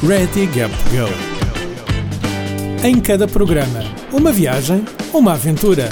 Ready 0.00 0.46
Gap 0.46 0.72
Go. 0.92 1.08
Em 2.86 3.00
cada 3.00 3.26
programa, 3.26 3.80
uma 4.12 4.30
viagem, 4.30 4.84
uma 5.12 5.32
aventura. 5.32 5.88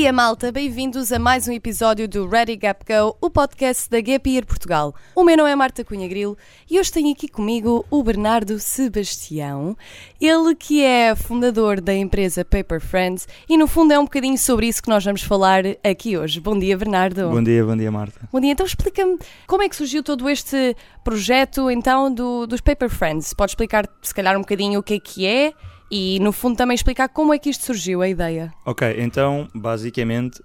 Dia, 0.00 0.14
malta! 0.14 0.50
Bem-vindos 0.50 1.12
a 1.12 1.18
mais 1.18 1.46
um 1.46 1.52
episódio 1.52 2.08
do 2.08 2.26
Ready 2.26 2.56
Gap 2.56 2.86
Go, 2.86 3.18
o 3.20 3.28
podcast 3.28 3.90
da 3.90 4.00
Gap 4.00 4.30
Year 4.30 4.46
Portugal. 4.46 4.94
O 5.14 5.22
meu 5.22 5.36
nome 5.36 5.50
é 5.50 5.54
Marta 5.54 5.84
Cunha 5.84 6.08
Grilo 6.08 6.38
e 6.70 6.80
hoje 6.80 6.90
tenho 6.90 7.12
aqui 7.12 7.28
comigo 7.28 7.84
o 7.90 8.02
Bernardo 8.02 8.58
Sebastião, 8.58 9.76
ele 10.18 10.54
que 10.54 10.82
é 10.82 11.14
fundador 11.14 11.82
da 11.82 11.92
empresa 11.92 12.46
Paper 12.46 12.80
Friends 12.80 13.28
e 13.46 13.58
no 13.58 13.66
fundo 13.66 13.92
é 13.92 13.98
um 13.98 14.04
bocadinho 14.04 14.38
sobre 14.38 14.68
isso 14.68 14.82
que 14.82 14.88
nós 14.88 15.04
vamos 15.04 15.22
falar 15.22 15.64
aqui 15.84 16.16
hoje. 16.16 16.40
Bom 16.40 16.58
dia, 16.58 16.78
Bernardo! 16.78 17.28
Bom 17.28 17.42
dia, 17.42 17.62
bom 17.62 17.76
dia, 17.76 17.92
Marta. 17.92 18.26
Bom 18.32 18.40
dia, 18.40 18.52
então 18.52 18.64
explica-me 18.64 19.18
como 19.46 19.62
é 19.62 19.68
que 19.68 19.76
surgiu 19.76 20.02
todo 20.02 20.30
este 20.30 20.74
projeto 21.04 21.70
então 21.70 22.10
do, 22.10 22.46
dos 22.46 22.62
Paper 22.62 22.88
Friends. 22.88 23.34
Pode 23.34 23.50
explicar 23.50 23.86
se 24.00 24.14
calhar 24.14 24.34
um 24.34 24.40
bocadinho 24.40 24.80
o 24.80 24.82
que 24.82 24.94
é 24.94 24.98
que 24.98 25.26
é 25.26 25.52
e 25.90 26.20
no 26.20 26.30
fundo 26.30 26.56
também 26.56 26.74
explicar 26.74 27.08
como 27.08 27.34
é 27.34 27.38
que 27.38 27.50
isto 27.50 27.64
surgiu, 27.64 28.00
a 28.00 28.08
ideia. 28.08 28.52
Ok, 28.64 28.94
então 28.98 29.48
basicamente 29.52 30.40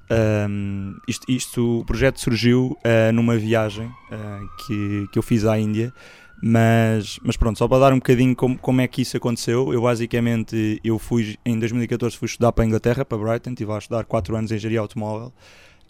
um, 0.50 0.96
isto, 1.08 1.32
isto, 1.32 1.80
o 1.82 1.86
projeto 1.86 2.20
surgiu 2.20 2.76
uh, 2.84 3.12
numa 3.14 3.38
viagem 3.38 3.86
uh, 3.86 4.66
que, 4.66 5.08
que 5.12 5.20
eu 5.20 5.24
fiz 5.24 5.46
à 5.46 5.60
Índia, 5.60 5.94
mas, 6.42 7.20
mas 7.24 7.38
pronto, 7.38 7.60
só 7.60 7.68
para 7.68 7.80
dar 7.80 7.94
um 7.94 7.98
bocadinho 7.98 8.36
como, 8.36 8.58
como 8.58 8.82
é 8.82 8.88
que 8.88 9.04
isso 9.04 9.16
aconteceu, 9.16 9.72
eu 9.72 9.82
basicamente 9.82 10.80
eu 10.84 10.98
fui 10.98 11.38
em 11.46 11.60
2014 11.60 12.18
fui 12.18 12.26
estudar 12.26 12.52
para 12.52 12.64
a 12.64 12.68
Inglaterra, 12.68 13.06
para 13.06 13.18
Brighton, 13.18 13.52
estive 13.52 13.72
a 13.72 13.78
estudar 13.78 14.04
4 14.04 14.36
anos 14.36 14.52
em 14.52 14.56
engenharia 14.56 14.80
automóvel. 14.80 15.32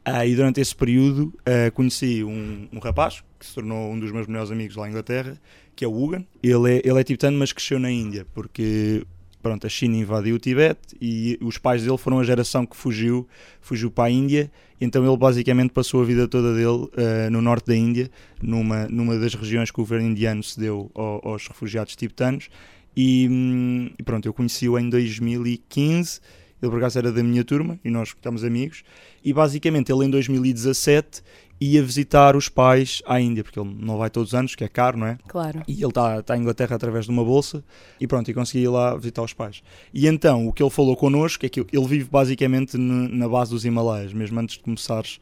Uh, 0.08 0.24
e 0.24 0.35
durante 0.35 0.62
esse 0.62 0.76
período 0.76 1.34
conheci 1.74 2.24
um, 2.24 2.68
um 2.72 2.77
rapaz 2.77 3.24
que 3.40 3.46
se 3.46 3.55
tornou 3.55 3.91
um 3.91 3.99
dos 3.99 4.12
meus 4.12 4.27
melhores 4.27 4.52
amigos 4.52 4.76
lá 4.76 4.85
em 4.85 4.91
Inglaterra, 4.91 5.35
que 5.76 5.84
é 5.84 5.88
o 5.88 6.04
Hugan. 6.04 6.24
Ele 6.44 6.76
é, 6.76 6.82
ele 6.85 6.99
é 6.99 7.04
tibetano, 7.04 7.40
mas 7.40 7.52
cresceu 7.52 7.80
na 7.80 7.90
Índia, 7.90 8.26
porque 8.32 9.04
pronto, 9.46 9.68
a 9.68 9.70
China 9.70 9.96
invadiu 9.96 10.38
o 10.38 10.40
Tibete 10.40 10.98
e 10.99 11.38
os 11.40 11.60
pais 11.60 11.84
dele 11.84 11.99
foram 11.99 12.18
a 12.18 12.24
geração 12.24 12.65
que 12.65 12.76
fugiu, 12.76 13.27
fugiu 13.62 13.91
para 13.91 14.05
a 14.05 14.10
Índia, 14.10 14.52
então 14.82 15.05
ele 15.05 15.15
basicamente 15.15 15.70
passou 15.70 16.02
a 16.02 16.04
vida 16.04 16.27
toda 16.27 16.52
dele 16.55 16.65
uh, 16.68 17.29
no 17.29 17.43
norte 17.43 17.68
da 17.68 17.76
Índia, 17.76 18.10
numa, 18.41 18.87
numa 18.87 19.20
das 19.20 19.35
regiões 19.35 19.70
que 19.70 19.79
o 19.79 19.84
governo 19.84 20.07
indiano 20.07 20.41
cedeu 20.41 20.90
ao, 20.96 21.27
aos 21.27 21.48
refugiados 21.48 21.96
tibetanos, 21.96 22.49
e, 22.98 23.27
hum, 23.29 23.91
e 23.99 24.02
pronto, 24.02 24.27
eu 24.27 24.34
conheci-o 24.34 24.79
em 24.79 24.90
2015, 24.90 26.21
ele 26.59 26.71
por 26.71 26.80
acaso 26.80 26.98
era 26.98 27.12
da 27.12 27.21
minha 27.21 27.43
turma 27.43 27.80
e 27.85 27.91
nós 27.91 28.07
estamos 28.07 28.43
amigos, 28.43 28.84
e 29.24 29.32
basicamente 29.32 29.91
ele 29.91 30.05
em 30.05 30.09
2017 30.09 31.21
ia 31.60 31.82
visitar 31.82 32.36
os 32.36 32.50
pais 32.50 33.02
à 33.06 33.20
Índia, 33.20 33.44
porque 33.44 33.60
ele 33.60 33.74
não 33.80 33.98
vai 33.98 34.10
todos 34.10 34.30
os 34.30 34.36
anos, 34.36 34.56
que 34.56 34.64
é 34.64 34.68
caro, 34.68 34.98
não 34.98 35.08
é? 35.08 35.18
Claro. 35.28 35.62
E 35.68 35.74
ele 35.74 35.88
está 35.88 36.22
tá 36.22 36.36
em 36.36 36.42
Inglaterra 36.42 36.76
através 36.76 37.06
de 37.06 37.12
uma 37.12 37.24
bolsa 37.24 37.64
e 38.00 38.06
pronto, 38.06 38.30
e 38.30 38.34
consegui 38.34 38.64
ir 38.64 38.68
lá 38.68 38.96
visitar 38.96 39.22
os 39.22 39.34
pais. 39.34 39.64
E 39.94 40.08
então, 40.08 40.48
o 40.48 40.54
que 40.54 40.62
ele 40.62 40.70
falou 40.70 40.96
connosco 40.96 41.46
é 41.46 41.50
que 41.50 41.60
ele 41.60 41.88
vive 41.88 42.10
basicamente 42.10 42.78
na 42.78 43.28
base 43.28 43.52
dos 43.52 43.64
Himalaias, 43.64 44.14
mesmo 44.14 44.40
antes 44.40 44.58
de 44.58 44.64
começares, 44.64 45.20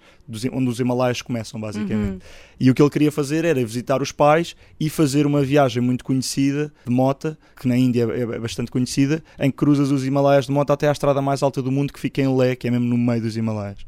onde 0.52 0.70
os 0.70 0.80
Himalaias 0.80 1.22
começam, 1.22 1.60
basicamente. 1.60 2.14
Uhum. 2.14 2.20
E 2.60 2.72
o 2.72 2.74
que 2.74 2.82
ele 2.82 2.90
queria 2.90 3.12
fazer 3.12 3.46
era 3.46 3.64
visitar 3.64 4.02
os 4.02 4.12
pais 4.12 4.56
e 4.80 4.90
fazer 4.90 5.26
uma 5.26 5.44
viagem 5.44 5.84
muito 5.84 6.04
conhecida 6.04 6.74
de 6.86 6.92
moto, 6.92 7.38
que 7.60 7.68
na 7.68 7.78
Índia 7.78 8.08
é, 8.10 8.22
é 8.22 8.40
bastante 8.40 8.72
conhecida, 8.72 9.24
em 9.38 9.52
que 9.52 9.58
cruzas 9.58 9.92
os 9.92 10.06
Himalaias 10.06 10.46
de 10.46 10.52
moto 10.52 10.72
até 10.72 10.88
à 10.88 10.92
estrada 10.92 11.22
mais 11.22 11.44
alta 11.44 11.62
do 11.62 11.72
mundo, 11.72 11.94
que 11.94 12.00
fica 12.00 12.22
em 12.22 12.36
Lé, 12.36 12.56
que 12.56 12.68
é 12.68 12.72
mesmo 12.72 12.88
no 12.88 12.98
meio 12.98 13.22
dos 13.22 13.38
Himalaias. 13.38 13.86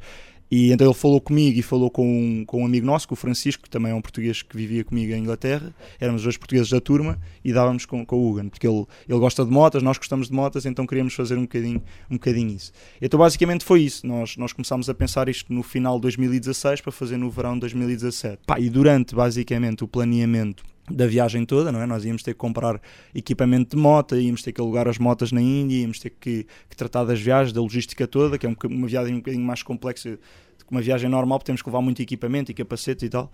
E 0.50 0.72
então 0.72 0.88
ele 0.88 0.94
falou 0.94 1.20
comigo 1.20 1.58
e 1.58 1.62
falou 1.62 1.90
com, 1.90 2.44
com 2.46 2.62
um 2.62 2.66
amigo 2.66 2.86
nosso, 2.86 3.08
com 3.08 3.14
o 3.14 3.18
Francisco, 3.18 3.64
que 3.64 3.70
também 3.70 3.92
é 3.92 3.96
um 3.96 4.02
português 4.02 4.42
que 4.42 4.56
vivia 4.56 4.84
comigo 4.84 5.14
em 5.14 5.20
Inglaterra. 5.20 5.74
Éramos 6.00 6.24
dois 6.24 6.38
portugueses 6.38 6.70
da 6.70 6.80
turma 6.80 7.20
e 7.44 7.52
dávamos 7.52 7.86
com, 7.86 8.06
com 8.06 8.16
o 8.16 8.30
Hugan, 8.30 8.50
porque 8.50 8.68
ele, 8.68 8.86
ele 9.08 9.20
gosta 9.20 9.44
de 9.44 9.52
motas, 9.52 9.82
nós 9.82 9.98
gostamos 9.98 10.28
de 10.28 10.34
motas, 10.34 10.66
então 10.66 10.86
queríamos 10.86 11.14
fazer 11.14 11.38
um 11.38 11.42
bocadinho, 11.42 11.82
um 12.10 12.16
bocadinho 12.16 12.50
isso. 12.56 12.72
Então 13.02 13.20
basicamente 13.20 13.66
foi 13.66 13.82
isso. 13.82 14.06
Nós, 14.06 14.38
nós 14.38 14.54
começámos 14.54 14.90
a 14.90 14.94
pensar 14.94 15.28
isto 15.30 15.52
no 15.52 15.64
final 15.64 15.96
de 15.96 16.04
2016 16.04 16.82
para 16.82 16.92
fazer 16.92 17.18
no 17.18 17.30
verão 17.30 17.56
de 17.56 17.62
2017. 17.62 18.44
Pá, 18.46 18.60
e 18.60 18.70
durante 18.70 19.16
basicamente 19.16 19.84
o 19.84 19.88
planeamento 19.88 20.64
da 20.90 21.08
viagem 21.08 21.46
toda, 21.46 21.72
não 21.72 21.82
é? 21.82 21.86
Nós 21.86 22.06
íamos 22.06 22.22
ter 22.22 22.34
que 22.34 22.38
comprar 22.38 22.80
equipamento 23.14 23.76
de 23.76 23.82
moto, 23.82 24.16
íamos 24.16 24.42
ter 24.44 24.52
que 24.52 24.62
alugar 24.62 24.88
as 24.88 24.98
motas 24.98 25.32
na 25.32 25.42
Índia, 25.42 25.78
íamos 25.82 26.00
ter 26.00 26.12
que, 26.12 26.46
que 26.70 26.76
tratar 26.76 27.04
das 27.04 27.20
viagens, 27.20 27.52
da 27.52 27.62
logística 27.62 28.08
toda, 28.08 28.38
que 28.38 28.46
é 28.46 28.56
uma 28.66 28.88
viagem 28.88 29.16
um 29.16 29.18
bocadinho 29.18 29.44
mais 29.44 29.64
complexa 29.64 30.20
que 30.66 30.72
uma 30.72 30.82
viagem 30.82 31.10
normal, 31.10 31.40
porque 31.40 31.48
temos 31.48 31.62
que 31.62 31.70
levar 31.70 31.82
muito 31.82 32.02
equipamento 32.02 32.52
e 32.52 32.54
capacetes 32.54 33.04
e 33.04 33.10
tal. 33.10 33.32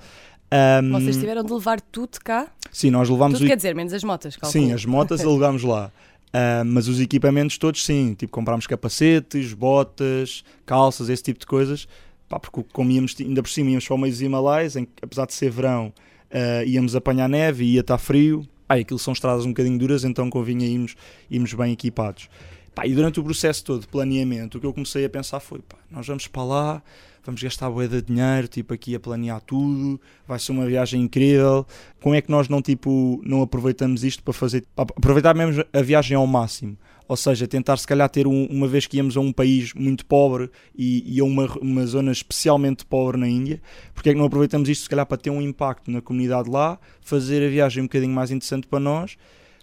Um, 0.83 0.91
Vocês 0.91 1.17
tiveram 1.17 1.43
de 1.43 1.53
levar 1.53 1.79
tudo 1.79 2.19
cá? 2.19 2.51
Sim, 2.71 2.91
nós 2.91 3.09
levámos... 3.09 3.39
Tudo 3.39 3.45
o... 3.45 3.49
quer 3.49 3.55
dizer, 3.55 3.73
menos 3.73 3.93
as 3.93 4.03
motas, 4.03 4.35
calculo. 4.35 4.51
Sim, 4.51 4.73
as 4.73 4.85
motas 4.85 5.21
alugámos 5.23 5.63
lá. 5.63 5.91
Uh, 6.27 6.63
mas 6.65 6.87
os 6.87 6.99
equipamentos 6.99 7.57
todos 7.57 7.83
sim, 7.85 8.13
tipo 8.13 8.31
comprámos 8.31 8.65
capacetes, 8.65 9.53
botas, 9.53 10.43
calças, 10.65 11.09
esse 11.09 11.23
tipo 11.23 11.39
de 11.39 11.45
coisas, 11.45 11.87
pá, 12.29 12.39
porque 12.39 12.63
como 12.71 12.89
íamos, 12.89 13.15
ainda 13.19 13.43
por 13.43 13.49
cima 13.49 13.69
íamos 13.69 13.85
para 13.85 13.95
o 13.95 13.97
meio 13.97 14.13
dos 14.13 14.21
Himalaias, 14.21 14.77
em, 14.77 14.87
apesar 15.01 15.25
de 15.25 15.33
ser 15.33 15.51
verão, 15.51 15.93
uh, 16.33 16.65
íamos 16.65 16.95
apanhar 16.95 17.29
neve 17.29 17.65
ia 17.65 17.81
estar 17.81 17.97
frio. 17.97 18.47
Ah, 18.67 18.75
aquilo 18.75 18.99
são 18.99 19.11
estradas 19.11 19.45
um 19.45 19.49
bocadinho 19.49 19.77
duras, 19.77 20.03
então 20.05 20.29
convinha 20.29 20.65
irmos, 20.65 20.95
irmos 21.29 21.53
bem 21.53 21.73
equipados. 21.73 22.29
Pá, 22.73 22.87
e 22.87 22.95
durante 22.95 23.19
o 23.19 23.23
processo 23.23 23.65
todo 23.65 23.81
de 23.81 23.87
planeamento, 23.87 24.57
o 24.57 24.61
que 24.61 24.65
eu 24.65 24.73
comecei 24.73 25.03
a 25.03 25.09
pensar 25.09 25.39
foi: 25.41 25.59
pá, 25.59 25.77
nós 25.89 26.07
vamos 26.07 26.27
para 26.27 26.43
lá, 26.43 26.83
vamos 27.23 27.43
gastar 27.43 27.69
bué 27.69 27.87
de 27.87 28.01
dinheiro, 28.01 28.47
tipo, 28.47 28.73
aqui 28.73 28.95
a 28.95 28.99
planear 28.99 29.41
tudo, 29.41 29.99
vai 30.25 30.39
ser 30.39 30.53
uma 30.53 30.65
viagem 30.65 31.01
incrível. 31.01 31.65
Como 31.99 32.15
é 32.15 32.21
que 32.21 32.31
nós 32.31 32.47
não, 32.47 32.61
tipo, 32.61 33.21
não 33.25 33.41
aproveitamos 33.41 34.03
isto 34.03 34.23
para 34.23 34.33
fazer, 34.33 34.63
para 34.73 34.85
aproveitar 34.97 35.35
mesmo 35.35 35.65
a 35.73 35.81
viagem 35.81 36.15
ao 36.15 36.25
máximo? 36.25 36.77
Ou 37.07 37.17
seja, 37.17 37.47
tentar 37.47 37.77
se 37.77 37.87
calhar 37.87 38.09
ter 38.09 38.27
um, 38.27 38.45
uma 38.45 38.67
vez 38.67 38.87
que 38.87 38.97
íamos 38.97 39.17
a 39.17 39.19
um 39.19 39.31
país 39.31 39.73
muito 39.73 40.05
pobre 40.05 40.49
e, 40.75 41.15
e 41.15 41.19
a 41.19 41.23
uma, 41.23 41.45
uma 41.59 41.85
zona 41.85 42.11
especialmente 42.11 42.85
pobre 42.85 43.19
na 43.19 43.27
Índia, 43.27 43.61
porque 43.93 44.09
é 44.09 44.13
que 44.13 44.19
não 44.19 44.25
aproveitamos 44.25 44.69
isto 44.69 44.83
se 44.83 44.89
calhar 44.89 45.05
para 45.05 45.17
ter 45.17 45.29
um 45.29 45.41
impacto 45.41 45.91
na 45.91 46.01
comunidade 46.01 46.49
lá, 46.49 46.79
fazer 47.01 47.45
a 47.45 47.49
viagem 47.49 47.83
um 47.83 47.85
bocadinho 47.85 48.13
mais 48.13 48.31
interessante 48.31 48.67
para 48.67 48.79
nós 48.79 49.17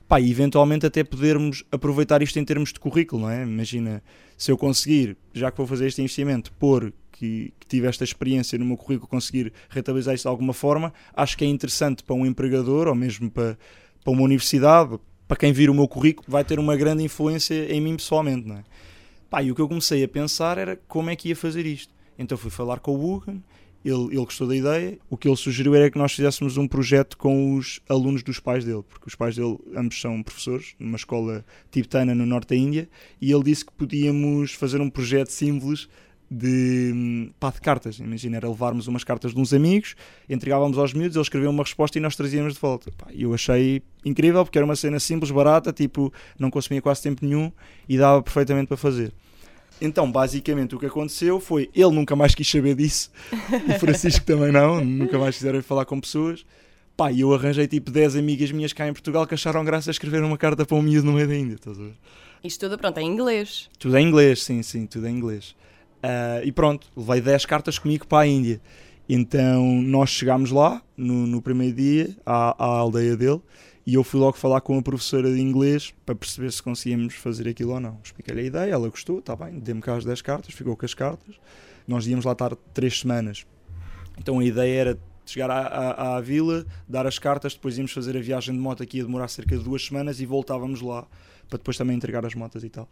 pá, 0.08 0.18
e 0.18 0.30
eventualmente 0.30 0.86
até 0.86 1.04
podermos 1.04 1.62
aproveitar 1.70 2.22
isto 2.22 2.38
em 2.38 2.44
termos 2.44 2.72
de 2.72 2.80
currículo, 2.80 3.22
não 3.22 3.30
é? 3.30 3.42
Imagina, 3.42 4.02
se 4.36 4.50
eu 4.50 4.56
conseguir, 4.56 5.16
já 5.34 5.50
que 5.50 5.58
vou 5.58 5.66
fazer 5.66 5.86
este 5.86 6.00
investimento, 6.00 6.50
pôr 6.52 6.92
que, 7.12 7.52
que 7.60 7.66
tive 7.66 7.86
esta 7.86 8.04
experiência 8.04 8.58
no 8.58 8.64
meu 8.64 8.76
currículo, 8.76 9.06
conseguir 9.06 9.52
rentabilizar 9.68 10.14
isto 10.14 10.24
de 10.24 10.28
alguma 10.28 10.54
forma, 10.54 10.92
acho 11.14 11.36
que 11.36 11.44
é 11.44 11.48
interessante 11.48 12.02
para 12.02 12.14
um 12.14 12.24
empregador 12.24 12.88
ou 12.88 12.94
mesmo 12.94 13.30
para, 13.30 13.58
para 14.02 14.12
uma 14.12 14.22
universidade, 14.22 14.98
para 15.28 15.36
quem 15.36 15.52
vir 15.52 15.68
o 15.68 15.74
meu 15.74 15.86
currículo, 15.86 16.26
vai 16.26 16.42
ter 16.42 16.58
uma 16.58 16.74
grande 16.74 17.04
influência 17.04 17.70
em 17.70 17.80
mim 17.80 17.94
pessoalmente, 17.94 18.48
não 18.48 18.56
é? 18.56 18.64
Pá, 19.28 19.42
e 19.42 19.52
o 19.52 19.54
que 19.54 19.60
eu 19.60 19.68
comecei 19.68 20.02
a 20.02 20.08
pensar 20.08 20.56
era 20.56 20.80
como 20.88 21.10
é 21.10 21.14
que 21.14 21.28
ia 21.28 21.36
fazer 21.36 21.66
isto. 21.66 21.92
Então 22.18 22.38
fui 22.38 22.50
falar 22.50 22.80
com 22.80 22.94
o 22.94 22.98
Bugan, 22.98 23.42
ele, 23.84 24.06
ele 24.06 24.24
gostou 24.24 24.48
da 24.48 24.56
ideia. 24.56 24.98
O 25.08 25.16
que 25.16 25.28
ele 25.28 25.36
sugeriu 25.36 25.74
era 25.74 25.90
que 25.90 25.98
nós 25.98 26.12
fizéssemos 26.12 26.56
um 26.56 26.66
projeto 26.66 27.16
com 27.18 27.54
os 27.54 27.80
alunos 27.88 28.22
dos 28.22 28.40
pais 28.40 28.64
dele, 28.64 28.82
porque 28.88 29.06
os 29.06 29.14
pais 29.14 29.36
dele 29.36 29.58
ambos 29.76 30.00
são 30.00 30.22
professores 30.22 30.74
numa 30.78 30.96
escola 30.96 31.44
tibetana 31.70 32.14
no 32.14 32.24
norte 32.24 32.48
da 32.48 32.56
Índia, 32.56 32.88
e 33.20 33.30
ele 33.30 33.44
disse 33.44 33.66
que 33.66 33.72
podíamos 33.72 34.52
fazer 34.54 34.80
um 34.80 34.88
projeto 34.88 35.28
simples 35.28 35.88
de, 36.30 37.30
pá, 37.40 37.50
de 37.50 37.60
cartas. 37.60 37.98
Imagina, 37.98 38.36
era 38.36 38.48
levarmos 38.48 38.86
umas 38.86 39.04
cartas 39.04 39.32
de 39.32 39.40
uns 39.40 39.52
amigos, 39.52 39.94
entregávamos 40.28 40.78
aos 40.78 40.92
miúdos, 40.92 41.16
eles 41.16 41.26
escreviam 41.26 41.50
uma 41.50 41.62
resposta 41.62 41.98
e 41.98 42.00
nós 42.00 42.14
trazíamos 42.16 42.54
de 42.54 42.60
volta. 42.60 42.92
E 43.10 43.22
eu 43.22 43.32
achei 43.32 43.82
incrível 44.04 44.44
porque 44.44 44.58
era 44.58 44.64
uma 44.64 44.76
cena 44.76 45.00
simples, 45.00 45.30
barata, 45.30 45.72
tipo, 45.72 46.12
não 46.38 46.50
consumia 46.50 46.82
quase 46.82 47.02
tempo 47.02 47.24
nenhum 47.24 47.50
e 47.88 47.96
dava 47.96 48.22
perfeitamente 48.22 48.68
para 48.68 48.76
fazer. 48.76 49.12
Então, 49.80 50.10
basicamente, 50.10 50.74
o 50.74 50.78
que 50.78 50.86
aconteceu 50.86 51.38
foi 51.38 51.70
ele 51.74 51.92
nunca 51.92 52.16
mais 52.16 52.34
quis 52.34 52.50
saber 52.50 52.74
disso, 52.74 53.10
o 53.68 53.78
Francisco 53.78 54.24
também 54.26 54.50
não, 54.50 54.84
nunca 54.84 55.18
mais 55.18 55.36
quiseram 55.36 55.62
falar 55.62 55.84
com 55.84 56.00
pessoas. 56.00 56.44
Pá, 56.96 57.12
e 57.12 57.20
eu 57.20 57.32
arranjei 57.32 57.68
tipo 57.68 57.92
10 57.92 58.16
amigas 58.16 58.50
minhas 58.50 58.72
cá 58.72 58.88
em 58.88 58.92
Portugal 58.92 59.24
que 59.24 59.32
acharam 59.32 59.64
graça 59.64 59.88
a 59.88 59.92
escrever 59.92 60.20
uma 60.24 60.36
carta 60.36 60.66
para 60.66 60.76
um 60.76 60.82
miúdo 60.82 61.06
no 61.06 61.12
meio 61.12 61.28
da 61.28 61.36
Índia, 61.36 61.54
estás 61.54 61.78
a 61.78 61.82
ver? 61.84 61.94
Isto 62.42 62.66
tudo, 62.66 62.76
pronto, 62.76 62.98
é 62.98 63.02
em 63.02 63.06
inglês. 63.06 63.70
Tudo 63.78 63.96
em 63.96 64.08
inglês, 64.08 64.42
sim, 64.42 64.62
sim, 64.64 64.84
tudo 64.84 65.06
em 65.06 65.16
inglês. 65.16 65.54
Uh, 65.98 66.44
e 66.44 66.52
pronto, 66.52 66.86
levei 66.96 67.20
10 67.20 67.46
cartas 67.46 67.78
comigo 67.78 68.06
para 68.06 68.24
a 68.24 68.26
Índia. 68.26 68.60
Então 69.08 69.64
nós 69.82 70.10
chegámos 70.10 70.50
lá 70.50 70.82
no, 70.96 71.26
no 71.26 71.40
primeiro 71.40 71.74
dia 71.74 72.16
à, 72.24 72.50
à, 72.62 72.66
aldeia 72.66 73.16
dele 73.16 73.40
e 73.86 73.94
eu 73.94 74.04
fui 74.04 74.20
logo 74.20 74.36
falar 74.36 74.60
com 74.60 74.78
a 74.78 74.82
professora 74.82 75.32
de 75.32 75.40
inglês 75.40 75.94
para 76.04 76.14
perceber 76.14 76.52
se 76.52 76.62
conseguíamos 76.62 77.14
fazer 77.14 77.48
aquilo 77.48 77.72
ou 77.72 77.80
não. 77.80 77.98
Expliquei-lhe 78.04 78.42
a 78.42 78.44
ideia, 78.44 78.72
ela 78.72 78.88
gostou, 78.88 79.18
está 79.18 79.34
bem, 79.34 79.58
deu-me 79.58 79.80
cá 79.80 79.96
as 79.96 80.04
10 80.04 80.20
cartas, 80.20 80.54
ficou 80.54 80.76
com 80.76 80.84
as 80.84 80.92
cartas. 80.92 81.36
Nós 81.86 82.06
íamos 82.06 82.26
lá 82.26 82.32
estar 82.32 82.54
3 82.74 83.00
semanas. 83.00 83.46
Então 84.18 84.38
a 84.38 84.44
ideia 84.44 84.80
era 84.80 84.98
chegar 85.24 85.50
à, 85.50 85.60
à, 85.60 86.16
à, 86.16 86.20
vila, 86.20 86.66
dar 86.88 87.06
as 87.06 87.18
cartas, 87.18 87.54
depois 87.54 87.76
íamos 87.76 87.92
fazer 87.92 88.16
a 88.16 88.20
viagem 88.20 88.54
de 88.54 88.60
moto 88.60 88.82
aqui 88.82 88.98
ia 88.98 89.04
demorar 89.04 89.28
cerca 89.28 89.56
de 89.56 89.64
duas 89.64 89.84
semanas 89.84 90.20
e 90.20 90.26
voltávamos 90.26 90.80
lá 90.80 91.06
para 91.48 91.58
depois 91.58 91.76
também 91.76 91.96
entregar 91.96 92.24
as 92.26 92.34
motas 92.34 92.62
e 92.62 92.68
tal. 92.68 92.88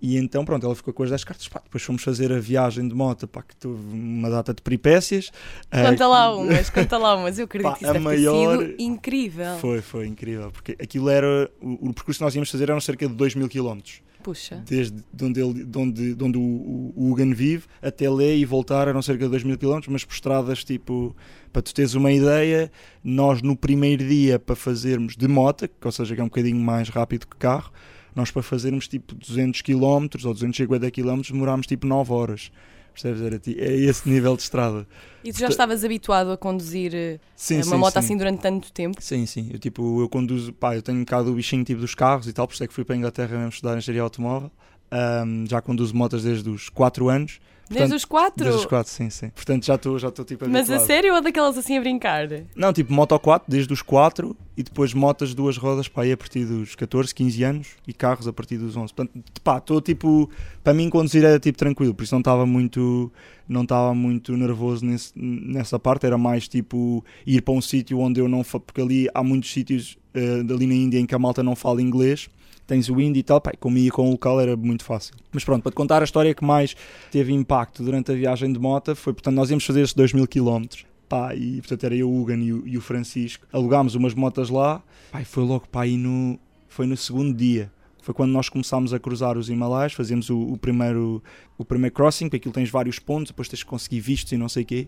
E 0.00 0.16
então, 0.18 0.44
pronto, 0.44 0.66
ela 0.66 0.74
ficou 0.74 0.92
com 0.92 1.02
as 1.02 1.10
10 1.10 1.24
cartas. 1.24 1.48
Pá, 1.48 1.60
depois 1.64 1.82
fomos 1.82 2.02
fazer 2.02 2.30
a 2.32 2.38
viagem 2.38 2.86
de 2.86 2.94
moto, 2.94 3.26
pá, 3.26 3.42
que 3.42 3.56
teve 3.56 3.74
uma 3.74 4.28
data 4.28 4.52
de 4.52 4.60
peripécias. 4.60 5.30
Conta 5.70 6.04
Ah, 6.04 6.08
lá 6.08 6.36
umas, 6.36 6.68
conta 6.70 6.98
lá 6.98 7.16
umas. 7.16 7.38
Eu 7.38 7.46
acredito 7.46 7.70
Pá, 7.70 7.76
que 7.78 7.84
isso 7.84 7.96
a 7.96 8.00
maior- 8.00 8.58
sido 8.60 8.74
incrível. 8.78 9.56
Foi, 9.58 9.80
foi 9.80 10.06
incrível. 10.06 10.50
Porque 10.52 10.76
aquilo 10.80 11.08
era. 11.08 11.50
O, 11.60 11.88
o 11.88 11.94
percurso 11.94 12.18
que 12.18 12.24
nós 12.24 12.34
íamos 12.34 12.50
fazer 12.50 12.64
eram 12.64 12.80
cerca 12.80 13.08
de 13.08 13.14
2 13.14 13.34
mil 13.36 13.48
quilómetros. 13.48 14.02
Puxa. 14.22 14.60
Desde 14.66 15.02
de 15.14 15.24
onde, 15.24 15.40
ele, 15.40 15.64
de 15.64 15.78
onde, 15.78 16.14
de 16.14 16.24
onde 16.24 16.36
o, 16.36 16.40
o, 16.42 16.92
o 16.96 17.12
Hugan 17.12 17.32
vive 17.32 17.64
até 17.80 18.10
Lé 18.10 18.34
e 18.36 18.44
voltar 18.44 18.88
eram 18.88 19.00
cerca 19.00 19.24
de 19.24 19.30
2 19.30 19.44
mil 19.44 19.56
quilómetros, 19.56 19.90
mas 19.92 20.04
por 20.04 20.12
estradas 20.14 20.62
tipo. 20.64 21.14
Para 21.52 21.62
tu 21.62 21.72
teres 21.72 21.94
uma 21.94 22.12
ideia, 22.12 22.70
nós 23.02 23.40
no 23.40 23.56
primeiro 23.56 24.06
dia 24.06 24.38
para 24.38 24.54
fazermos 24.54 25.16
de 25.16 25.26
moto, 25.26 25.66
ou 25.82 25.90
seja, 25.92 26.14
que 26.14 26.20
é 26.20 26.24
um 26.24 26.26
bocadinho 26.28 26.58
mais 26.58 26.90
rápido 26.90 27.26
que 27.26 27.36
carro, 27.36 27.72
nós 28.16 28.30
para 28.30 28.42
fazermos 28.42 28.88
tipo 28.88 29.14
200 29.14 29.60
km 29.62 30.08
ou 30.24 30.32
250 30.32 30.90
km 30.90 31.20
demorámos 31.30 31.66
tipo 31.66 31.86
9 31.86 32.12
horas. 32.12 32.50
Percebes? 32.92 33.20
Era, 33.20 33.38
ti- 33.38 33.56
é 33.60 33.74
esse 33.76 34.08
nível 34.08 34.34
de 34.36 34.42
estrada. 34.42 34.86
E 35.22 35.30
tu 35.30 35.38
já 35.38 35.48
estavas 35.48 35.84
habituado 35.84 36.30
a 36.32 36.36
conduzir 36.36 36.94
eh, 36.94 37.20
Sim, 37.36 37.56
uma 37.56 37.64
sim, 37.64 37.76
moto 37.76 37.92
sim. 37.92 37.98
assim 37.98 38.16
durante 38.16 38.40
tanto 38.40 38.72
tempo? 38.72 39.02
Sim, 39.02 39.26
sim. 39.26 39.50
Eu, 39.52 39.58
tipo, 39.58 40.00
eu 40.00 40.08
conduzo, 40.08 40.50
pá, 40.54 40.74
eu 40.74 40.80
tenho 40.80 40.96
um 40.98 41.04
bocado 41.04 41.30
o 41.30 41.34
bichinho 41.34 41.62
tipo 41.62 41.80
dos 41.82 41.94
carros 41.94 42.26
e 42.26 42.32
tal, 42.32 42.48
por 42.48 42.54
isso 42.54 42.64
é 42.64 42.66
que 42.66 42.72
fui 42.72 42.84
para 42.86 42.94
a 42.94 42.98
Inglaterra 42.98 43.36
mesmo 43.36 43.50
estudar 43.50 43.76
engenharia 43.76 44.00
automóvel. 44.02 44.50
Ahm, 44.90 45.44
já 45.46 45.60
conduzo 45.60 45.94
motas 45.94 46.22
desde 46.22 46.48
os 46.48 46.70
4 46.70 47.08
anos. 47.10 47.38
Desde 47.68 47.78
Portanto, 47.78 47.96
os 47.96 48.04
quatro? 48.04 48.44
Desde 48.44 48.60
os 48.60 48.66
4, 48.66 48.92
sim, 48.92 49.10
sim. 49.10 49.28
Portanto, 49.30 49.64
já 49.66 49.74
estou 49.74 49.98
já 49.98 50.08
estou 50.08 50.24
tipo 50.24 50.48
Mas 50.48 50.70
a 50.70 50.78
sério 50.78 51.14
ou 51.14 51.20
daquelas 51.20 51.58
assim 51.58 51.76
a 51.76 51.80
brincar? 51.80 52.28
Não, 52.54 52.72
tipo 52.72 52.92
moto 52.92 53.18
4, 53.18 53.50
desde 53.50 53.72
os 53.72 53.82
4 53.82 54.36
e 54.56 54.62
depois 54.62 54.94
motas 54.94 55.34
duas 55.34 55.56
rodas 55.56 55.88
para 55.88 56.04
aí 56.04 56.12
a 56.12 56.16
partir 56.16 56.44
dos 56.44 56.74
14, 56.76 57.14
15 57.14 57.42
anos 57.42 57.68
e 57.86 57.92
carros 57.92 58.28
a 58.28 58.32
partir 58.32 58.56
dos 58.56 58.76
11. 58.76 58.94
Portanto, 58.94 59.24
pá, 59.42 59.58
estou 59.58 59.80
tipo, 59.80 60.30
para 60.62 60.72
mim 60.72 60.88
conduzir 60.88 61.24
era 61.24 61.40
tipo 61.40 61.58
tranquilo, 61.58 61.92
por 61.94 62.04
isso 62.04 62.14
não 62.14 62.20
estava 62.20 62.46
muito, 62.46 63.12
não 63.48 63.62
estava 63.62 63.92
muito 63.94 64.36
nervoso 64.36 64.84
nesse- 64.86 65.12
nessa 65.16 65.78
parte, 65.78 66.06
era 66.06 66.16
mais 66.16 66.46
tipo 66.48 67.04
ir 67.26 67.42
para 67.42 67.52
um 67.54 67.60
sítio 67.60 67.98
onde 67.98 68.20
eu 68.20 68.28
não, 68.28 68.42
porque 68.44 68.80
ali 68.80 69.08
há 69.12 69.22
muitos 69.24 69.50
sítios 69.52 69.98
eh, 70.14 70.40
ali 70.48 70.66
na 70.66 70.74
Índia 70.74 70.98
em 70.98 71.04
que 71.04 71.14
a 71.14 71.18
malta 71.18 71.42
não 71.42 71.54
fala 71.56 71.82
inglês. 71.82 72.28
Tens 72.66 72.88
o 72.88 73.00
indie 73.00 73.20
e 73.20 73.22
tal, 73.22 73.40
pá, 73.40 73.52
como 73.58 73.76
com 73.92 74.08
o 74.08 74.10
local 74.10 74.40
era 74.40 74.56
muito 74.56 74.84
fácil. 74.84 75.14
Mas 75.32 75.44
pronto, 75.44 75.62
para 75.62 75.70
te 75.70 75.76
contar 75.76 76.02
a 76.02 76.04
história 76.04 76.34
que 76.34 76.44
mais 76.44 76.74
teve 77.10 77.32
impacto 77.32 77.82
durante 77.82 78.10
a 78.10 78.14
viagem 78.14 78.52
de 78.52 78.58
moto 78.58 78.96
foi, 78.96 79.12
portanto, 79.12 79.34
nós 79.34 79.50
íamos 79.50 79.64
fazer 79.64 79.82
esses 79.82 79.94
2 79.94 80.12
mil 80.14 80.26
km. 80.26 80.64
Pá, 81.08 81.34
e 81.36 81.58
portanto 81.58 81.84
era 81.84 81.94
eu, 81.94 82.10
o 82.10 82.20
Hugan 82.20 82.38
e 82.38 82.52
o, 82.52 82.66
e 82.66 82.76
o 82.76 82.80
Francisco. 82.80 83.46
Alugámos 83.52 83.94
umas 83.94 84.14
motas 84.14 84.50
lá. 84.50 84.82
Pá, 85.12 85.22
e 85.22 85.24
foi 85.24 85.44
logo 85.44 85.68
pá, 85.68 85.82
aí 85.82 85.96
no, 85.96 86.38
foi 86.68 86.86
no 86.86 86.96
segundo 86.96 87.32
dia. 87.32 87.70
Foi 88.06 88.14
quando 88.14 88.30
nós 88.30 88.48
começámos 88.48 88.94
a 88.94 89.00
cruzar 89.00 89.36
os 89.36 89.50
Himalaias, 89.50 89.92
fazíamos 89.92 90.30
o, 90.30 90.38
o 90.38 90.56
primeiro, 90.56 91.20
o 91.58 91.64
primeiro 91.64 91.92
crossing, 91.92 92.26
porque 92.26 92.36
aquilo 92.36 92.54
tens 92.54 92.70
vários 92.70 93.00
pontos, 93.00 93.32
depois 93.32 93.48
tens 93.48 93.64
que 93.64 93.68
conseguir 93.68 93.98
vistos 93.98 94.30
e 94.30 94.36
não 94.36 94.48
sei 94.48 94.62
o 94.62 94.66
quê. 94.66 94.86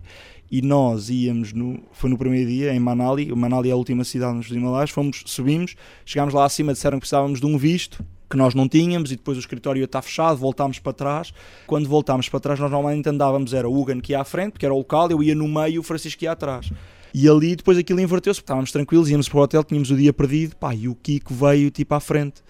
E 0.49 0.63
nós 0.63 1.11
íamos, 1.11 1.53
no, 1.53 1.81
foi 1.91 2.09
no 2.09 2.17
primeiro 2.17 2.49
dia, 2.49 2.73
em 2.73 2.79
Manali, 2.79 3.35
Manali 3.35 3.71
é 3.71 3.73
a 3.73 3.77
última 3.77 4.05
cidade 4.05 4.37
nos 4.37 4.49
Himalaias, 4.53 4.91
fomos, 4.91 5.25
subimos, 5.27 5.75
chegámos 6.07 6.33
lá 6.33 6.45
acima, 6.45 6.73
disseram 6.73 6.99
que 6.99 7.01
precisávamos 7.01 7.41
de 7.41 7.47
um 7.47 7.59
visto, 7.59 8.07
que 8.31 8.37
nós 8.37 8.55
não 8.55 8.69
tínhamos, 8.69 9.11
e 9.11 9.17
depois 9.17 9.37
o 9.37 9.41
escritório 9.41 9.83
estar 9.83 10.01
fechado, 10.03 10.37
voltámos 10.37 10.79
para 10.79 10.93
trás. 10.93 11.35
Quando 11.67 11.89
voltámos 11.89 12.29
para 12.29 12.39
trás, 12.39 12.61
nós 12.61 12.71
normalmente 12.71 13.09
andávamos, 13.09 13.53
era 13.53 13.69
o 13.69 13.77
Hugan 13.77 13.99
que 13.99 14.13
ia 14.13 14.21
à 14.21 14.25
frente, 14.25 14.53
porque 14.53 14.65
era 14.65 14.73
o 14.73 14.79
local, 14.79 15.11
eu 15.11 15.21
ia 15.25 15.35
no 15.35 15.49
meio 15.49 15.75
e 15.75 15.79
o 15.81 15.83
Francisco 15.83 16.23
ia 16.23 16.31
atrás. 16.31 16.71
E 17.13 17.29
ali 17.29 17.57
depois 17.57 17.77
aquilo 17.77 17.99
inverteu-se, 17.99 18.39
estávamos 18.39 18.71
tranquilos, 18.71 19.11
íamos 19.11 19.29
para 19.29 19.39
o 19.39 19.43
hotel, 19.43 19.65
tínhamos 19.65 19.91
o 19.91 19.97
dia 19.97 20.13
perdido, 20.13 20.55
pá, 20.55 20.73
e 20.73 20.87
o 20.87 20.95
Kiko 20.95 21.35
veio 21.35 21.69
tipo 21.69 21.93
à 21.97 21.99
frente. 21.99 22.45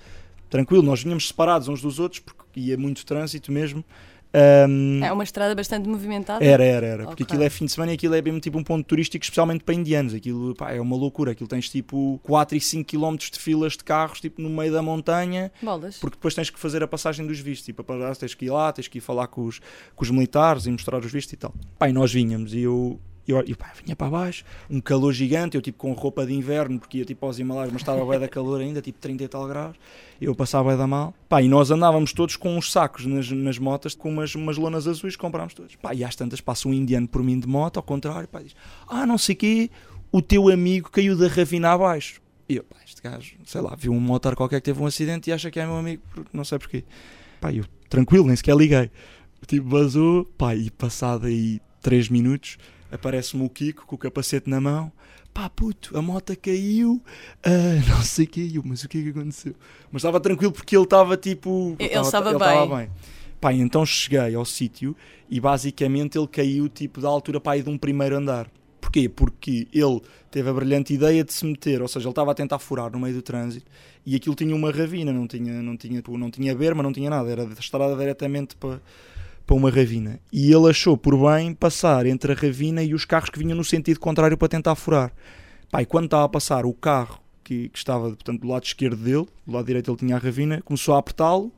Tranquilo, 0.48 0.82
nós 0.82 1.02
vinhamos 1.02 1.28
separados 1.28 1.68
uns 1.68 1.80
dos 1.80 1.98
outros, 1.98 2.20
porque 2.20 2.60
ia 2.60 2.76
muito 2.76 3.04
trânsito 3.04 3.52
mesmo. 3.52 3.84
Ahm, 4.32 5.02
É 5.02 5.10
uma 5.10 5.24
estrada 5.24 5.54
bastante 5.54 5.88
movimentada. 5.88 6.44
era, 6.44 6.62
era, 6.62 6.86
era. 6.86 7.04
Porque 7.06 7.22
aquilo 7.22 7.42
é 7.42 7.48
fim 7.48 7.64
de 7.64 7.72
semana 7.72 7.92
e 7.92 7.94
aquilo 7.94 8.14
é 8.14 8.20
mesmo 8.20 8.38
tipo 8.40 8.58
um 8.58 8.62
ponto 8.62 8.84
turístico, 8.86 9.24
especialmente 9.24 9.64
para 9.64 9.74
indianos. 9.74 10.12
Aquilo 10.12 10.54
pá, 10.54 10.72
é 10.72 10.80
uma 10.80 10.96
loucura. 10.96 11.32
Aquilo 11.32 11.48
tens 11.48 11.68
tipo 11.68 12.20
4 12.22 12.56
e 12.56 12.60
5 12.60 12.84
km 12.88 13.16
de 13.16 13.38
filas 13.38 13.72
de 13.72 13.84
carros 13.84 14.20
tipo 14.20 14.42
no 14.42 14.50
meio 14.50 14.72
da 14.72 14.82
montanha, 14.82 15.50
Bolas. 15.62 15.96
porque 15.98 16.16
depois 16.16 16.34
tens 16.34 16.50
que 16.50 16.58
fazer 16.58 16.82
a 16.82 16.88
passagem 16.88 17.26
dos 17.26 17.40
vistos. 17.40 17.64
Tipo, 17.66 17.82
tens 18.18 18.34
que 18.34 18.46
ir 18.46 18.50
lá, 18.50 18.70
tens 18.72 18.86
que 18.88 18.98
ir 18.98 19.00
falar 19.00 19.28
com 19.28 19.44
os, 19.44 19.60
com 19.96 20.04
os 20.04 20.10
militares 20.10 20.66
e 20.66 20.70
mostrar 20.70 20.98
os 20.98 21.10
vistos 21.10 21.32
e 21.32 21.36
tal. 21.36 21.54
Pá, 21.78 21.88
e 21.88 21.92
nós 21.92 22.12
vinhamos 22.12 22.52
e 22.52 22.60
eu. 22.60 23.00
Eu, 23.28 23.44
eu 23.46 23.56
pá, 23.56 23.70
vinha 23.84 23.94
para 23.94 24.08
baixo, 24.08 24.42
um 24.70 24.80
calor 24.80 25.12
gigante, 25.12 25.54
eu 25.54 25.60
tipo 25.60 25.76
com 25.76 25.92
roupa 25.92 26.24
de 26.24 26.32
inverno, 26.32 26.80
porque 26.80 26.96
ia 26.96 27.04
tipo 27.04 27.26
aos 27.26 27.38
Himalaias, 27.38 27.70
mas 27.70 27.82
estava 27.82 28.02
bem 28.06 28.18
da 28.18 28.26
calor 28.26 28.58
ainda, 28.58 28.80
tipo 28.80 28.98
30 28.98 29.24
e 29.24 29.28
tal 29.28 29.46
graus, 29.46 29.76
eu 30.18 30.34
passava 30.34 30.74
da 30.78 30.86
mal. 30.86 31.12
Pá, 31.28 31.42
e 31.42 31.48
nós 31.48 31.70
andávamos 31.70 32.14
todos 32.14 32.36
com 32.36 32.56
uns 32.56 32.72
sacos 32.72 33.04
nas, 33.04 33.30
nas 33.30 33.58
motas, 33.58 33.94
com 33.94 34.08
umas, 34.08 34.34
umas 34.34 34.56
lonas 34.56 34.88
azuis, 34.88 35.14
comprámos 35.14 35.52
todos. 35.52 35.76
Pá, 35.76 35.94
e 35.94 36.02
às 36.02 36.16
tantas 36.16 36.40
passa 36.40 36.66
um 36.68 36.72
indiano 36.72 37.06
por 37.06 37.22
mim 37.22 37.38
de 37.38 37.46
moto, 37.46 37.76
ao 37.76 37.82
contrário, 37.82 38.26
pá, 38.26 38.40
diz, 38.40 38.56
ah, 38.88 39.04
não 39.04 39.18
sei 39.18 39.34
quê, 39.34 39.70
o 40.10 40.22
teu 40.22 40.48
amigo 40.48 40.90
caiu 40.90 41.14
da 41.14 41.28
ravina 41.28 41.72
abaixo. 41.72 42.22
E 42.48 42.56
eu, 42.56 42.64
pá, 42.64 42.76
este 42.86 43.02
gajo, 43.02 43.34
sei 43.44 43.60
lá, 43.60 43.76
viu 43.76 43.92
um 43.92 44.00
motor 44.00 44.34
qualquer 44.34 44.58
que 44.60 44.64
teve 44.64 44.82
um 44.82 44.86
acidente 44.86 45.28
e 45.28 45.34
acha 45.34 45.50
que 45.50 45.60
é 45.60 45.66
meu 45.66 45.76
amigo, 45.76 46.02
não 46.32 46.44
sei 46.44 46.58
porquê. 46.58 46.82
Pá, 47.42 47.52
eu, 47.52 47.66
tranquilo, 47.90 48.26
nem 48.26 48.36
sequer 48.36 48.56
liguei. 48.56 48.90
Tipo, 49.46 49.68
vazou, 49.68 50.24
pá, 50.24 50.54
e 50.56 50.70
passado 50.70 51.26
aí 51.26 51.60
3 51.82 52.08
minutos, 52.08 52.56
aparece-me 52.90 53.44
o 53.44 53.48
Kiko 53.48 53.86
com 53.86 53.94
o 53.94 53.98
capacete 53.98 54.48
na 54.48 54.60
mão. 54.60 54.92
Pá, 55.32 55.48
puto, 55.48 55.96
a 55.96 56.02
moto 56.02 56.36
caiu, 56.36 57.00
ah, 57.44 57.48
não 57.88 58.02
sei 58.02 58.24
o 58.24 58.28
que, 58.28 58.56
eu, 58.56 58.62
mas 58.64 58.82
o 58.82 58.88
que 58.88 58.98
é 58.98 59.02
que 59.02 59.10
aconteceu? 59.10 59.54
Mas 59.92 60.00
estava 60.00 60.18
tranquilo 60.20 60.52
porque 60.52 60.76
ele 60.76 60.84
estava 60.84 61.16
tipo. 61.16 61.76
Ele 61.78 61.94
estava 61.94 62.30
ele 62.30 62.38
bem. 62.38 62.48
estava 62.48 62.76
bem. 62.76 62.90
Pá, 63.40 63.52
então 63.52 63.86
cheguei 63.86 64.34
ao 64.34 64.44
sítio 64.44 64.96
e 65.30 65.38
basicamente 65.38 66.18
ele 66.18 66.26
caiu 66.26 66.68
tipo 66.68 67.00
da 67.00 67.08
altura 67.08 67.40
pá, 67.40 67.56
de 67.56 67.68
um 67.68 67.78
primeiro 67.78 68.16
andar. 68.16 68.50
Porquê? 68.80 69.08
Porque 69.08 69.68
ele 69.72 70.00
teve 70.30 70.48
a 70.48 70.52
brilhante 70.52 70.94
ideia 70.94 71.22
de 71.22 71.32
se 71.32 71.44
meter, 71.44 71.82
ou 71.82 71.88
seja, 71.88 72.06
ele 72.06 72.10
estava 72.10 72.32
a 72.32 72.34
tentar 72.34 72.58
furar 72.58 72.90
no 72.90 72.98
meio 72.98 73.14
do 73.14 73.22
trânsito 73.22 73.66
e 74.04 74.16
aquilo 74.16 74.34
tinha 74.34 74.56
uma 74.56 74.72
ravina, 74.72 75.12
não 75.12 75.26
tinha, 75.26 75.62
não 75.62 75.76
tinha, 75.76 76.02
não 76.06 76.30
tinha 76.30 76.54
berma, 76.54 76.82
não 76.82 76.92
tinha 76.92 77.10
nada, 77.10 77.30
era 77.30 77.44
da 77.44 77.60
estrada 77.60 77.94
diretamente 77.94 78.56
para, 78.56 78.80
para 79.48 79.56
uma 79.56 79.70
ravina. 79.70 80.20
E 80.30 80.52
ele 80.52 80.68
achou 80.68 80.94
por 80.94 81.16
bem 81.16 81.54
passar 81.54 82.04
entre 82.04 82.32
a 82.32 82.34
ravina 82.34 82.82
e 82.82 82.92
os 82.92 83.06
carros 83.06 83.30
que 83.30 83.38
vinham 83.38 83.56
no 83.56 83.64
sentido 83.64 83.98
contrário 83.98 84.36
para 84.36 84.46
tentar 84.46 84.74
furar. 84.74 85.10
Pá, 85.70 85.80
e 85.80 85.86
quando 85.86 86.04
estava 86.04 86.24
a 86.24 86.28
passar 86.28 86.66
o 86.66 86.74
carro 86.74 87.18
que, 87.42 87.70
que 87.70 87.78
estava 87.78 88.10
portanto, 88.10 88.42
do 88.42 88.48
lado 88.48 88.64
esquerdo 88.64 89.02
dele, 89.02 89.26
do 89.46 89.52
lado 89.52 89.64
direito 89.64 89.90
ele 89.90 89.96
tinha 89.96 90.16
a 90.16 90.18
ravina, 90.18 90.60
começou 90.62 90.94
a 90.94 90.98
apertá-lo. 90.98 91.50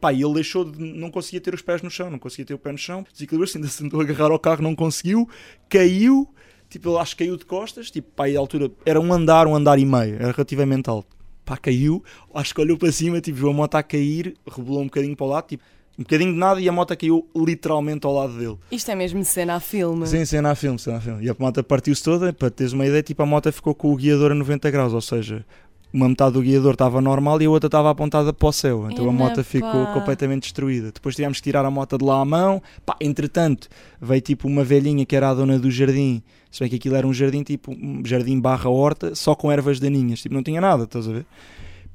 Pá, 0.00 0.12
ele 0.12 0.34
deixou 0.34 0.64
de. 0.64 0.80
não 0.80 1.12
conseguia 1.12 1.40
ter 1.40 1.54
os 1.54 1.62
pés 1.62 1.80
no 1.80 1.90
chão, 1.90 2.10
não 2.10 2.18
conseguia 2.18 2.44
ter 2.44 2.54
o 2.54 2.58
pé 2.58 2.72
no 2.72 2.78
chão, 2.78 3.06
desequilibrou-se, 3.12 3.56
ainda 3.56 3.68
se 3.68 3.84
tentou 3.84 4.00
agarrar 4.00 4.32
ao 4.32 4.38
carro, 4.38 4.62
não 4.62 4.74
conseguiu, 4.74 5.28
caiu, 5.68 6.28
tipo, 6.68 6.90
ele 6.90 6.98
acho 6.98 7.16
que 7.16 7.24
caiu 7.24 7.36
de 7.36 7.44
costas, 7.44 7.88
tipo, 7.88 8.10
pá, 8.16 8.26
a 8.26 8.38
altura 8.38 8.70
era 8.84 9.00
um 9.00 9.12
andar, 9.12 9.46
um 9.46 9.54
andar 9.54 9.78
e 9.78 9.86
meio, 9.86 10.16
era 10.16 10.32
relativamente 10.32 10.90
alto. 10.90 11.16
Pá, 11.44 11.56
caiu, 11.56 12.02
acho 12.34 12.52
que 12.52 12.60
olhou 12.60 12.76
para 12.76 12.90
cima, 12.90 13.20
tipo, 13.20 13.38
viu 13.38 13.50
a 13.50 13.52
moto 13.52 13.76
a 13.76 13.82
cair, 13.82 14.36
rebolou 14.44 14.82
um 14.82 14.86
bocadinho 14.86 15.16
para 15.16 15.26
o 15.26 15.28
lado, 15.28 15.46
tipo, 15.46 15.64
um 15.98 16.02
bocadinho 16.02 16.32
de 16.32 16.38
nada 16.38 16.60
e 16.60 16.68
a 16.68 16.72
moto 16.72 16.96
caiu 16.96 17.26
literalmente 17.34 18.06
ao 18.06 18.14
lado 18.14 18.38
dele. 18.38 18.56
Isto 18.70 18.92
é 18.92 18.94
mesmo 18.94 19.24
cena 19.24 19.56
a 19.56 19.60
filme. 19.60 20.06
Sim, 20.06 20.24
cena 20.24 20.52
a 20.52 20.54
filme, 20.54 20.78
cena 20.78 20.98
a 20.98 21.00
filme. 21.00 21.24
E 21.24 21.28
a 21.28 21.34
moto 21.36 21.62
partiu-se 21.64 22.02
toda, 22.02 22.32
para 22.32 22.50
teres 22.50 22.72
uma 22.72 22.86
ideia, 22.86 23.02
tipo, 23.02 23.20
a 23.20 23.26
moto 23.26 23.52
ficou 23.52 23.74
com 23.74 23.92
o 23.92 23.96
guiador 23.96 24.30
a 24.30 24.34
90 24.34 24.70
graus, 24.70 24.92
ou 24.94 25.00
seja, 25.00 25.44
uma 25.92 26.08
metade 26.08 26.34
do 26.34 26.42
guiador 26.42 26.74
estava 26.74 27.00
normal 27.00 27.42
e 27.42 27.46
a 27.46 27.50
outra 27.50 27.66
estava 27.66 27.90
apontada 27.90 28.32
para 28.32 28.48
o 28.48 28.52
céu. 28.52 28.88
Então 28.90 29.08
a 29.08 29.12
moto 29.12 29.42
ficou 29.42 29.86
pá. 29.86 29.92
completamente 29.92 30.42
destruída. 30.42 30.92
Depois 30.92 31.16
tivemos 31.16 31.38
que 31.38 31.44
tirar 31.44 31.64
a 31.64 31.70
moto 31.70 31.98
de 31.98 32.04
lá 32.04 32.20
à 32.20 32.24
mão. 32.24 32.62
Pá, 32.86 32.96
entretanto, 33.00 33.68
veio 34.00 34.20
tipo 34.20 34.46
uma 34.46 34.62
velhinha 34.62 35.04
que 35.04 35.16
era 35.16 35.30
a 35.30 35.34
dona 35.34 35.58
do 35.58 35.70
jardim. 35.70 36.22
Se 36.50 36.60
bem 36.60 36.68
que 36.68 36.76
aquilo 36.76 36.94
era 36.94 37.06
um 37.06 37.12
jardim, 37.12 37.42
tipo, 37.42 37.72
um 37.72 38.02
jardim 38.04 38.38
barra 38.38 38.70
horta, 38.70 39.14
só 39.14 39.34
com 39.34 39.50
ervas 39.50 39.80
daninhas. 39.80 40.20
Tipo, 40.20 40.34
não 40.34 40.42
tinha 40.42 40.60
nada, 40.60 40.84
estás 40.84 41.08
a 41.08 41.12
ver? 41.12 41.26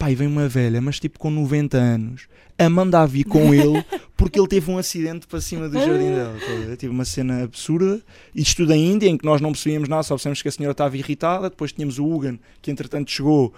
Pá, 0.04 0.12
e 0.12 0.16
vem 0.16 0.28
uma 0.28 0.50
velha, 0.50 0.82
mas 0.82 1.00
tipo 1.00 1.18
com 1.18 1.30
90 1.30 1.78
anos, 1.78 2.28
a 2.60 2.70
mandar 2.70 3.06
vir 3.06 3.24
com 3.24 3.54
ele 3.54 3.82
porque 4.18 4.38
ele 4.38 4.50
teve 4.50 4.70
um 4.70 4.78
acidente 4.78 5.26
para 5.26 5.40
cima 5.40 5.70
do 5.70 5.80
jardim 5.80 6.14
dela. 6.14 6.36
Tive 6.78 6.92
uma 6.92 7.06
cena 7.06 7.42
absurda. 7.42 8.02
Isto 8.36 8.58
tudo 8.58 8.74
em 8.74 8.92
Índia, 8.92 9.08
em 9.08 9.18
que 9.18 9.24
nós 9.24 9.40
não 9.40 9.54
percebíamos 9.54 9.88
nada, 9.88 10.04
só 10.04 10.16
percebemos 10.16 10.42
que 10.42 10.50
a 10.50 10.52
senhora 10.52 10.74
estava 10.74 10.98
irritada. 10.98 11.50
Depois 11.50 11.72
tínhamos 11.72 12.00
o 12.00 12.06
Hugan, 12.06 12.38
que 12.62 12.70
entretanto 12.70 13.12
chegou 13.12 13.54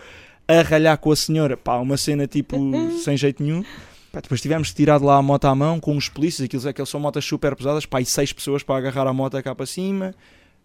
a 0.47 0.61
ralhar 0.61 0.99
com 0.99 1.11
a 1.11 1.15
senhora. 1.15 1.57
Pá, 1.57 1.77
uma 1.77 1.97
cena 1.97 2.27
tipo 2.27 2.55
sem 3.03 3.17
jeito 3.17 3.41
nenhum. 3.41 3.63
Pá, 4.11 4.19
depois 4.21 4.39
tivemos 4.39 4.69
que 4.69 4.75
tirar 4.75 4.99
de 4.99 5.03
lá 5.03 5.17
a 5.17 5.23
moto 5.23 5.45
à 5.45 5.55
mão 5.55 5.79
com 5.79 5.97
os 5.97 6.09
polícias, 6.09 6.45
aquilo, 6.45 6.69
aquelas 6.69 6.89
são 6.89 6.99
motas 6.99 7.25
super 7.25 7.55
pesadas, 7.55 7.87
pá, 7.87 8.01
e 8.01 8.05
seis 8.05 8.31
pessoas 8.31 8.61
para 8.61 8.77
agarrar 8.77 9.07
a 9.07 9.13
moto 9.13 9.41
cá 9.41 9.55
para 9.55 9.65
cima. 9.65 10.13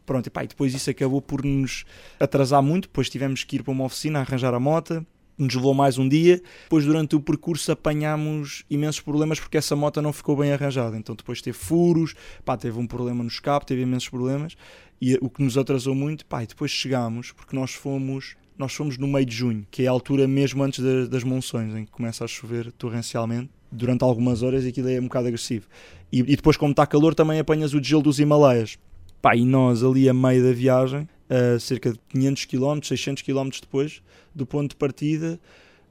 Pronto, 0.04 0.26
e, 0.26 0.30
pá, 0.30 0.44
e 0.44 0.46
depois 0.46 0.74
isso 0.74 0.90
acabou 0.90 1.22
por 1.22 1.42
nos 1.42 1.86
atrasar 2.20 2.62
muito. 2.62 2.82
Depois 2.82 3.08
tivemos 3.08 3.44
que 3.44 3.56
ir 3.56 3.62
para 3.62 3.72
uma 3.72 3.84
oficina 3.84 4.18
a 4.18 4.22
arranjar 4.22 4.52
a 4.52 4.60
moto. 4.60 5.06
Nos 5.40 5.54
levou 5.54 5.72
mais 5.72 5.96
um 5.96 6.06
dia. 6.06 6.42
Depois, 6.64 6.84
durante 6.84 7.16
o 7.16 7.20
percurso, 7.20 7.72
apanhámos 7.72 8.62
imensos 8.68 9.00
problemas 9.00 9.40
porque 9.40 9.56
essa 9.56 9.74
moto 9.74 10.02
não 10.02 10.12
ficou 10.12 10.36
bem 10.36 10.52
arranjada. 10.52 10.98
Então, 10.98 11.14
depois 11.14 11.40
teve 11.40 11.56
furos, 11.56 12.14
pá, 12.44 12.58
teve 12.58 12.78
um 12.78 12.86
problema 12.86 13.22
no 13.22 13.28
escape, 13.30 13.64
teve 13.64 13.80
imensos 13.80 14.10
problemas. 14.10 14.54
E 15.00 15.14
o 15.18 15.30
que 15.30 15.42
nos 15.42 15.56
atrasou 15.56 15.94
muito, 15.94 16.26
pá, 16.26 16.42
e 16.42 16.46
depois 16.46 16.70
chegámos, 16.70 17.32
porque 17.32 17.56
nós 17.56 17.72
fomos 17.72 18.36
nós 18.58 18.74
fomos 18.74 18.98
no 18.98 19.08
meio 19.08 19.24
de 19.24 19.34
junho, 19.34 19.66
que 19.70 19.84
é 19.84 19.86
a 19.86 19.90
altura 19.90 20.28
mesmo 20.28 20.62
antes 20.62 20.84
das, 20.84 21.08
das 21.08 21.24
monções, 21.24 21.74
em 21.74 21.86
que 21.86 21.90
começa 21.90 22.22
a 22.22 22.28
chover 22.28 22.70
torrencialmente 22.72 23.48
durante 23.72 24.04
algumas 24.04 24.42
horas 24.42 24.66
e 24.66 24.68
aquilo 24.68 24.90
é 24.90 25.00
um 25.00 25.04
bocado 25.04 25.28
agressivo. 25.28 25.66
E, 26.12 26.18
e 26.18 26.36
depois, 26.36 26.58
como 26.58 26.72
está 26.72 26.86
calor, 26.86 27.14
também 27.14 27.40
apanhas 27.40 27.72
o 27.72 27.82
gelo 27.82 28.02
dos 28.02 28.20
Himalaias. 28.20 28.78
Pá, 29.22 29.34
e 29.34 29.46
nós 29.46 29.82
ali 29.82 30.06
a 30.06 30.12
meio 30.12 30.44
da 30.44 30.52
viagem, 30.52 31.08
a 31.30 31.58
cerca 31.58 31.94
de 31.94 31.98
500 32.10 32.44
km, 32.44 32.80
600 32.82 33.22
km 33.22 33.48
depois 33.62 34.02
do 34.34 34.46
ponto 34.46 34.70
de 34.70 34.76
partida, 34.76 35.38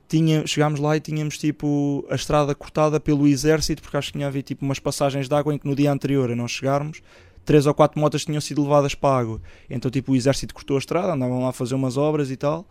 tinha, 0.08 0.46
chegámos 0.48 0.80
lá 0.80 0.98
e 0.98 1.00
tínhamos 1.00 1.38
tipo 1.38 2.06
a 2.10 2.16
estrada 2.16 2.56
cortada 2.56 3.00
pelo 3.00 3.28
exército, 3.28 3.82
porque 3.82 3.96
acho 3.96 4.08
que 4.08 4.14
tinha 4.14 4.28
havido 4.28 4.44
tipo 4.44 4.66
umas 4.66 4.80
passagens 4.80 5.30
de 5.30 5.36
água 5.36 5.54
em 5.54 5.58
que 5.58 5.68
no 5.68 5.76
dia 5.76 5.92
anterior 5.92 6.32
a 6.32 6.36
nós 6.36 6.52
chegarmos, 6.52 7.02
três 7.46 7.68
ou 7.68 7.74
quatro 7.74 8.00
motas 8.00 8.26
tinham 8.26 8.42
sido 8.42 8.64
levadas 8.64 8.96
para 8.96 9.16
a 9.16 9.20
água. 9.20 9.42
Então 9.70 9.92
tipo 9.92 10.12
o 10.12 10.16
exército 10.16 10.54
cortou 10.54 10.78
a 10.78 10.80
estrada, 10.80 11.14
andavam 11.14 11.42
lá 11.42 11.50
a 11.50 11.54
fazer 11.54 11.76
umas 11.76 11.96
obras 11.96 12.32
e 12.32 12.36
tal. 12.36 12.68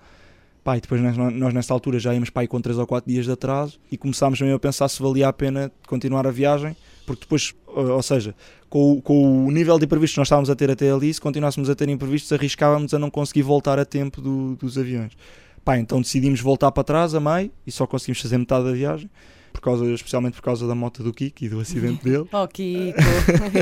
Pá, 0.64 0.76
e 0.76 0.80
depois 0.80 1.00
nós, 1.00 1.54
nesta 1.54 1.72
altura 1.72 1.98
já 1.98 2.12
íamos 2.12 2.28
para 2.28 2.42
aí 2.42 2.48
com 2.48 2.60
3 2.60 2.78
ou 2.78 2.86
4 2.86 3.10
dias 3.10 3.24
de 3.24 3.32
atraso 3.32 3.78
e 3.90 3.96
começámos 3.96 4.40
mesmo 4.40 4.56
a 4.56 4.58
pensar 4.58 4.88
se 4.88 5.00
valia 5.00 5.28
a 5.28 5.32
pena 5.32 5.72
continuar 5.86 6.26
a 6.26 6.30
viagem, 6.30 6.76
porque 7.06 7.22
depois, 7.22 7.54
ou 7.66 8.02
seja, 8.02 8.34
com 8.68 8.92
o, 8.92 9.00
com 9.00 9.46
o 9.46 9.50
nível 9.50 9.78
de 9.78 9.86
imprevistos 9.86 10.14
que 10.14 10.20
nós 10.20 10.26
estávamos 10.26 10.50
a 10.50 10.56
ter 10.56 10.70
até 10.70 10.90
ali, 10.90 11.14
se 11.14 11.20
continuássemos 11.20 11.70
a 11.70 11.74
ter 11.74 11.88
imprevistos, 11.88 12.30
arriscávamos 12.32 12.92
a 12.92 12.98
não 12.98 13.08
conseguir 13.08 13.42
voltar 13.42 13.78
a 13.78 13.84
tempo 13.84 14.20
do, 14.20 14.56
dos 14.56 14.76
aviões. 14.76 15.12
Pá, 15.68 15.76
então 15.76 16.00
decidimos 16.00 16.40
voltar 16.40 16.72
para 16.72 16.82
trás 16.82 17.14
a 17.14 17.20
meio 17.20 17.52
e 17.66 17.70
só 17.70 17.86
conseguimos 17.86 18.22
fazer 18.22 18.38
metade 18.38 18.64
da 18.64 18.72
viagem. 18.72 19.10
Por 19.52 19.60
causa, 19.60 19.84
especialmente 19.84 20.32
por 20.36 20.40
causa 20.40 20.66
da 20.66 20.74
moto 20.74 21.02
do 21.02 21.12
Kiko 21.12 21.44
e 21.44 21.48
do 21.50 21.60
acidente 21.60 22.02
dele. 22.02 22.24
oh, 22.32 22.48
Kiko! 22.48 22.98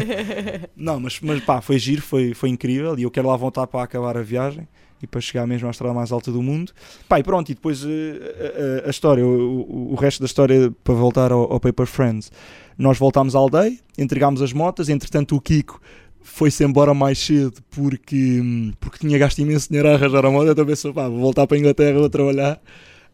não, 0.76 1.00
mas, 1.00 1.18
mas 1.20 1.42
pá, 1.42 1.60
foi 1.60 1.80
giro, 1.80 2.00
foi, 2.00 2.32
foi 2.32 2.48
incrível 2.48 2.96
e 2.96 3.02
eu 3.02 3.10
quero 3.10 3.26
lá 3.26 3.36
voltar 3.36 3.66
para 3.66 3.82
acabar 3.82 4.16
a 4.16 4.22
viagem 4.22 4.68
e 5.02 5.06
para 5.06 5.20
chegar 5.20 5.48
mesmo 5.48 5.66
à 5.66 5.70
estrada 5.72 5.92
mais 5.92 6.12
alta 6.12 6.30
do 6.30 6.40
mundo. 6.40 6.70
Pá, 7.08 7.18
e 7.18 7.24
pronto, 7.24 7.50
e 7.50 7.56
depois 7.56 7.82
uh, 7.82 7.88
a, 7.88 8.86
a, 8.86 8.90
história, 8.90 9.26
o, 9.26 9.62
o, 9.62 9.92
o, 9.92 9.94
resto 9.96 10.20
da 10.20 10.26
história 10.26 10.72
para 10.84 10.94
voltar 10.94 11.32
ao, 11.32 11.52
ao 11.54 11.58
Paper 11.58 11.86
Friends. 11.86 12.30
Nós 12.78 12.98
voltámos 12.98 13.34
à 13.34 13.40
aldeia, 13.40 13.76
entregámos 13.98 14.42
as 14.42 14.52
motas, 14.52 14.88
entretanto 14.88 15.34
o 15.34 15.40
Kiko 15.40 15.80
foi-se 16.26 16.64
embora 16.64 16.92
mais 16.92 17.18
cedo 17.18 17.54
porque, 17.70 18.42
porque 18.80 18.98
tinha 18.98 19.16
gasto 19.16 19.38
imenso 19.38 19.68
dinheiro 19.68 19.88
a 19.88 19.94
arranjar 19.94 20.26
a 20.26 20.30
moto. 20.30 20.50
Então 20.50 20.66
pensou, 20.66 20.92
pá, 20.92 21.08
vou 21.08 21.20
voltar 21.20 21.46
para 21.46 21.56
a 21.56 21.60
Inglaterra, 21.60 21.98
vou 21.98 22.10
trabalhar. 22.10 22.60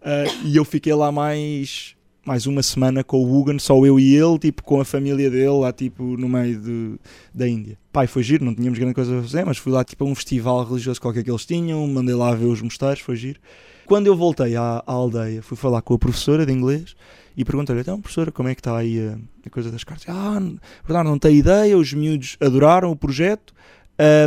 Uh, 0.01 0.47
e 0.47 0.57
eu 0.57 0.65
fiquei 0.65 0.95
lá 0.95 1.13
mais, 1.13 1.95
mais 2.25 2.47
uma 2.47 2.63
semana 2.63 3.03
com 3.03 3.19
o 3.19 3.41
Hugan, 3.41 3.59
só 3.59 3.75
eu 3.85 3.99
e 3.99 4.15
ele, 4.15 4.39
tipo, 4.39 4.63
com 4.63 4.81
a 4.81 4.85
família 4.85 5.29
dele, 5.29 5.49
lá 5.49 5.73
tipo 5.73 6.03
no 6.17 6.29
meio 6.29 6.59
de, 6.61 6.95
da 7.35 7.49
Índia. 7.49 7.77
Pai, 7.93 8.07
foi 8.07 8.23
giro, 8.23 8.45
não 8.45 8.55
tínhamos 8.55 8.79
grande 8.79 8.95
coisa 8.95 9.19
a 9.19 9.23
fazer, 9.23 9.45
mas 9.45 9.59
fui 9.59 9.73
lá 9.73 9.85
tipo 9.85 10.05
a 10.05 10.07
um 10.07 10.15
festival 10.15 10.65
religioso 10.65 11.01
qualquer 11.01 11.25
que 11.25 11.31
eles 11.31 11.45
tinham, 11.45 11.87
mandei 11.87 12.15
lá 12.15 12.35
ver 12.35 12.47
os 12.47 12.63
mosteiros, 12.63 13.01
foi 13.01 13.17
giro. 13.17 13.41
Quando 13.87 14.07
eu 14.07 14.17
voltei 14.17 14.55
à, 14.55 14.83
à 14.87 14.93
aldeia, 14.93 15.43
fui 15.43 15.57
falar 15.57 15.83
com 15.83 15.95
a 15.95 15.99
professora 15.99 16.47
de 16.47 16.53
inglês 16.53 16.95
e 17.37 17.45
perguntei-lhe, 17.45 17.81
então, 17.81 18.01
professora, 18.01 18.31
como 18.31 18.49
é 18.49 18.55
que 18.55 18.61
está 18.61 18.77
aí 18.77 19.01
a, 19.01 19.19
a 19.47 19.51
coisa 19.51 19.71
das 19.71 19.83
cartas? 19.83 20.07
Ah, 20.09 20.41
verdade, 20.85 21.09
não 21.09 21.19
tem 21.19 21.37
ideia, 21.37 21.77
os 21.77 21.93
miúdos 21.93 22.37
adoraram 22.41 22.91
o 22.91 22.97
projeto, 22.97 23.53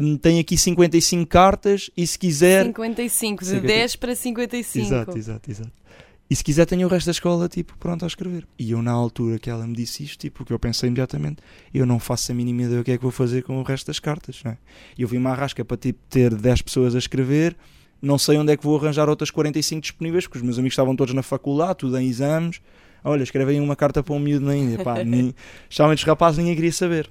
um, 0.03 0.17
tem 0.17 0.39
aqui 0.39 0.57
55 0.57 1.25
cartas 1.27 1.89
e 1.95 2.05
se 2.05 2.19
quiser... 2.19 2.65
55, 2.65 3.43
de 3.43 3.49
50... 3.51 3.67
10 3.67 3.95
para 3.95 4.15
55. 4.15 4.85
Exato, 4.85 5.17
exato, 5.17 5.51
exato. 5.51 5.85
E 6.29 6.35
se 6.35 6.43
quiser 6.43 6.65
tenho 6.65 6.87
o 6.87 6.89
resto 6.89 7.05
da 7.05 7.11
escola, 7.11 7.47
tipo, 7.47 7.77
pronto 7.77 8.03
a 8.03 8.07
escrever. 8.07 8.47
E 8.57 8.71
eu 8.71 8.81
na 8.81 8.91
altura 8.91 9.37
que 9.37 9.49
ela 9.49 9.65
me 9.67 9.75
disse 9.75 10.03
isto, 10.03 10.19
tipo, 10.19 10.43
que 10.43 10.51
eu 10.51 10.57
pensei 10.57 10.87
imediatamente, 10.87 11.37
eu 11.71 11.85
não 11.85 11.99
faço 11.99 12.31
a 12.31 12.35
mínima 12.35 12.63
ideia 12.63 12.81
o 12.81 12.83
que 12.83 12.91
é 12.91 12.97
que 12.97 13.03
vou 13.03 13.11
fazer 13.11 13.43
com 13.43 13.59
o 13.59 13.63
resto 13.63 13.87
das 13.87 13.99
cartas, 13.99 14.41
não 14.43 14.51
é? 14.51 14.57
E 14.97 15.03
eu 15.03 15.07
vi 15.07 15.17
uma 15.17 15.31
arrasca 15.31 15.63
para, 15.63 15.77
tipo, 15.77 15.99
ter 16.09 16.33
10 16.33 16.63
pessoas 16.63 16.95
a 16.95 16.97
escrever, 16.97 17.55
não 18.01 18.17
sei 18.17 18.37
onde 18.37 18.51
é 18.51 18.57
que 18.57 18.63
vou 18.63 18.77
arranjar 18.77 19.07
outras 19.07 19.29
45 19.29 19.81
disponíveis, 19.81 20.25
porque 20.25 20.39
os 20.39 20.43
meus 20.43 20.57
amigos 20.57 20.73
estavam 20.73 20.95
todos 20.95 21.13
na 21.13 21.21
faculdade, 21.21 21.77
tudo 21.79 21.97
em 21.99 22.07
exames, 22.07 22.59
olha, 23.03 23.21
escrevem 23.21 23.61
uma 23.61 23.75
carta 23.75 24.01
para 24.01 24.13
um 24.13 24.19
miúdo 24.19 24.47
na 24.47 24.55
Índia, 24.55 24.83
pá, 24.83 25.01
nem, 25.05 25.33
os 25.69 26.03
rapazes 26.03 26.39
ninguém 26.39 26.55
queria 26.55 26.73
saber. 26.73 27.09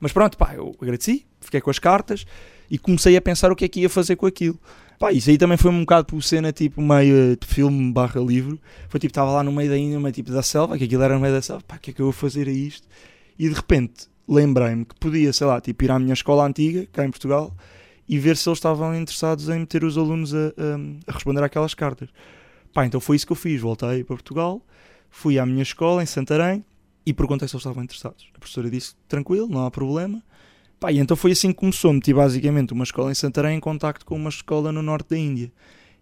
Mas 0.00 0.12
pronto, 0.12 0.38
pá, 0.38 0.54
eu 0.54 0.74
agradeci, 0.80 1.26
fiquei 1.40 1.60
com 1.60 1.70
as 1.70 1.78
cartas 1.78 2.24
e 2.70 2.78
comecei 2.78 3.16
a 3.16 3.20
pensar 3.20 3.52
o 3.52 3.56
que 3.56 3.66
é 3.66 3.68
que 3.68 3.80
ia 3.80 3.90
fazer 3.90 4.16
com 4.16 4.26
aquilo. 4.26 4.58
Pá, 4.98 5.12
isso 5.12 5.30
aí 5.30 5.38
também 5.38 5.56
foi 5.56 5.70
um 5.70 5.80
bocado 5.80 6.06
por 6.06 6.22
cena 6.22 6.52
tipo 6.52 6.80
meio 6.80 7.36
de 7.36 7.46
filme 7.46 7.92
barra 7.92 8.20
livro. 8.20 8.58
Foi 8.88 8.98
tipo, 8.98 9.10
estava 9.10 9.30
lá 9.30 9.42
no 9.42 9.52
meio 9.52 9.68
da 9.68 9.76
Índia, 9.76 10.00
meio 10.00 10.12
tipo 10.12 10.30
da 10.32 10.42
selva, 10.42 10.78
que 10.78 10.84
aquilo 10.84 11.02
era 11.02 11.14
no 11.14 11.20
meio 11.20 11.34
da 11.34 11.42
selva, 11.42 11.62
pá, 11.66 11.76
o 11.76 11.78
que 11.78 11.90
é 11.90 11.94
que 11.94 12.00
eu 12.00 12.06
vou 12.06 12.12
fazer 12.12 12.48
a 12.48 12.52
isto? 12.52 12.88
E 13.38 13.48
de 13.48 13.54
repente 13.54 14.08
lembrei-me 14.26 14.84
que 14.84 14.94
podia, 14.94 15.32
sei 15.32 15.46
lá, 15.46 15.60
tipo 15.60 15.84
ir 15.84 15.90
à 15.90 15.98
minha 15.98 16.14
escola 16.14 16.46
antiga, 16.46 16.86
cá 16.92 17.04
em 17.04 17.10
Portugal, 17.10 17.54
e 18.08 18.18
ver 18.18 18.36
se 18.36 18.48
eles 18.48 18.58
estavam 18.58 18.94
interessados 18.94 19.48
em 19.48 19.60
meter 19.60 19.84
os 19.84 19.98
alunos 19.98 20.34
a, 20.34 20.38
a, 20.38 21.08
a 21.08 21.12
responder 21.12 21.42
àquelas 21.42 21.74
cartas. 21.74 22.08
Pá, 22.72 22.86
então 22.86 23.00
foi 23.00 23.16
isso 23.16 23.26
que 23.26 23.32
eu 23.32 23.36
fiz, 23.36 23.60
voltei 23.60 24.04
para 24.04 24.16
Portugal, 24.16 24.62
fui 25.10 25.38
à 25.38 25.44
minha 25.44 25.62
escola 25.62 26.02
em 26.02 26.06
Santarém 26.06 26.64
e 27.04 27.12
perguntei 27.12 27.48
se 27.48 27.54
eles 27.54 27.62
estavam 27.62 27.82
interessados. 27.82 28.28
A 28.34 28.38
professora 28.38 28.70
disse: 28.70 28.94
tranquilo, 29.08 29.48
não 29.48 29.64
há 29.64 29.70
problema. 29.70 30.22
Pá, 30.78 30.90
e 30.90 30.98
então 30.98 31.16
foi 31.16 31.32
assim 31.32 31.48
que 31.52 31.58
começou. 31.58 31.92
Meti 31.92 32.12
basicamente 32.12 32.72
uma 32.72 32.84
escola 32.84 33.10
em 33.10 33.14
Santarém 33.14 33.56
em 33.56 33.60
contacto 33.60 34.04
com 34.04 34.16
uma 34.16 34.30
escola 34.30 34.72
no 34.72 34.82
norte 34.82 35.10
da 35.10 35.18
Índia. 35.18 35.52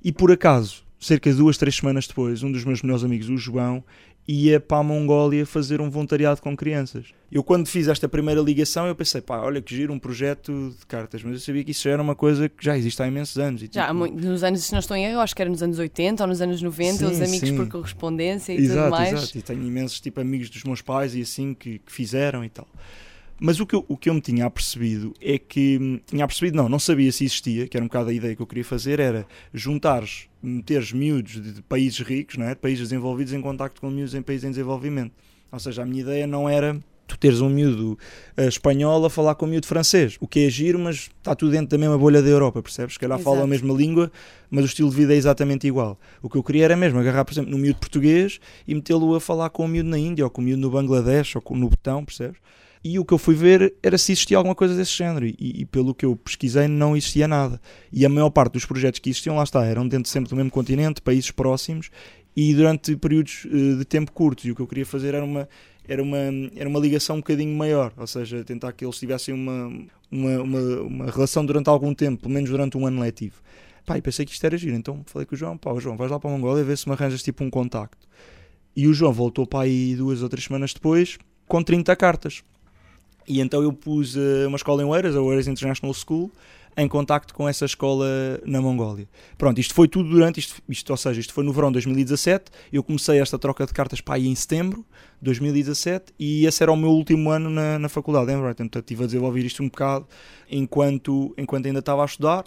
E 0.03 0.13
por 0.13 0.31
acaso, 0.31 0.85
cerca 1.01 1.31
de 1.31 1.37
duas, 1.37 1.57
três 1.59 1.77
semanas 1.77 2.07
depois, 2.07 2.43
um 2.43 2.53
dos 2.53 2.65
meus 2.65 2.83
melhores 2.83 3.05
amigos, 3.05 3.29
o 3.29 3.37
João, 3.37 3.83
ia 4.29 4.61
para 4.61 4.79
a 4.79 4.83
Mongólia 4.83 5.47
fazer 5.47 5.81
um 5.81 5.89
voluntariado 5.89 6.43
com 6.43 6.55
crianças. 6.55 7.07
Eu, 7.33 7.43
quando 7.43 7.67
fiz 7.67 7.89
esta 7.89 8.07
primeira 8.07 8.43
ligação, 8.43 8.87
eu 8.87 8.95
pensei, 8.95 9.23
pá, 9.23 9.39
olha 9.39 9.63
que 9.63 9.75
giro 9.75 9.91
um 9.91 9.99
projeto 9.99 10.75
de 10.79 10.85
cartas, 10.85 11.23
mas 11.23 11.33
eu 11.33 11.41
sabia 11.41 11.65
que 11.65 11.71
isso 11.71 11.85
já 11.85 11.93
era 11.93 12.03
uma 12.03 12.15
coisa 12.15 12.47
que 12.47 12.63
já 12.63 12.77
existe 12.77 13.03
há 13.03 13.07
imensos 13.07 13.39
anos. 13.39 13.63
E, 13.63 13.71
já, 13.73 13.87
tipo... 13.87 14.07
nos 14.07 14.45
anos, 14.45 14.63
se 14.63 14.73
não 14.73 14.81
estou 14.81 14.95
em 14.95 15.07
erro, 15.07 15.21
acho 15.21 15.35
que 15.35 15.41
era 15.41 15.51
nos 15.51 15.63
anos 15.63 15.79
80 15.79 16.23
ou 16.23 16.29
nos 16.29 16.43
anos 16.43 16.61
90, 16.61 16.93
sim, 16.99 17.05
os 17.07 17.21
amigos 17.23 17.49
sim. 17.49 17.57
por 17.57 17.69
correspondência 17.69 18.53
e 18.53 18.59
exato, 18.59 18.81
tudo 18.81 18.91
mais. 18.91 19.13
Exato, 19.15 19.39
e 19.39 19.43
tenho 19.43 19.63
imensos 19.63 19.99
tipo, 19.99 20.21
amigos 20.21 20.51
dos 20.51 20.63
meus 20.63 20.83
pais 20.83 21.15
e 21.15 21.23
assim 21.23 21.55
que, 21.55 21.79
que 21.79 21.91
fizeram 21.91 22.45
e 22.45 22.51
tal. 22.51 22.69
Mas 23.41 23.61
o 23.61 23.67
que, 23.67 23.75
eu, 23.75 23.85
o 23.89 23.97
que 23.97 24.11
eu 24.11 24.15
me 24.15 24.21
tinha 24.21 24.45
apercebido 24.45 25.15
é 25.21 25.39
que. 25.39 26.03
Tinha 26.07 26.25
apercebido, 26.25 26.57
não, 26.57 26.69
não 26.69 26.79
sabia 26.79 27.11
se 27.13 27.25
existia, 27.25 27.67
que 27.67 27.77
era 27.77 27.85
um 27.85 27.89
bocado 27.89 28.11
a 28.11 28.13
ideia 28.13 28.35
que 28.35 28.43
eu 28.43 28.47
queria 28.47 28.65
fazer, 28.65 29.01
era 29.01 29.27
juntares, 29.55 30.28
meteres 30.43 30.93
miúdos 30.93 31.41
de, 31.41 31.63
países 31.63 32.01
ricos, 32.01 32.37
não 32.37 32.47
é? 32.47 32.51
de 32.51 32.61
países 32.61 32.89
desenvolvidos, 32.89 33.33
em 33.33 33.41
contacto 33.41 33.81
com 33.81 33.91
miúdos 33.91 34.15
em 34.15 34.23
países 34.23 34.45
em 34.45 34.51
desenvolvimento. 34.51 35.13
Ou 35.51 35.59
seja, 35.59 35.83
a 35.83 35.87
minha 35.87 36.03
ideia 36.03 36.27
não 36.27 36.49
era 36.49 36.79
tu 37.09 37.19
teres 37.19 37.41
um 37.41 37.49
miúdo 37.49 37.99
uh, 38.37 38.43
espanhol 38.43 39.05
a 39.05 39.11
falar 39.11 39.35
com 39.35 39.47
um 39.47 39.49
miúdo 39.49 39.67
francês, 39.67 40.17
o 40.21 40.29
que 40.29 40.41
é 40.41 40.51
giro, 40.51 40.79
mas 40.79 41.11
está 41.17 41.35
tudo 41.35 41.51
dentro 41.53 41.69
da 41.69 41.79
mesma 41.79 41.97
bolha 41.97 42.21
da 42.21 42.29
Europa, 42.29 42.63
percebes? 42.63 42.95
Se 42.95 42.99
calhar 42.99 43.19
falam 43.19 43.45
a 43.45 43.47
mesma 43.47 43.73
língua, 43.73 44.13
mas 44.51 44.65
o 44.65 44.67
estilo 44.67 44.91
de 44.91 44.97
vida 44.97 45.15
é 45.15 45.17
exatamente 45.17 45.67
igual. 45.67 45.99
O 46.23 46.29
que 46.29 46.37
eu 46.37 46.43
queria 46.43 46.67
era 46.67 46.77
mesmo 46.77 46.99
agarrar, 47.01 47.25
por 47.25 47.33
exemplo, 47.33 47.51
no 47.51 47.57
miúdo 47.57 47.81
português 47.81 48.39
e 48.67 48.75
metê-lo 48.75 49.15
a 49.15 49.21
falar 49.21 49.49
com 49.49 49.65
um 49.65 49.69
miúdo 49.69 49.89
na 49.89 49.99
Índia, 49.99 50.23
ou 50.23 50.31
com 50.31 50.43
um 50.43 50.45
miúdo 50.45 50.61
no 50.61 50.71
Bangladesh, 50.71 51.35
ou 51.37 51.43
com, 51.43 51.57
no 51.57 51.71
Betão, 51.71 52.05
percebes? 52.05 52.39
E 52.83 52.99
o 52.99 53.05
que 53.05 53.13
eu 53.13 53.19
fui 53.19 53.35
ver 53.35 53.75
era 53.83 53.99
se 53.99 54.13
existia 54.13 54.37
alguma 54.37 54.55
coisa 54.55 54.75
desse 54.75 54.97
género. 54.97 55.27
E, 55.27 55.37
e, 55.39 55.65
pelo 55.65 55.95
que 55.95 56.05
eu 56.07 56.17
pesquisei, 56.17 56.69
não 56.69 56.97
existia 56.97 57.27
nada. 57.27 57.61
E 57.93 58.05
a 58.07 58.09
maior 58.09 58.31
parte 58.31 58.53
dos 58.53 58.65
projetos 58.65 59.01
que 59.01 59.11
existiam, 59.11 59.37
lá 59.37 59.43
está, 59.43 59.65
eram 59.65 59.87
dentro 59.87 60.11
sempre 60.11 60.31
do 60.31 60.37
mesmo 60.37 60.51
continente, 60.51 61.03
países 61.03 61.31
próximos 61.31 61.91
e 62.37 62.55
durante 62.55 62.97
períodos 62.97 63.47
uh, 63.47 63.79
de 63.79 63.85
tempo 63.85 64.13
curtos. 64.13 64.45
E 64.45 64.53
o 64.53 64.55
que 64.55 64.63
eu 64.63 64.67
queria 64.67 64.87
fazer 64.87 65.15
era 65.15 65.25
uma, 65.25 65.49
era 65.89 66.03
uma, 66.03 66.19
era 66.55 66.69
uma 66.69 66.79
ligação 66.79 67.17
um 67.17 67.19
bocadinho 67.19 67.57
maior, 67.57 67.93
ou 67.97 68.07
seja, 68.07 68.45
tentar 68.45 68.73
que 68.73 68.85
eles 68.85 68.97
tivessem 68.97 69.35
uma, 69.35 69.67
uma, 70.09 70.43
uma, 70.43 70.61
uma 70.83 71.11
relação 71.11 71.45
durante 71.45 71.69
algum 71.69 71.93
tempo, 71.93 72.23
pelo 72.23 72.35
menos 72.35 72.49
durante 72.49 72.79
um 72.79 72.87
ano 72.87 73.01
letivo. 73.01 73.43
Pá, 73.85 73.97
e 73.97 74.03
pensei 74.03 74.25
que 74.25 74.33
isto 74.33 74.45
era 74.45 74.57
giro, 74.57 74.77
então 74.77 75.03
falei 75.07 75.25
com 75.27 75.35
o 75.35 75.39
João, 75.39 75.57
pá, 75.57 75.75
João, 75.81 75.97
vais 75.97 76.11
lá 76.11 76.21
para 76.21 76.31
a 76.31 76.33
Mongólia 76.33 76.63
ver 76.63 76.77
se 76.77 76.87
me 76.87 76.95
arranjas 76.95 77.23
tipo 77.23 77.43
um 77.43 77.51
contacto. 77.51 78.07
E 78.77 78.87
o 78.87 78.95
João 78.95 79.13
voltou 79.13 79.47
para 79.47 79.65
aí 79.65 79.97
duas 79.97 80.23
ou 80.23 80.29
três 80.29 80.45
semanas 80.45 80.73
depois 80.73 81.19
com 81.49 81.63
30 81.63 81.97
cartas. 81.97 82.45
E 83.29 83.41
então 83.41 83.63
eu 83.63 83.73
pus 83.73 84.17
uh, 84.17 84.49
uma 84.49 84.57
escola 84.57 84.83
em 84.83 84.87
Oeiras, 84.87 85.15
a 85.15 85.21
Oeiras 85.21 85.47
International 85.47 85.95
School, 85.95 86.33
em 86.79 86.87
contacto 86.87 87.35
com 87.35 87.49
essa 87.49 87.65
escola 87.65 88.07
na 88.47 88.63
Mongólia. 88.63 89.09
Pronto, 89.37 89.61
isto 89.61 89.75
foi 89.75 89.89
tudo 89.89 90.09
durante, 90.09 90.39
isto, 90.39 90.63
isto, 90.69 90.89
ou 90.91 90.97
seja, 90.97 91.21
isto 91.21 91.35
foi 91.35 91.43
no 91.43 91.53
verão 91.53 91.71
de 91.71 91.75
2017, 91.75 92.53
eu 92.73 92.85
comecei 92.85 93.21
esta 93.21 93.37
troca 93.37 93.67
de 93.67 93.73
cartas 93.73 94.01
para 94.01 94.15
aí 94.15 94.29
em 94.29 94.35
setembro 94.35 94.87
de 95.21 95.25
2017 95.25 96.15
e 96.19 96.47
esse 96.47 96.63
era 96.63 96.71
o 96.71 96.77
meu 96.77 96.91
último 96.91 97.31
ano 97.31 97.51
na, 97.51 97.81
na 97.81 97.89
faculdade 97.89 98.31
em 98.31 98.37
Brighton, 98.37 98.65
portanto 98.65 98.85
estive 98.85 99.03
a 99.03 99.07
desenvolver 99.07 99.45
isto 99.45 99.61
um 99.61 99.69
bocado 99.69 100.07
enquanto, 100.49 101.35
enquanto 101.37 101.67
ainda 101.67 101.81
estava 101.81 102.03
a 102.03 102.07
estudar. 102.07 102.45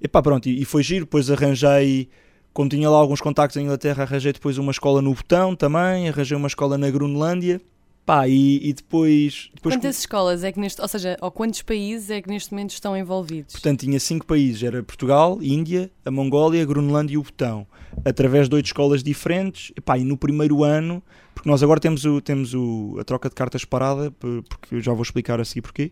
E 0.00 0.06
pá, 0.06 0.22
pronto, 0.22 0.48
e, 0.48 0.62
e 0.62 0.64
foi 0.64 0.84
giro, 0.84 1.04
depois 1.04 1.28
arranjei 1.28 2.08
como 2.52 2.68
tinha 2.68 2.88
lá 2.88 2.96
alguns 2.96 3.20
contactos 3.20 3.56
em 3.56 3.64
Inglaterra, 3.64 4.04
arranjei 4.04 4.32
depois 4.32 4.56
uma 4.56 4.70
escola 4.70 5.02
no 5.02 5.12
Botão 5.12 5.56
também, 5.56 6.08
arranjei 6.08 6.36
uma 6.36 6.46
escola 6.46 6.78
na 6.78 6.88
Grunlândia 6.88 7.60
Pá, 8.04 8.28
e, 8.28 8.68
e 8.68 8.72
depois, 8.74 9.50
depois. 9.54 9.74
Quantas 9.74 9.98
escolas 9.98 10.44
é 10.44 10.52
que 10.52 10.60
neste. 10.60 10.80
Ou 10.80 10.88
seja, 10.88 11.16
ou 11.22 11.30
quantos 11.30 11.62
países 11.62 12.10
é 12.10 12.20
que 12.20 12.28
neste 12.28 12.52
momento 12.52 12.70
estão 12.70 12.94
envolvidos? 12.94 13.52
Portanto, 13.52 13.80
tinha 13.80 13.98
cinco 13.98 14.26
países: 14.26 14.62
era 14.62 14.82
Portugal, 14.82 15.38
Índia, 15.40 15.90
a 16.04 16.10
Mongólia, 16.10 16.62
a 16.62 16.66
Groenlândia 16.66 17.14
e 17.14 17.18
o 17.18 17.22
Botão. 17.22 17.66
Através 18.04 18.48
de 18.48 18.54
oito 18.56 18.66
escolas 18.66 19.02
diferentes. 19.02 19.72
E, 19.74 19.80
pá, 19.80 19.96
e 19.96 20.04
no 20.04 20.18
primeiro 20.18 20.62
ano, 20.62 21.02
porque 21.34 21.48
nós 21.48 21.62
agora 21.62 21.80
temos, 21.80 22.04
o, 22.04 22.20
temos 22.20 22.52
o, 22.52 22.96
a 23.00 23.04
troca 23.04 23.28
de 23.30 23.34
cartas 23.34 23.64
parada, 23.64 24.10
porque 24.10 24.74
eu 24.74 24.80
já 24.80 24.92
vou 24.92 25.02
explicar 25.02 25.40
a 25.40 25.44
seguir 25.44 25.62
porquê. 25.62 25.90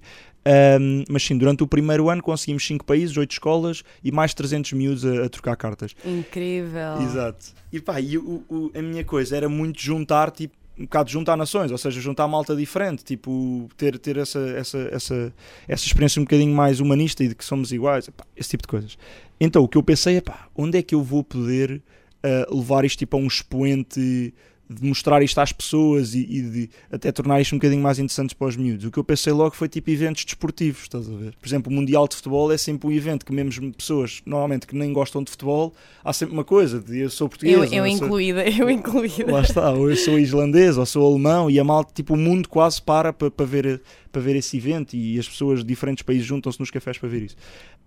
Um, 0.81 1.04
mas 1.09 1.23
sim, 1.23 1.38
durante 1.38 1.62
o 1.62 1.66
primeiro 1.66 2.11
ano 2.11 2.23
conseguimos 2.23 2.66
5 2.66 2.85
países, 2.85 3.16
8 3.16 3.31
escolas 3.31 3.83
e 4.02 4.11
mais 4.11 4.35
300 4.35 4.73
miúdos 4.73 5.04
a, 5.07 5.25
a 5.25 5.28
trocar 5.28 5.57
cartas. 5.57 5.95
Incrível! 6.04 7.00
Exato. 7.02 7.47
E 7.73 7.81
pá, 7.81 8.00
e 8.00 8.19
o, 8.19 8.45
o, 8.50 8.71
a 8.75 8.83
minha 8.83 9.04
coisa 9.04 9.37
era 9.37 9.49
muito 9.49 9.81
juntar, 9.81 10.31
tipo, 10.31 10.57
um 10.79 10.85
bocado 10.85 11.11
juntar 11.11 11.37
nações, 11.37 11.71
ou 11.71 11.79
seja, 11.79 12.00
juntar 12.00 12.26
malta 12.26 12.57
diferente, 12.57 13.05
tipo, 13.05 13.69
ter, 13.76 13.99
ter 13.99 14.17
essa, 14.17 14.38
essa, 14.38 14.79
essa, 14.91 15.35
essa 15.69 15.87
experiência 15.87 16.21
um 16.21 16.25
bocadinho 16.25 16.55
mais 16.55 16.81
humanista 16.81 17.23
e 17.23 17.29
de 17.29 17.35
que 17.35 17.45
somos 17.45 17.73
iguais, 17.73 18.09
epá, 18.09 18.25
esse 18.37 18.50
tipo 18.50 18.62
de 18.62 18.69
coisas. 18.69 18.99
Então 19.41 19.62
o 19.62 19.69
que 19.69 19.76
eu 19.76 19.83
pensei 19.83 20.17
é, 20.17 20.21
pá, 20.21 20.49
onde 20.57 20.79
é 20.79 20.83
que 20.83 20.95
eu 20.95 21.02
vou 21.02 21.23
poder 21.23 21.83
uh, 22.25 22.57
levar 22.57 22.85
isto 22.85 22.99
tipo, 22.99 23.17
a 23.17 23.21
um 23.21 23.26
expoente 23.26 24.33
de 24.73 24.87
mostrar 24.87 25.23
isto 25.23 25.38
às 25.41 25.52
pessoas 25.52 26.14
e, 26.14 26.21
e, 26.21 26.43
de 26.43 26.71
até 26.91 27.11
tornar 27.12 27.41
isto 27.41 27.55
um 27.55 27.59
bocadinho 27.59 27.83
mais 27.83 27.99
interessante 27.99 28.35
para 28.35 28.49
os 28.49 28.57
miúdos. 28.57 28.85
O 28.87 28.91
que 28.91 28.99
eu 28.99 29.05
pensei 29.05 29.33
logo 29.33 29.55
foi 29.55 29.69
tipo 29.69 29.91
eventos 29.91 30.25
desportivos, 30.25 30.83
estás 30.83 31.09
a 31.09 31.14
ver? 31.14 31.35
Por 31.41 31.47
exemplo, 31.47 31.73
o 31.73 31.75
Mundial 31.75 32.09
de 32.09 32.17
Futebol 32.17 32.50
é 32.52 32.57
sempre 32.57 32.88
um 32.88 32.93
evento 32.93 33.25
que 33.25 33.33
mesmo 33.33 33.73
pessoas 33.73 34.23
normalmente 34.25 34.67
que 34.67 34.75
nem 34.75 34.93
gostam 34.93 35.23
de 35.23 35.31
futebol, 35.31 35.73
há 36.05 36.12
sempre 36.12 36.35
uma 36.35 36.45
coisa 36.45 36.81
de 36.81 37.00
eu 37.00 37.11
sou 37.11 37.29
português. 37.29 37.57
Eu, 37.57 37.64
eu, 37.64 37.73
eu 37.73 37.87
incluída, 37.87 38.50
sou... 38.50 38.61
eu 38.61 38.71
incluída. 38.71 39.33
Lá 39.33 39.41
está, 39.43 39.71
ou 39.71 39.91
eu 39.91 39.97
sou 39.97 40.19
islandês, 40.19 40.76
ou 40.76 40.87
sou 40.87 41.07
alemão, 41.07 41.50
e 41.50 41.59
a 41.59 41.64
malta, 41.64 41.93
tipo, 41.95 42.14
o 42.14 42.17
mundo 42.17 42.49
quase 42.49 42.81
para 42.81 43.12
para, 43.12 43.31
para 43.31 43.47
ver 43.47 43.81
para 44.11 44.21
ver 44.21 44.37
esse 44.37 44.59
evento 44.59 44.95
e 44.95 45.19
as 45.19 45.26
pessoas 45.26 45.61
de 45.61 45.64
diferentes 45.64 46.02
países 46.02 46.26
juntam-se 46.26 46.61
nos 46.61 46.71
cafés 46.71 46.99
para 46.99 47.09
ver 47.09 47.23
isso. 47.23 47.37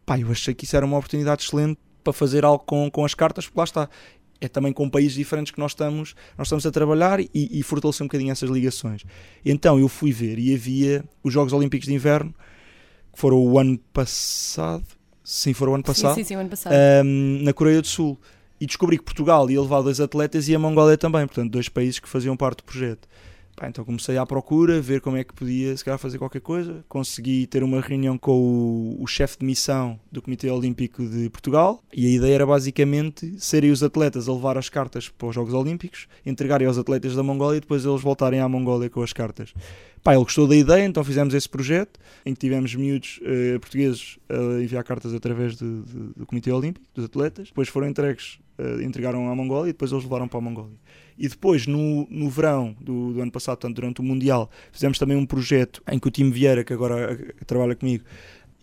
Pá, 0.06 0.20
eu 0.20 0.32
achei 0.32 0.54
que 0.54 0.66
isso 0.66 0.76
era 0.76 0.86
uma 0.86 0.98
oportunidade 0.98 1.44
excelente 1.44 1.80
para 2.04 2.14
fazer 2.14 2.44
algo 2.44 2.64
com, 2.66 2.90
com 2.90 3.06
as 3.06 3.14
cartas, 3.14 3.46
porque 3.46 3.60
lá 3.60 3.64
está, 3.64 3.90
é 4.46 4.48
também 4.48 4.72
com 4.72 4.90
países 4.90 5.14
diferentes 5.14 5.52
que 5.52 5.60
nós 5.60 5.72
estamos, 5.72 6.16
nós 6.38 6.48
estamos 6.48 6.66
a 6.66 6.72
trabalhar 6.72 7.20
e, 7.20 7.30
e 7.34 7.64
fortalecer 7.64 8.04
um 8.04 8.08
bocadinho 8.08 8.32
essas 8.32 8.50
ligações. 8.50 9.04
Então 9.44 9.80
eu 9.80 9.88
fui 9.88 10.12
ver 10.12 10.40
e 10.40 10.54
havia 10.54 11.04
os 11.24 11.34
Jogos 11.34 11.54
Olímpicos 11.54 11.88
de 11.88 11.94
Inverno, 11.94 12.34
que 13.14 13.20
foram 13.20 13.38
o 13.38 13.60
ano 13.60 13.78
passado, 13.92 14.86
sim, 15.24 15.54
foram 15.54 15.74
o 15.74 15.76
ano 15.76 15.84
passado, 15.84 16.16
sim, 16.16 16.24
sim, 16.24 16.30
sim, 16.30 16.36
o 16.36 16.40
ano 16.40 16.50
passado. 16.50 16.74
Um, 17.04 17.44
na 17.44 17.54
Coreia 17.54 17.82
do 17.82 17.88
Sul. 17.88 18.20
E 18.60 18.66
descobri 18.66 18.98
que 18.98 19.04
Portugal 19.04 19.50
ia 19.52 19.62
levar 19.62 19.82
dois 19.82 20.00
atletas 20.00 20.48
e 20.48 20.56
a 20.56 20.60
Mongólia 20.60 20.98
também, 20.98 21.28
portanto, 21.28 21.52
dois 21.52 21.68
países 21.68 22.00
que 22.00 22.08
faziam 22.08 22.38
parte 22.38 22.60
do 22.60 22.64
projeto. 22.64 23.06
Pá, 23.56 23.70
então 23.70 23.86
comecei 23.86 24.18
à 24.18 24.26
procura, 24.26 24.82
ver 24.82 25.00
como 25.00 25.16
é 25.16 25.24
que 25.24 25.34
podia 25.34 25.76
se 25.78 25.84
calhar 25.84 25.98
fazer 25.98 26.18
qualquer 26.18 26.42
coisa. 26.42 26.84
Consegui 26.90 27.48
ter 27.48 27.64
uma 27.64 27.80
reunião 27.80 28.18
com 28.18 28.38
o, 28.38 29.02
o 29.02 29.08
chefe 29.08 29.40
de 29.40 29.46
missão 29.46 29.98
do 30.12 30.22
Comitê 30.22 30.50
Olímpico 30.50 31.08
de 31.08 31.30
Portugal 31.30 31.82
e 31.94 32.06
a 32.06 32.10
ideia 32.10 32.36
era 32.36 32.46
basicamente 32.46 33.34
serem 33.40 33.72
os 33.72 33.82
atletas 33.82 34.28
a 34.28 34.34
levar 34.34 34.58
as 34.58 34.70
cartas 34.70 35.08
para 35.08 35.28
os 35.28 35.36
Jogos 35.36 35.54
Olímpicos, 35.54 36.08
entregarem 36.26 36.68
aos 36.68 36.78
atletas 36.78 37.16
da 37.16 37.24
Mongólia 37.24 37.58
e 37.58 37.62
depois 37.62 37.86
eles 37.86 38.02
voltarem 38.02 38.42
à 38.42 38.50
Mongólia 38.50 38.90
com 38.90 39.02
as 39.02 39.14
cartas. 39.14 39.54
Pá, 40.06 40.14
ele 40.14 40.24
gostou 40.24 40.48
da 40.48 40.56
ideia, 40.56 40.86
então 40.86 41.04
fizemos 41.04 41.34
esse 41.34 41.50
projeto 41.50 42.00
em 42.24 42.32
que 42.36 42.40
tivemos 42.40 42.76
miúdos 42.76 43.20
uh, 43.24 43.60
portugueses 43.60 44.20
a 44.30 44.62
enviar 44.62 44.84
cartas 44.84 45.16
através 45.16 45.56
de, 45.56 45.82
de, 45.82 46.14
do 46.16 46.28
Comitê 46.28 46.52
Olímpico, 46.52 46.86
dos 46.94 47.06
atletas. 47.06 47.48
Depois 47.48 47.68
foram 47.70 47.88
entregues, 47.88 48.38
uh, 48.60 48.84
entregaram 48.84 49.28
à 49.32 49.36
Mongólia 49.36 49.72
e 49.72 49.74
depois 49.74 49.92
eles 49.92 50.04
levaram 50.04 50.28
para 50.28 50.38
a 50.38 50.42
Mongólia. 50.44 50.78
E 51.18 51.28
depois, 51.28 51.66
no, 51.66 52.08
no 52.12 52.30
verão 52.30 52.76
do, 52.80 53.14
do 53.14 53.20
ano 53.20 53.32
passado, 53.32 53.58
portanto, 53.58 53.78
durante 53.78 54.00
o 54.00 54.04
Mundial, 54.04 54.48
fizemos 54.72 55.00
também 55.00 55.18
um 55.18 55.26
projeto 55.26 55.82
em 55.92 55.98
que 55.98 56.08
o 56.08 56.12
Tim 56.12 56.30
Vieira, 56.30 56.64
que 56.64 56.72
agora 56.72 57.18
trabalha 57.48 57.76
comigo, 57.76 58.04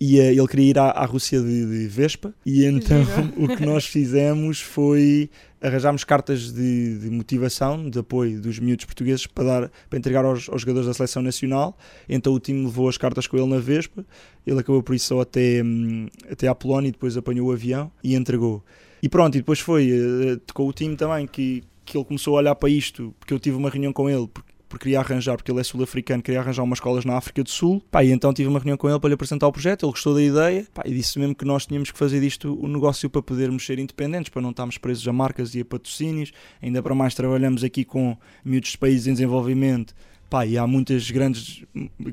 ia, 0.00 0.30
ele 0.30 0.46
queria 0.46 0.70
ir 0.70 0.78
à, 0.78 0.90
à 0.90 1.04
Rússia 1.04 1.40
de, 1.40 1.66
de, 1.66 1.88
Vespa 1.88 2.32
e 2.46 2.64
então 2.66 3.02
o 3.36 3.48
que 3.48 3.66
nós 3.66 3.84
fizemos 3.84 4.60
foi 4.60 5.28
arranjarmos 5.62 6.04
cartas 6.04 6.52
de, 6.52 6.98
de, 6.98 7.10
motivação, 7.10 7.88
de 7.88 7.98
apoio 7.98 8.40
dos 8.40 8.58
miúdos 8.58 8.84
portugueses 8.84 9.26
para, 9.26 9.44
dar, 9.44 9.70
para 9.88 9.98
entregar 9.98 10.24
aos, 10.24 10.48
aos, 10.48 10.62
jogadores 10.62 10.88
da 10.88 10.94
seleção 10.94 11.22
nacional. 11.22 11.78
Então 12.08 12.32
o 12.32 12.40
time 12.40 12.64
levou 12.64 12.88
as 12.88 12.98
cartas 12.98 13.26
com 13.26 13.36
ele 13.36 13.46
na 13.46 13.58
Vespa, 13.58 14.04
ele 14.46 14.58
acabou 14.58 14.82
por 14.82 14.94
isso 14.94 15.06
só 15.06 15.20
até, 15.20 15.62
hum, 15.62 16.08
até 16.30 16.48
à 16.48 16.54
Polónia 16.54 16.88
e 16.88 16.92
depois 16.92 17.16
apanhou 17.16 17.48
o 17.48 17.52
avião 17.52 17.90
e 18.02 18.14
entregou. 18.14 18.62
E 19.02 19.08
pronto, 19.08 19.36
e 19.36 19.40
depois 19.40 19.60
foi, 19.60 19.90
uh, 19.92 20.40
com 20.52 20.66
o 20.66 20.72
time 20.72 20.96
também 20.96 21.26
que, 21.26 21.62
que 21.84 21.96
ele 21.96 22.04
começou 22.04 22.36
a 22.36 22.38
olhar 22.38 22.54
para 22.54 22.68
isto, 22.68 23.14
porque 23.18 23.34
eu 23.34 23.38
tive 23.38 23.56
uma 23.56 23.70
reunião 23.70 23.92
com 23.92 24.08
ele, 24.08 24.28
porque, 24.28 24.51
porque 24.72 24.84
queria 24.84 25.00
arranjar, 25.00 25.36
porque 25.36 25.52
ele 25.52 25.60
é 25.60 25.62
sul-africano, 25.62 26.22
queria 26.22 26.40
arranjar 26.40 26.62
umas 26.62 26.78
escolas 26.78 27.04
na 27.04 27.14
África 27.18 27.42
do 27.44 27.50
Sul. 27.50 27.82
Pá, 27.90 28.02
e 28.02 28.10
então 28.10 28.32
tive 28.32 28.48
uma 28.48 28.58
reunião 28.58 28.78
com 28.78 28.88
ele 28.88 28.98
para 28.98 29.08
lhe 29.08 29.14
apresentar 29.14 29.46
o 29.46 29.52
projeto, 29.52 29.84
ele 29.84 29.92
gostou 29.92 30.14
da 30.14 30.22
ideia, 30.22 30.66
pá, 30.72 30.82
e 30.86 30.94
disse 30.94 31.18
mesmo 31.18 31.34
que 31.34 31.44
nós 31.44 31.66
tínhamos 31.66 31.90
que 31.90 31.98
fazer 31.98 32.20
disto 32.20 32.54
o 32.54 32.64
um 32.64 32.68
negócio 32.68 33.10
para 33.10 33.20
podermos 33.20 33.66
ser 33.66 33.78
independentes, 33.78 34.30
para 34.30 34.40
não 34.40 34.48
estarmos 34.48 34.78
presos 34.78 35.06
a 35.06 35.12
marcas 35.12 35.54
e 35.54 35.60
a 35.60 35.64
patrocínios. 35.64 36.32
Ainda 36.62 36.82
para 36.82 36.94
mais 36.94 37.14
trabalhamos 37.14 37.62
aqui 37.62 37.84
com 37.84 38.16
miúdos 38.42 38.70
de 38.70 38.78
países 38.78 39.06
em 39.06 39.12
desenvolvimento 39.12 39.94
Pá, 40.32 40.46
e 40.46 40.56
há 40.56 40.66
muitas 40.66 41.10
grandes, 41.10 41.62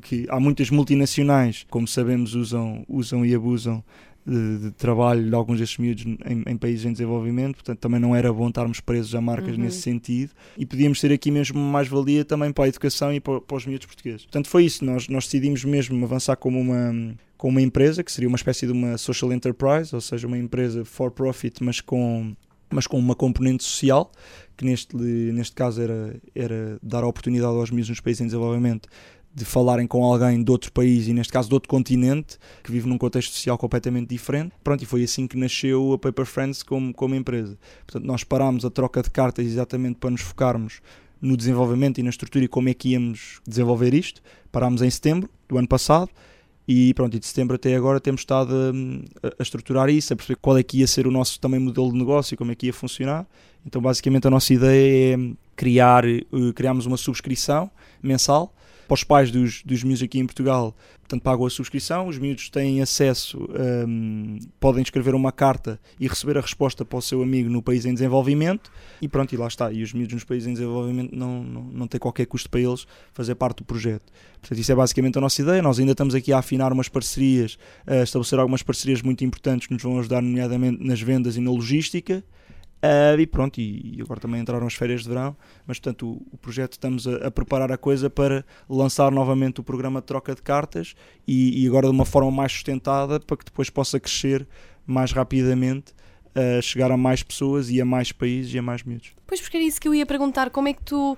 que, 0.02 0.26
há 0.28 0.38
muitas 0.42 0.70
multinacionais, 0.70 1.66
como 1.70 1.88
sabemos, 1.88 2.36
usam, 2.36 2.84
usam 2.86 3.26
e 3.26 3.34
abusam 3.34 3.82
de, 4.30 4.58
de, 4.60 4.72
trabalho 4.72 5.28
de 5.28 5.34
alguns 5.34 5.60
desses 5.60 5.78
miúdos 5.78 6.06
em, 6.06 6.44
em, 6.46 6.58
países 6.58 6.86
em 6.86 6.92
desenvolvimento, 6.92 7.56
portanto 7.56 7.80
também 7.80 8.00
não 8.00 8.16
era 8.16 8.32
bom 8.32 8.48
estarmos 8.48 8.80
presos 8.80 9.16
a 9.16 9.22
marcas 9.22 9.56
uhum. 9.56 9.64
nesse 9.64 9.82
sentido 9.82 10.32
e 10.58 10.66
podíamos 10.66 11.02
ter 11.02 11.12
aqui 11.12 11.32
mesmo 11.32 11.60
mais-valia 11.60 12.24
também 12.24 12.52
para 12.52 12.66
a 12.66 12.68
educação 12.68 13.14
e 13.14 13.20
para, 13.20 13.42
para, 13.42 13.58
os 13.58 13.66
miúdos 13.66 13.88
portugueses. 13.88 14.24
Portanto 14.24 14.48
foi 14.48 14.66
isso, 14.66 14.86
nós, 14.86 15.08
nós 15.08 15.26
decidimos 15.26 15.64
mesmo 15.64 16.04
avançar 16.06 16.36
como 16.36 16.60
uma, 16.60 17.16
com 17.38 17.50
uma 17.50 17.62
empresa 17.62 18.04
que 18.04 18.12
seria 18.12 18.28
uma 18.28 18.38
espécie 18.38 18.66
de 18.66 18.72
uma 18.72 18.98
social 18.98 19.34
enterprise, 19.34 19.94
ou 19.94 20.02
seja, 20.02 20.28
uma 20.28 20.38
empresa 20.38 20.86
for 20.86 21.12
profit, 21.12 21.64
mas 21.64 21.82
com 21.82 22.36
mas 22.72 22.86
com 22.86 23.00
uma 23.00 23.16
componente 23.16 23.64
social, 23.64 24.12
que 24.56 24.64
neste, 24.64 24.96
neste 24.96 25.56
caso 25.56 25.82
era, 25.82 26.16
era 26.36 26.78
dar 26.84 27.04
a 27.04 27.08
oportunidade 27.08 27.56
aos 27.56 27.72
miúdos 27.72 27.90
nos 27.90 28.00
países 28.00 28.22
em 28.22 28.26
desenvolvimento 28.26 28.88
de 29.34 29.46
falarem 29.46 29.86
com 29.88 30.04
alguém 30.04 30.44
de 30.44 30.52
outro 30.52 30.72
país 30.72 31.08
e 31.08 31.14
neste 31.14 31.32
caso 31.32 31.48
de 31.48 31.54
outro 31.54 31.70
continente 31.70 32.38
que 32.64 32.72
vive 32.72 32.88
num 32.88 32.98
contexto 32.98 33.32
social 33.32 33.58
completamente 33.58 34.10
diferente. 34.10 34.54
Pronto, 34.64 34.82
e 34.82 34.86
foi 34.86 35.04
assim 35.04 35.28
que 35.28 35.38
nasceu 35.38 35.94
a 35.94 35.98
Paper 35.98 36.26
Friends 36.26 36.64
como, 36.64 36.94
como 36.94 37.16
empresa. 37.16 37.58
Portanto, 37.86 38.06
nós 38.06 38.24
parámos 38.24 38.66
a 38.66 38.70
troca 38.70 39.02
de 39.02 39.10
cartas 39.10 39.46
exatamente 39.46 39.98
para 39.98 40.10
nos 40.10 40.22
focarmos 40.22 40.82
no 41.22 41.36
desenvolvimento 41.36 42.00
e 42.00 42.04
na 42.04 42.10
estrutura 42.10 42.46
e 42.46 42.48
como 42.48 42.70
é 42.70 42.74
que 42.74 42.90
íamos 42.90 43.40
desenvolver 43.48 43.94
isto. 43.94 44.22
Parámos 44.52 44.82
em 44.82 44.90
setembro 44.90 45.30
do 45.48 45.58
ano 45.58 45.68
passado 45.68 46.10
e 46.68 46.94
pronto, 46.94 47.16
e 47.18 47.20
de 47.20 47.26
setembro 47.26 47.56
até 47.56 47.76
agora 47.76 48.00
temos 48.00 48.22
estado 48.22 48.54
a, 49.24 49.28
a, 49.28 49.44
estruturar 49.44 49.90
isso, 49.90 50.14
a 50.14 50.16
perceber 50.16 50.38
qual 50.42 50.58
é 50.58 50.64
que 50.64 50.80
ia 50.80 50.88
ser 50.88 51.08
o 51.08 51.12
nosso 51.12 51.40
também 51.40 51.60
modelo 51.60 51.92
de 51.92 51.98
negócio 51.98 52.34
e 52.34 52.38
como 52.38 52.52
é 52.52 52.56
que 52.56 52.68
ia 52.68 52.74
funcionar. 52.74 53.28
Então 53.66 53.82
basicamente 53.82 54.28
a 54.28 54.30
nossa 54.30 54.54
ideia 54.54 55.16
é 55.16 55.34
criar, 55.56 56.06
eh, 56.06 56.22
criarmos 56.56 56.86
uma 56.86 56.96
subscrição 56.96 57.70
mensal 58.02 58.54
para 58.90 58.96
os 58.96 59.04
pais 59.04 59.30
dos, 59.30 59.62
dos 59.62 59.84
miúdos 59.84 60.02
aqui 60.02 60.18
em 60.18 60.26
Portugal, 60.26 60.76
portanto, 61.02 61.22
pagam 61.22 61.46
a 61.46 61.50
subscrição, 61.52 62.08
os 62.08 62.18
miúdos 62.18 62.50
têm 62.50 62.82
acesso, 62.82 63.48
um, 63.88 64.40
podem 64.60 64.82
escrever 64.82 65.14
uma 65.14 65.32
carta 65.32 65.80
e 66.00 66.08
receber 66.08 66.40
a 66.40 66.42
resposta 66.42 66.84
para 66.84 66.98
o 66.98 67.02
seu 67.02 67.22
amigo 67.22 67.52
no 67.52 67.62
país 67.62 67.86
em 67.86 67.94
desenvolvimento, 67.94 68.72
e 69.00 69.08
pronto, 69.08 69.32
e 69.32 69.38
lá 69.38 69.48
está. 69.48 69.72
E 69.72 69.84
os 69.84 69.94
miúdos 69.94 70.16
nos 70.16 70.24
países 70.24 70.48
em 70.48 70.54
desenvolvimento 70.54 71.16
não, 71.16 71.44
não, 71.44 71.62
não 71.66 71.88
têm 71.88 72.00
qualquer 72.00 72.26
custo 72.26 72.50
para 72.50 72.62
eles 72.62 72.88
fazer 73.14 73.36
parte 73.36 73.58
do 73.58 73.64
projeto. 73.64 74.12
Portanto, 74.42 74.60
isso 74.60 74.72
é 74.72 74.76
basicamente 74.76 75.20
a 75.20 75.22
nossa 75.22 75.40
ideia. 75.40 75.62
Nós 75.62 75.78
ainda 75.78 75.92
estamos 75.92 76.16
aqui 76.16 76.34
a 76.34 76.40
afinar 76.40 76.74
umas 76.74 76.90
parcerias, 76.90 77.60
a 77.86 77.98
estabelecer 78.02 78.40
algumas 78.40 78.64
parcerias 78.64 79.04
muito 79.04 79.24
importantes 79.24 79.68
que 79.68 79.74
nos 79.74 79.84
vão 79.84 80.00
ajudar, 80.00 80.20
nomeadamente 80.20 80.84
nas 80.84 81.00
vendas 81.00 81.38
e 81.38 81.42
na 81.42 81.52
logística. 81.52 82.24
Uh, 82.82 83.20
e 83.20 83.28
pronto, 83.28 83.60
e, 83.60 83.98
e, 83.98 84.02
agora 84.02 84.22
também 84.22 84.40
entraram 84.40 84.66
as 84.66 84.74
férias 84.74 85.04
de 85.04 85.10
verão, 85.10 85.36
mas 85.68 85.78
portanto 85.80 86.08
o, 86.08 86.26
o 86.32 86.38
projeto 86.38 86.74
estamos 86.74 87.06
a, 87.06 87.28
a, 87.28 87.32
preparar 87.32 87.70
a 87.74 87.78
coisa 87.78 88.10
para 88.10 88.46
lançar 88.70 89.12
novamente 89.12 89.60
o 89.60 89.64
programa 89.64 90.00
de 90.00 90.08
troca 90.08 90.34
de 90.34 90.42
cartas 90.42 90.96
e, 91.28 91.62
e, 91.62 91.68
agora 91.68 91.88
de 91.88 91.92
uma 91.92 92.06
forma 92.06 92.32
mais 92.32 92.54
sustentada 92.54 93.20
para 93.20 93.36
que 93.36 93.44
depois 93.44 93.70
possa 93.70 94.00
crescer 94.00 94.48
mais 94.88 95.12
rapidamente, 95.12 95.92
uh, 96.30 96.62
chegar 96.62 96.90
a 96.90 96.96
mais 96.96 97.22
pessoas 97.22 97.70
e 97.70 97.82
a 97.82 97.86
mais 97.86 98.14
países 98.14 98.54
e 98.54 98.60
a 98.60 98.62
mais 98.62 98.82
miúdos. 98.82 99.12
Pois 99.28 99.42
porque 99.42 99.58
era 99.58 99.66
isso 99.66 99.82
que 99.82 99.88
eu 99.90 99.94
ia 99.94 100.06
perguntar, 100.06 100.50
como 100.50 100.70
é 100.70 100.74
que 100.74 100.84
tu. 100.84 101.18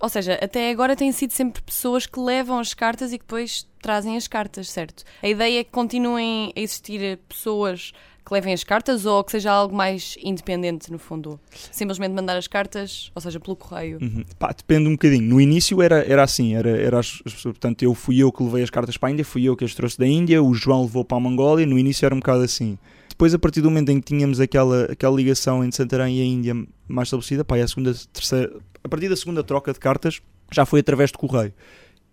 Ou 0.00 0.08
seja, 0.08 0.34
até 0.42 0.70
agora 0.70 0.96
têm 0.96 1.12
sido 1.12 1.30
sempre 1.30 1.62
pessoas 1.62 2.04
que 2.04 2.18
levam 2.18 2.58
as 2.58 2.74
cartas 2.74 3.12
e 3.12 3.18
que 3.18 3.24
depois 3.24 3.66
trazem 3.80 4.16
as 4.16 4.26
cartas, 4.26 4.68
certo? 4.68 5.04
A 5.22 5.28
ideia 5.28 5.60
é 5.60 5.64
que 5.64 5.70
continuem 5.70 6.52
a 6.54 6.60
existir 6.60 7.18
pessoas 7.28 7.92
que 8.26 8.34
levem 8.34 8.52
as 8.52 8.64
cartas 8.64 9.06
ou 9.06 9.22
que 9.22 9.30
seja 9.30 9.52
algo 9.52 9.74
mais 9.74 10.16
independente, 10.20 10.90
no 10.90 10.98
fundo? 10.98 11.38
Simplesmente 11.70 12.12
mandar 12.12 12.36
as 12.36 12.48
cartas, 12.48 13.12
ou 13.14 13.22
seja, 13.22 13.38
pelo 13.38 13.54
correio? 13.54 13.98
Uhum. 14.02 14.24
Pá, 14.36 14.52
depende 14.52 14.88
um 14.88 14.92
bocadinho. 14.92 15.22
No 15.22 15.40
início 15.40 15.80
era, 15.80 16.04
era 16.04 16.24
assim, 16.24 16.56
era, 16.56 16.70
era 16.70 16.98
as, 16.98 17.22
portanto, 17.40 17.84
eu 17.84 17.94
fui 17.94 18.18
eu 18.18 18.32
que 18.32 18.42
levei 18.42 18.64
as 18.64 18.70
cartas 18.70 18.96
para 18.96 19.10
a 19.10 19.12
Índia, 19.12 19.24
fui 19.24 19.44
eu 19.44 19.56
que 19.56 19.64
as 19.64 19.74
trouxe 19.74 19.96
da 19.96 20.06
Índia, 20.06 20.42
o 20.42 20.52
João 20.54 20.82
levou 20.82 21.04
para 21.04 21.16
a 21.16 21.20
Mongólia, 21.20 21.64
no 21.64 21.78
início 21.78 22.04
era 22.04 22.12
um 22.12 22.18
bocado 22.18 22.42
assim. 22.42 22.76
Depois, 23.08 23.32
a 23.32 23.38
partir 23.38 23.62
do 23.62 23.70
momento 23.70 23.90
em 23.90 24.00
que 24.00 24.06
tínhamos 24.06 24.40
aquela, 24.40 24.86
aquela 24.86 25.14
ligação 25.14 25.64
entre 25.64 25.76
Santarém 25.76 26.18
e 26.18 26.22
a 26.22 26.24
Índia 26.24 26.66
mais 26.88 27.06
estabelecida, 27.06 27.44
pá, 27.44 27.56
a 27.56 27.68
segunda, 27.68 27.94
terceira, 28.12 28.52
a 28.82 28.88
partir 28.88 29.08
da 29.08 29.16
segunda 29.16 29.44
troca 29.44 29.72
de 29.72 29.78
cartas 29.78 30.20
já 30.50 30.66
foi 30.66 30.80
através 30.80 31.12
de 31.12 31.16
correio. 31.16 31.54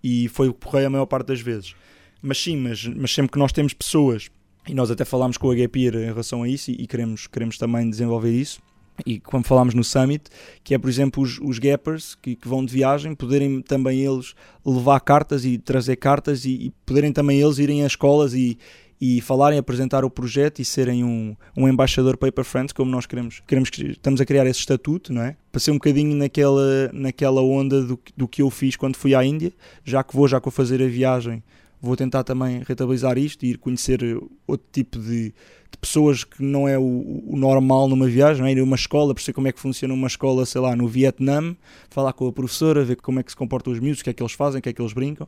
E 0.03 0.27
foi 0.27 0.47
o 0.47 0.53
correio 0.53 0.87
a 0.87 0.89
maior 0.91 1.07
parte 1.07 1.27
das 1.27 1.41
vezes. 1.41 1.75
Mas 2.21 2.37
sim, 2.37 2.55
mas, 2.55 2.85
mas 2.85 3.11
sempre 3.11 3.31
que 3.31 3.39
nós 3.39 3.51
temos 3.51 3.73
pessoas 3.73 4.29
e 4.67 4.73
nós 4.73 4.89
até 4.89 5.03
falámos 5.03 5.37
com 5.37 5.51
a 5.51 5.55
Gapir 5.55 5.95
em 5.95 6.05
relação 6.05 6.43
a 6.43 6.47
isso 6.47 6.71
e, 6.71 6.87
queremos, 6.87 7.27
queremos 7.27 7.57
também 7.57 7.89
desenvolver 7.89 8.31
isso. 8.31 8.61
e 9.05 9.19
como 9.19 9.43
falámos 9.43 9.73
no 9.73 9.83
Summit, 9.83 10.25
que 10.63 10.73
é, 10.73 10.77
por 10.77 10.89
exemplo, 10.89 11.23
os, 11.23 11.39
os 11.39 11.59
gappers 11.59 12.15
que, 12.15 12.35
que, 12.35 12.47
vão 12.47 12.63
de 12.63 12.71
viagem, 12.71 13.15
poderem 13.15 13.61
também 13.61 13.99
eles 13.99 14.33
levar 14.65 14.99
cartas 14.99 15.43
e 15.45 15.57
trazer 15.57 15.95
cartas 15.95 16.45
e, 16.45 16.51
e 16.51 16.73
poderem 16.85 17.11
também 17.11 17.41
eles 17.41 17.57
irem 17.57 17.83
às 17.83 17.93
escolas 17.93 18.33
e, 18.33 18.57
e 19.01 19.19
falarem, 19.19 19.59
apresentar 19.59 20.05
o 20.05 20.09
projeto 20.09 20.59
e 20.59 20.65
serem 20.65 21.03
um, 21.03 21.35
um 21.57 21.67
embaixador 21.67 22.15
Paper 22.15 22.45
Friends, 22.45 22.71
como 22.71 22.89
nós 22.89 23.05
queremos, 23.05 23.41
queremos 23.45 23.69
que 23.69 23.83
estamos 23.91 24.21
a 24.21 24.25
criar 24.25 24.45
esse 24.45 24.59
estatuto, 24.59 25.11
não 25.11 25.23
é? 25.23 25.35
Para 25.51 25.59
ser 25.59 25.71
um 25.71 25.75
bocadinho 25.75 26.15
naquela, 26.15 26.89
naquela 26.93 27.41
onda 27.41 27.81
do, 27.81 27.99
do 28.15 28.27
que 28.29 28.41
eu 28.41 28.49
fiz 28.49 28.77
quando 28.77 28.95
fui 28.95 29.13
à 29.13 29.21
Índia, 29.21 29.51
já 29.83 30.03
que 30.03 30.15
vou, 30.15 30.25
já 30.25 30.39
que 30.39 30.45
vou 30.45 30.53
fazer 30.53 30.81
a 30.81 30.87
viagem, 30.87 31.43
vou 31.83 31.95
tentar 31.97 32.23
também 32.23 32.63
rentabilizar 32.65 33.17
isto 33.17 33.45
e 33.45 33.51
ir 33.51 33.57
conhecer 33.57 34.01
outro 34.47 34.65
tipo 34.71 34.97
de, 34.97 35.25
de 35.25 35.77
pessoas 35.79 36.23
que 36.23 36.41
não 36.41 36.67
é 36.67 36.77
o, 36.79 37.23
o, 37.27 37.35
normal 37.35 37.87
numa 37.89 38.07
viagem, 38.07 38.41
não 38.41 38.47
é? 38.47 38.53
ir 38.53 38.59
a 38.59 38.63
uma 38.63 38.75
escola, 38.75 39.13
perceber 39.13 39.33
como 39.33 39.47
é 39.47 39.51
que 39.51 39.59
funciona 39.59 39.93
uma 39.93 40.07
escola, 40.07 40.45
sei 40.45 40.61
lá, 40.61 40.75
no 40.75 40.87
Vietnã, 40.87 41.55
falar 41.89 42.13
com 42.13 42.27
a 42.27 42.31
professora, 42.31 42.83
ver 42.83 42.95
como 42.95 43.19
é 43.19 43.23
que 43.23 43.31
se 43.31 43.35
comportam 43.35 43.73
os 43.73 43.79
miúdos, 43.79 43.99
o 43.99 44.03
que 44.03 44.09
é 44.09 44.13
que 44.13 44.23
eles 44.23 44.33
fazem, 44.33 44.59
o 44.59 44.61
que 44.61 44.69
é 44.69 44.73
que 44.73 44.81
eles 44.81 44.93
brincam 44.93 45.27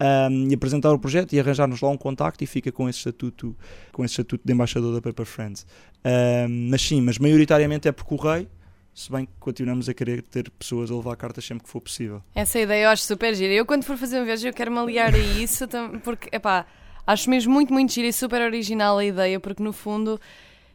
um, 0.00 0.48
e 0.48 0.54
apresentar 0.54 0.92
o 0.92 0.98
projeto 0.98 1.34
e 1.34 1.40
arranjar-nos 1.40 1.80
lá 1.80 1.90
um 1.90 1.96
contacto 1.96 2.42
e 2.42 2.46
fica 2.46 2.72
com 2.72 2.88
esse 2.88 2.98
estatuto, 2.98 3.54
com 3.92 4.04
esse 4.04 4.12
estatuto 4.12 4.42
de 4.44 4.52
embaixador 4.52 4.94
da 4.94 5.02
Paper 5.02 5.26
Friends. 5.26 5.66
Um, 6.04 6.70
mas 6.70 6.80
sim, 6.80 7.02
mas 7.02 7.18
maioritariamente 7.18 7.86
é 7.86 7.92
por 7.92 8.04
correio, 8.04 8.48
se 8.94 9.10
bem 9.10 9.26
que 9.26 9.32
continuamos 9.38 9.88
a 9.88 9.94
querer 9.94 10.22
ter 10.22 10.50
pessoas 10.50 10.90
a 10.90 10.94
levar 10.94 11.16
cartas 11.16 11.44
sempre 11.44 11.64
que 11.64 11.70
for 11.70 11.80
possível. 11.80 12.22
Essa 12.34 12.58
ideia 12.58 12.84
eu 12.84 12.90
acho 12.90 13.02
super 13.02 13.34
gira. 13.34 13.52
Eu 13.52 13.64
quando 13.64 13.84
for 13.84 13.96
fazer 13.96 14.18
uma 14.18 14.24
viagem 14.24 14.48
eu 14.48 14.54
quero 14.54 14.70
me 14.70 14.78
aliar 14.78 15.14
a 15.14 15.18
isso, 15.18 15.66
porque, 16.02 16.28
epá, 16.34 16.66
acho 17.06 17.30
mesmo 17.30 17.52
muito, 17.52 17.72
muito 17.72 17.92
gira 17.92 18.08
e 18.08 18.12
super 18.12 18.42
original 18.42 18.98
a 18.98 19.04
ideia, 19.04 19.40
porque 19.40 19.62
no 19.62 19.72
fundo, 19.72 20.20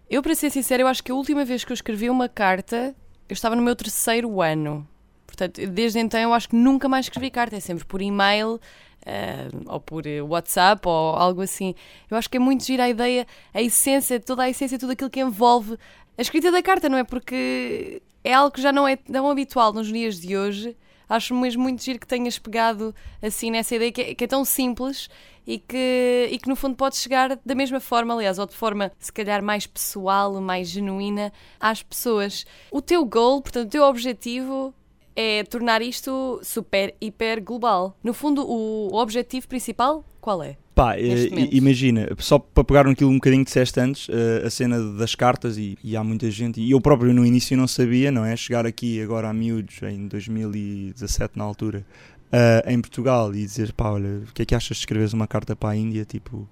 eu 0.09 0.21
para 0.21 0.35
ser 0.35 0.49
sincero, 0.49 0.83
eu 0.83 0.87
acho 0.87 1.03
que 1.03 1.11
a 1.11 1.15
última 1.15 1.45
vez 1.45 1.63
que 1.63 1.71
eu 1.71 1.75
escrevi 1.75 2.09
uma 2.09 2.29
carta, 2.29 2.95
eu 3.27 3.33
estava 3.33 3.55
no 3.55 3.61
meu 3.61 3.75
terceiro 3.75 4.41
ano. 4.41 4.87
Portanto, 5.25 5.65
desde 5.67 5.99
então 5.99 6.19
eu 6.19 6.33
acho 6.33 6.49
que 6.49 6.55
nunca 6.55 6.87
mais 6.87 7.05
escrevi 7.05 7.29
carta, 7.29 7.55
é 7.55 7.59
sempre 7.59 7.85
por 7.85 8.01
e-mail, 8.01 8.59
Uh, 9.05 9.71
ou 9.71 9.79
por 9.79 10.03
WhatsApp 10.27 10.81
ou 10.87 11.15
algo 11.15 11.43
assim. 11.43 11.75
Eu 12.09 12.17
acho 12.17 12.27
que 12.27 12.37
é 12.37 12.39
muito 12.39 12.65
gira 12.65 12.85
a 12.85 12.89
ideia, 12.89 13.27
a 13.53 13.61
essência, 13.61 14.19
toda 14.19 14.41
a 14.41 14.49
essência, 14.49 14.79
tudo 14.79 14.93
aquilo 14.93 15.11
que 15.11 15.19
envolve 15.19 15.77
a 16.17 16.21
escrita 16.21 16.51
da 16.51 16.61
carta, 16.61 16.89
não 16.89 16.97
é? 16.97 17.03
Porque 17.03 18.01
é 18.23 18.33
algo 18.33 18.51
que 18.51 18.61
já 18.61 18.71
não 18.71 18.87
é 18.87 18.95
tão 18.95 19.29
habitual 19.29 19.73
nos 19.73 19.87
dias 19.87 20.19
de 20.19 20.37
hoje. 20.37 20.75
Acho 21.07 21.35
mesmo 21.35 21.63
muito 21.63 21.83
giro 21.83 21.99
que 21.99 22.07
tenhas 22.07 22.39
pegado 22.39 22.93
assim 23.21 23.51
nessa 23.51 23.75
ideia 23.75 23.91
que 23.91 24.01
é, 24.01 24.15
que 24.15 24.23
é 24.23 24.27
tão 24.27 24.43
simples 24.43 25.07
e 25.45 25.59
que, 25.59 26.29
e 26.31 26.39
que 26.39 26.49
no 26.49 26.55
fundo 26.55 26.75
pode 26.75 26.97
chegar 26.97 27.39
da 27.45 27.53
mesma 27.53 27.79
forma, 27.79 28.13
aliás, 28.13 28.39
ou 28.39 28.47
de 28.47 28.55
forma 28.55 28.91
se 28.97 29.13
calhar 29.13 29.43
mais 29.43 29.67
pessoal, 29.67 30.41
mais 30.41 30.69
genuína 30.69 31.31
às 31.59 31.83
pessoas. 31.83 32.45
O 32.71 32.81
teu 32.81 33.05
goal, 33.05 33.41
portanto, 33.41 33.67
o 33.67 33.71
teu 33.71 33.83
objetivo 33.83 34.73
é 35.15 35.43
tornar 35.43 35.81
isto 35.81 36.39
super, 36.43 36.93
hiper 36.99 37.41
global. 37.43 37.97
No 38.03 38.13
fundo, 38.13 38.45
o 38.45 38.93
objetivo 38.95 39.47
principal, 39.47 40.03
qual 40.19 40.43
é? 40.43 40.57
Pá, 40.75 40.97
eh, 40.97 41.29
imagina, 41.53 42.09
só 42.17 42.37
para 42.37 42.63
pegar 42.65 42.85
aquilo 42.85 43.09
um 43.09 43.15
bocadinho 43.15 43.45
que 43.45 43.47
disseste 43.47 43.79
antes, 43.79 44.09
eh, 44.09 44.45
a 44.45 44.49
cena 44.49 44.77
das 44.95 45.15
cartas, 45.15 45.57
e, 45.57 45.77
e, 45.81 45.95
há 45.95 46.03
muita 46.03 46.29
gente, 46.29 46.59
e 46.59 46.71
eu 46.71 46.81
próprio 46.81 47.13
no 47.13 47.25
início 47.25 47.55
não 47.55 47.65
sabia, 47.65 48.11
não 48.11 48.25
é? 48.25 48.35
Chegar 48.35 48.65
aqui 48.65 49.01
agora 49.01 49.29
a 49.29 49.33
miúdos, 49.33 49.81
em 49.83 50.05
2017 50.09 51.37
na 51.37 51.45
altura, 51.45 51.85
uh, 52.25 52.69
em 52.69 52.81
Portugal, 52.81 53.33
e 53.33 53.45
dizer, 53.45 53.71
pá, 53.71 53.91
olha, 53.91 54.23
o 54.29 54.33
que 54.33 54.41
é 54.41 54.45
que 54.45 54.53
achas 54.53 54.75
de 54.75 54.81
escreveres 54.81 55.13
uma 55.13 55.27
carta 55.27 55.55
para 55.55 55.69
a 55.69 55.75
Índia? 55.77 56.03
Tipo, 56.03 56.45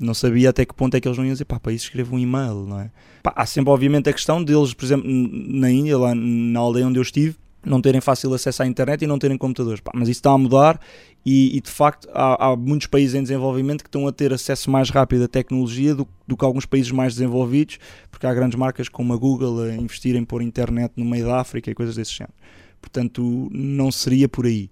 não 0.00 0.14
sabia 0.14 0.50
até 0.50 0.64
que 0.64 0.74
ponto 0.74 0.96
é 0.96 1.00
que 1.00 1.06
eles 1.06 1.16
não 1.16 1.24
iam 1.24 1.32
dizer, 1.32 1.44
pá, 1.44 1.60
para 1.60 1.72
isso 1.72 1.84
escrevo 1.84 2.16
um 2.16 2.18
e-mail, 2.18 2.66
não 2.66 2.80
é? 2.80 2.90
Pá, 3.22 3.32
há 3.36 3.46
sempre, 3.46 3.70
obviamente, 3.70 4.08
a 4.10 4.12
questão 4.12 4.42
deles, 4.42 4.74
por 4.74 4.84
exemplo, 4.84 5.08
na 5.08 5.70
Índia, 5.70 5.96
lá 5.96 6.12
na 6.12 6.58
aldeia 6.58 6.88
onde 6.88 6.98
eu 6.98 7.02
estive, 7.02 7.36
não 7.64 7.80
terem 7.80 8.00
fácil 8.00 8.32
acesso 8.34 8.62
à 8.62 8.66
internet 8.66 9.02
e 9.02 9.06
não 9.06 9.18
terem 9.18 9.36
computadores. 9.36 9.80
Pá, 9.80 9.92
mas 9.94 10.08
isso 10.08 10.18
está 10.18 10.30
a 10.30 10.38
mudar 10.38 10.80
e, 11.24 11.56
e 11.56 11.60
de 11.60 11.70
facto 11.70 12.08
há, 12.12 12.48
há, 12.48 12.56
muitos 12.56 12.86
países 12.86 13.14
em 13.14 13.22
desenvolvimento 13.22 13.82
que 13.82 13.88
estão 13.88 14.06
a 14.06 14.12
ter 14.12 14.32
acesso 14.32 14.70
mais 14.70 14.90
rápido 14.90 15.24
à 15.24 15.28
tecnologia 15.28 15.94
do, 15.94 16.06
do, 16.26 16.36
que 16.36 16.44
alguns 16.44 16.66
países 16.66 16.92
mais 16.92 17.14
desenvolvidos, 17.14 17.78
porque 18.10 18.26
há 18.26 18.34
grandes 18.34 18.58
marcas 18.58 18.88
como 18.88 19.12
a 19.12 19.16
Google 19.16 19.62
a 19.62 19.74
investirem 19.74 20.24
por 20.24 20.42
internet 20.42 20.92
no 20.96 21.04
meio 21.04 21.26
da 21.26 21.40
África 21.40 21.70
e 21.70 21.74
coisas 21.74 21.96
desse 21.96 22.12
género. 22.12 22.34
Portanto, 22.80 23.48
não 23.50 23.90
seria 23.90 24.28
por 24.28 24.44
aí. 24.44 24.70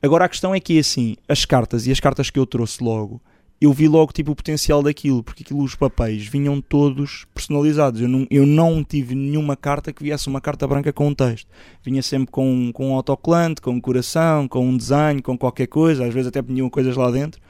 Agora 0.00 0.24
a 0.24 0.28
questão 0.28 0.54
é 0.54 0.60
que 0.60 0.78
assim, 0.78 1.16
as 1.28 1.44
cartas 1.44 1.86
e 1.86 1.90
as 1.90 1.98
cartas 1.98 2.30
que 2.30 2.38
eu 2.38 2.46
trouxe 2.46 2.82
logo 2.82 3.20
eu 3.60 3.72
vi 3.72 3.88
logo 3.88 4.12
tipo 4.12 4.30
o 4.30 4.36
potencial 4.36 4.82
daquilo, 4.82 5.22
porque 5.22 5.42
aquilo, 5.42 5.62
os 5.62 5.74
papéis 5.74 6.26
vinham 6.26 6.60
todos 6.60 7.26
personalizados. 7.34 8.00
Eu 8.00 8.08
não, 8.08 8.26
eu 8.30 8.46
não 8.46 8.84
tive 8.84 9.14
nenhuma 9.14 9.56
carta 9.56 9.92
que 9.92 10.02
viesse 10.02 10.28
uma 10.28 10.40
carta 10.40 10.66
branca 10.66 10.92
com 10.92 11.08
um 11.08 11.14
texto. 11.14 11.48
Vinha 11.82 12.02
sempre 12.02 12.30
com, 12.30 12.70
com 12.72 12.90
um 12.90 12.94
autocolante, 12.94 13.60
com 13.60 13.72
um 13.72 13.80
coração, 13.80 14.46
com 14.46 14.64
um 14.64 14.76
desenho, 14.76 15.22
com 15.22 15.36
qualquer 15.36 15.66
coisa, 15.66 16.06
às 16.06 16.14
vezes 16.14 16.28
até 16.28 16.40
vinham 16.40 16.70
coisas 16.70 16.96
lá 16.96 17.10
dentro. 17.10 17.40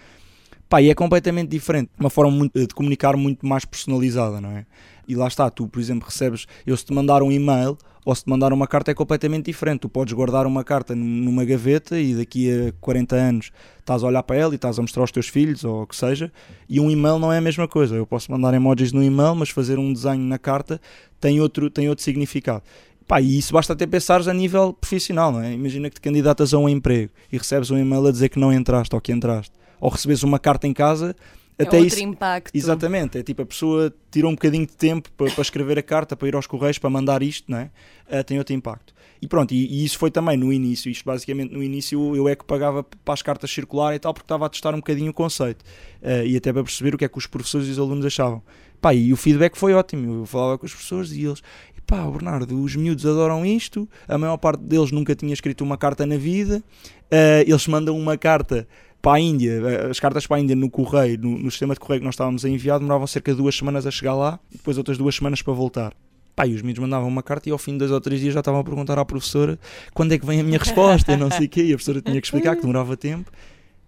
Pá, 0.69 0.83
e 0.83 0.91
é 0.91 0.95
completamente 0.95 1.49
diferente, 1.49 1.91
uma 1.99 2.11
forma 2.11 2.31
muito, 2.31 2.59
de 2.59 2.75
comunicar 2.75 3.17
muito 3.17 3.47
mais 3.47 3.65
personalizada, 3.65 4.39
não 4.39 4.51
é? 4.51 4.67
E 5.07 5.15
lá 5.15 5.27
está, 5.27 5.49
tu, 5.49 5.67
por 5.67 5.81
exemplo, 5.81 6.07
recebes, 6.07 6.47
eu 6.67 6.77
se 6.77 6.85
te 6.85 6.93
mandar 6.93 7.23
um 7.23 7.33
e-mail 7.33 7.79
se 8.15 8.25
te 8.25 8.31
mandar 8.31 8.53
uma 8.53 8.67
carta 8.67 8.91
é 8.91 8.95
completamente 8.95 9.47
diferente. 9.47 9.81
Tu 9.81 9.89
podes 9.89 10.13
guardar 10.13 10.47
uma 10.47 10.65
carta 10.65 10.95
numa 10.95 11.45
gaveta 11.45 11.99
e 11.99 12.15
daqui 12.15 12.51
a 12.51 12.73
40 12.81 13.17
anos 13.17 13.51
estás 13.79 14.03
a 14.03 14.07
olhar 14.07 14.23
para 14.23 14.37
ela 14.37 14.55
e 14.55 14.57
estás 14.57 14.79
a 14.79 14.83
mostrar 14.83 15.03
aos 15.03 15.13
teus 15.13 15.29
filhos 15.29 15.65
ou 15.65 15.83
o 15.83 15.87
que 15.87 15.97
seja. 15.97 16.33
E 16.69 16.81
um 16.81 16.91
e-mail 16.91 17.19
não 17.19 17.33
é 17.33 17.39
a 17.39 17.41
mesma 17.41 17.69
coisa. 17.69 17.95
Eu 17.95 18.07
posso 18.07 18.31
mandar 18.31 18.55
emojis 18.55 18.93
no 18.93 19.03
e-mail, 19.03 19.35
mas 19.35 19.51
fazer 19.51 19.79
um 19.79 19.93
desenho 19.93 20.23
na 20.23 20.39
carta 20.39 20.81
tem 21.21 21.41
outro, 21.41 21.69
tem 21.69 21.89
outro 21.89 22.05
significado. 22.05 22.63
Pá, 23.07 23.21
e 23.21 23.39
isso 23.39 23.53
basta 23.53 23.73
até 23.73 23.87
pensares 23.87 24.29
a 24.29 24.35
nível 24.35 24.73
profissional, 24.75 25.33
não 25.33 25.41
é? 25.41 25.53
Imagina 25.53 25.89
que 25.89 25.95
te 25.95 26.01
candidatas 26.01 26.53
a 26.53 26.59
um 26.59 26.69
emprego 26.69 27.11
e 27.33 27.39
recebes 27.39 27.71
um 27.71 27.79
e-mail 27.79 28.07
a 28.07 28.13
dizer 28.13 28.29
que 28.29 28.39
não 28.39 28.53
entraste 28.53 28.95
ou 28.95 29.01
que 29.01 29.13
entraste. 29.13 29.53
Ou 29.81 29.91
recebes 29.91 30.23
uma 30.23 30.39
carta 30.39 30.67
em 30.67 30.75
casa 30.75 31.17
é 31.59 31.65
até 31.65 31.77
outro 31.77 31.87
isso, 31.87 32.01
impacto. 32.01 32.57
Exatamente, 32.57 33.19
é 33.19 33.23
tipo 33.23 33.43
a 33.43 33.47
pessoa 33.47 33.93
tirou 34.11 34.31
um 34.31 34.35
bocadinho 34.35 34.67
de 34.67 34.77
tempo 34.77 35.11
para, 35.17 35.31
para 35.31 35.43
escrever 35.43 35.79
a 35.79 35.83
carta, 35.83 36.17
para 36.17 36.29
ir 36.29 36.35
aos 36.37 36.47
correios, 36.47 36.79
para 36.79 36.89
mandar 36.89 37.23
isto, 37.23 37.51
não 37.51 37.59
é? 37.59 37.71
Uh, 38.09 38.25
tem 38.25 38.39
outro 38.39 38.55
impacto. 38.55 38.95
E 39.21 39.27
pronto, 39.27 39.53
e, 39.53 39.67
e, 39.67 39.85
isso 39.85 39.99
foi 39.99 40.11
também 40.11 40.37
no 40.37 40.53
início. 40.53 40.91
Isto 40.91 41.05
basicamente 41.05 41.53
no 41.53 41.63
início 41.63 42.15
eu 42.15 42.29
é 42.29 42.37
que 42.37 42.45
pagava 42.45 42.85
para 42.85 43.15
as 43.15 43.23
cartas 43.23 43.51
circular 43.51 43.95
e 43.95 43.99
tal, 43.99 44.15
porque 44.15 44.25
estava 44.25 44.47
a 44.47 44.49
testar 44.49 44.73
um 44.75 44.79
bocadinho 44.79 45.11
o 45.11 45.15
conceito 45.15 45.63
uh, 46.03 46.25
e 46.25 46.37
até 46.37 46.53
para 46.53 46.63
perceber 46.63 46.95
o 46.95 46.99
que 46.99 47.05
é 47.05 47.09
que 47.09 47.19
os 47.19 47.27
professores 47.27 47.67
e 47.67 47.71
os 47.73 47.79
alunos 47.79 48.07
achavam. 48.07 48.43
Pá, 48.81 48.95
e 48.95 49.13
o 49.13 49.17
feedback 49.17 49.57
foi 49.57 49.75
ótimo. 49.75 50.21
Eu 50.21 50.27
falava 50.27 50.57
com 50.57 50.65
os 50.65 50.73
professores 50.73 51.11
e 51.11 51.25
eles, 51.25 51.43
pá, 51.85 52.09
Bernardo, 52.09 52.63
os 52.63 52.77
miúdos 52.77 53.05
adoram 53.05 53.45
isto. 53.45 53.89
A 54.07 54.17
maior 54.17 54.37
parte 54.37 54.63
deles 54.63 54.93
nunca 54.93 55.17
tinha 55.17 55.33
escrito 55.33 55.65
uma 55.65 55.77
carta 55.77 56.07
na 56.07 56.17
vida. 56.17 56.63
Uh, 57.07 57.43
eles 57.45 57.67
mandam 57.67 57.99
uma 57.99 58.17
carta 58.17 58.69
para 59.01 59.17
a 59.17 59.21
Índia, 59.21 59.53
eh, 59.53 59.91
as 59.91 60.01
cartas 60.01 60.27
para 60.27 60.37
a 60.37 60.41
Índia 60.41 60.57
no 60.57 60.69
correio, 60.71 61.19
no, 61.19 61.39
no, 61.39 61.51
sistema 61.51 61.75
de 61.75 61.81
correio 61.81 62.01
que 62.01 62.05
nós 62.05 62.15
estávamos 62.15 62.45
a 62.45 62.49
enviar, 62.49 62.79
demoravam 62.79 63.07
cerca 63.07 63.33
de 63.33 63.39
duas 63.39 63.57
semanas 63.57 63.87
a 63.87 63.91
chegar 63.91 64.15
lá 64.15 64.39
e 64.53 64.57
depois 64.57 64.77
outras 64.79 64.99
duas 64.99 65.15
semanas 65.15 65.43
para 65.43 65.53
voltar. 65.53 65.93
Pá, 66.35 66.47
e 66.47 66.55
os 66.55 66.63
miúdos 66.63 66.81
mandavam 66.81 67.09
uma 67.09 67.23
carta 67.23 67.49
e 67.49 67.53
ao 67.53 67.59
fim 67.59 67.73
de 67.73 67.79
dois 67.79 67.91
ou 67.91 68.01
três 68.01 68.21
dias 68.21 68.35
já 68.35 68.41
estavam 68.41 68.61
a 68.61 68.65
perguntar 68.65 68.99
à 68.99 69.05
professora 69.05 69.59
quando 69.93 70.13
é 70.13 70.19
que 70.19 70.25
vem 70.25 70.41
a 70.41 70.45
minha 70.45 70.59
resposta, 70.59 71.17
não 71.17 71.31
sei 71.31 71.47
o 71.47 71.49
quê, 71.49 71.63
e 71.63 71.73
a 71.73 71.77
professora 71.77 72.01
tinha 72.01 72.21
que 72.21 72.27
explicar 72.27 72.55
que 72.55 72.61
demorava 72.61 72.97
tempo. 72.97 73.31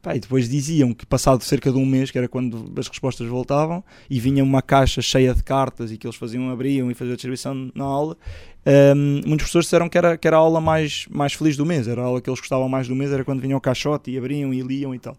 Pá, 0.02 0.16
e 0.16 0.20
depois 0.20 0.48
diziam 0.48 0.94
que 0.94 1.04
passado 1.04 1.44
cerca 1.44 1.70
de 1.70 1.76
um 1.76 1.84
mês, 1.84 2.10
que 2.10 2.16
era 2.16 2.26
quando 2.26 2.72
as 2.78 2.88
respostas 2.88 3.26
voltavam, 3.26 3.84
e 4.08 4.18
vinha 4.18 4.42
uma 4.42 4.62
caixa 4.62 5.02
cheia 5.02 5.34
de 5.34 5.42
cartas 5.42 5.92
e 5.92 5.98
que 5.98 6.06
eles 6.06 6.16
faziam, 6.16 6.48
abriam 6.50 6.90
e 6.90 6.94
faziam 6.94 7.12
a 7.12 7.16
distribuição 7.16 7.70
na 7.74 7.84
aula, 7.84 8.16
um, 8.66 8.94
muitos 9.26 9.36
professores 9.36 9.66
disseram 9.66 9.88
que 9.88 9.98
era, 9.98 10.16
que 10.16 10.26
era 10.26 10.36
a 10.36 10.40
aula 10.40 10.60
mais, 10.60 11.06
mais 11.10 11.34
feliz 11.34 11.56
do 11.56 11.66
mês, 11.66 11.86
era 11.86 12.00
a 12.00 12.04
aula 12.04 12.20
que 12.20 12.30
eles 12.30 12.40
gostavam 12.40 12.68
mais 12.68 12.88
do 12.88 12.94
mês, 12.94 13.12
era 13.12 13.24
quando 13.24 13.40
vinham 13.40 13.58
o 13.58 13.60
caixote 13.60 14.10
e 14.10 14.16
abriam 14.16 14.54
e 14.54 14.62
liam 14.62 14.94
e 14.94 14.98
tal. 14.98 15.14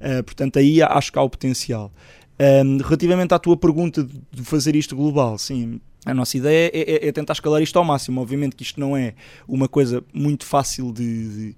Uh, 0.00 0.22
portanto, 0.22 0.58
aí 0.58 0.82
acho 0.82 1.10
que 1.10 1.18
há 1.18 1.22
o 1.22 1.30
potencial. 1.30 1.90
Um, 2.38 2.76
relativamente 2.78 3.32
à 3.32 3.38
tua 3.38 3.56
pergunta 3.56 4.04
de 4.04 4.42
fazer 4.42 4.76
isto 4.76 4.94
global, 4.94 5.38
sim, 5.38 5.80
a 6.04 6.14
nossa 6.14 6.36
ideia 6.36 6.70
é, 6.72 7.06
é, 7.06 7.08
é, 7.08 7.12
tentar 7.12 7.32
escalar 7.32 7.60
isto 7.62 7.76
ao 7.78 7.84
máximo. 7.84 8.20
Obviamente 8.20 8.54
que 8.54 8.62
isto 8.62 8.78
não 8.78 8.96
é 8.96 9.14
uma 9.48 9.68
coisa 9.68 10.04
muito 10.14 10.46
fácil 10.46 10.92
de, 10.92 11.02
de 11.28 11.56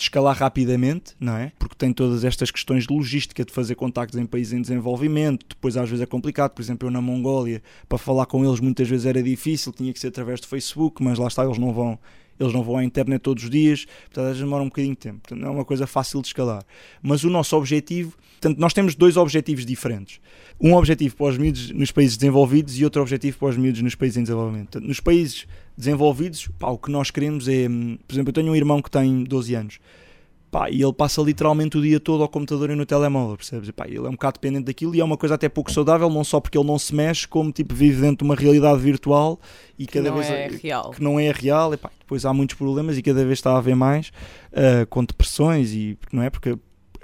de 0.00 0.04
escalar 0.04 0.36
rapidamente, 0.36 1.14
não 1.20 1.36
é? 1.36 1.52
Porque 1.58 1.74
tem 1.76 1.92
todas 1.92 2.24
estas 2.24 2.50
questões 2.50 2.86
de 2.86 2.94
logística, 2.94 3.44
de 3.44 3.52
fazer 3.52 3.74
contactos 3.74 4.18
em 4.18 4.24
países 4.24 4.54
em 4.54 4.62
desenvolvimento, 4.62 5.46
depois 5.48 5.76
às 5.76 5.88
vezes 5.88 6.02
é 6.02 6.06
complicado, 6.06 6.52
por 6.52 6.62
exemplo, 6.62 6.88
eu 6.88 6.90
na 6.90 7.02
Mongólia, 7.02 7.62
para 7.86 7.98
falar 7.98 8.24
com 8.26 8.44
eles 8.44 8.60
muitas 8.60 8.88
vezes 8.88 9.04
era 9.04 9.22
difícil, 9.22 9.72
tinha 9.72 9.92
que 9.92 10.00
ser 10.00 10.08
através 10.08 10.40
do 10.40 10.48
Facebook, 10.48 11.02
mas 11.02 11.18
lá 11.18 11.28
está, 11.28 11.44
eles 11.44 11.58
não 11.58 11.72
vão 11.72 11.98
eles 12.40 12.54
não 12.54 12.62
vão 12.62 12.78
à 12.78 12.84
internet 12.84 13.20
todos 13.20 13.44
os 13.44 13.50
dias, 13.50 13.84
portanto 13.84 14.20
às 14.20 14.26
vezes 14.28 14.40
demora 14.40 14.62
um 14.62 14.68
bocadinho 14.68 14.94
de 14.94 15.00
tempo, 15.00 15.18
portanto 15.20 15.40
não 15.40 15.48
é 15.48 15.50
uma 15.50 15.64
coisa 15.64 15.86
fácil 15.86 16.22
de 16.22 16.28
escalar. 16.28 16.64
Mas 17.02 17.22
o 17.22 17.28
nosso 17.28 17.54
objetivo, 17.54 18.16
portanto 18.40 18.58
nós 18.58 18.72
temos 18.72 18.94
dois 18.94 19.18
objetivos 19.18 19.66
diferentes. 19.66 20.20
Um 20.58 20.72
objetivo 20.72 21.14
para 21.16 21.26
os 21.26 21.36
miúdos 21.36 21.70
nos 21.70 21.90
países 21.90 22.16
desenvolvidos 22.16 22.78
e 22.78 22.84
outro 22.84 23.02
objetivo 23.02 23.38
para 23.38 23.48
os 23.48 23.58
miúdos 23.58 23.82
nos 23.82 23.94
países 23.94 24.16
em 24.16 24.22
desenvolvimento. 24.22 24.70
Portanto, 24.70 24.88
nos 24.88 25.00
países 25.00 25.46
desenvolvidos, 25.76 26.48
pá, 26.58 26.68
o 26.68 26.78
que 26.78 26.90
nós 26.90 27.10
queremos 27.10 27.48
é, 27.48 27.68
hum, 27.68 27.98
por 28.06 28.14
exemplo, 28.14 28.30
eu 28.30 28.34
tenho 28.34 28.52
um 28.52 28.56
irmão 28.56 28.80
que 28.82 28.90
tem 28.90 29.24
12 29.24 29.54
anos. 29.54 29.78
Pá, 30.50 30.68
e 30.68 30.82
ele 30.82 30.92
passa 30.92 31.22
literalmente 31.22 31.78
o 31.78 31.80
dia 31.80 32.00
todo 32.00 32.24
ao 32.24 32.28
computador 32.28 32.70
e 32.70 32.74
no 32.74 32.84
telemóvel, 32.84 33.36
percebes? 33.36 33.68
E, 33.68 33.72
pá, 33.72 33.86
ele 33.86 33.98
é 33.98 34.08
um 34.08 34.12
bocado 34.12 34.34
dependente 34.40 34.64
daquilo 34.64 34.96
e 34.96 35.00
é 35.00 35.04
uma 35.04 35.16
coisa 35.16 35.36
até 35.36 35.48
pouco 35.48 35.70
saudável, 35.70 36.10
não 36.10 36.24
só 36.24 36.40
porque 36.40 36.58
ele 36.58 36.66
não 36.66 36.76
se 36.76 36.92
mexe, 36.92 37.26
como 37.28 37.52
tipo 37.52 37.72
vive 37.72 38.00
dentro 38.02 38.18
de 38.18 38.24
uma 38.24 38.34
realidade 38.34 38.80
virtual 38.80 39.38
e 39.78 39.86
Que 39.86 39.92
cada 39.92 40.10
vez 40.10 40.28
é 40.28 40.48
real. 40.48 40.90
que 40.90 41.00
não 41.00 41.20
é 41.20 41.30
real. 41.30 41.72
E, 41.72 41.76
pá, 41.76 41.88
depois 42.00 42.24
há 42.24 42.32
muitos 42.34 42.56
problemas 42.56 42.98
e 42.98 43.02
cada 43.02 43.24
vez 43.24 43.38
está 43.38 43.52
a 43.52 43.58
haver 43.58 43.76
mais 43.76 44.10
ah, 44.52 44.84
com 44.90 45.04
depressões 45.04 45.72
e 45.72 45.96
não 46.12 46.20
é 46.20 46.28
porque 46.30 46.58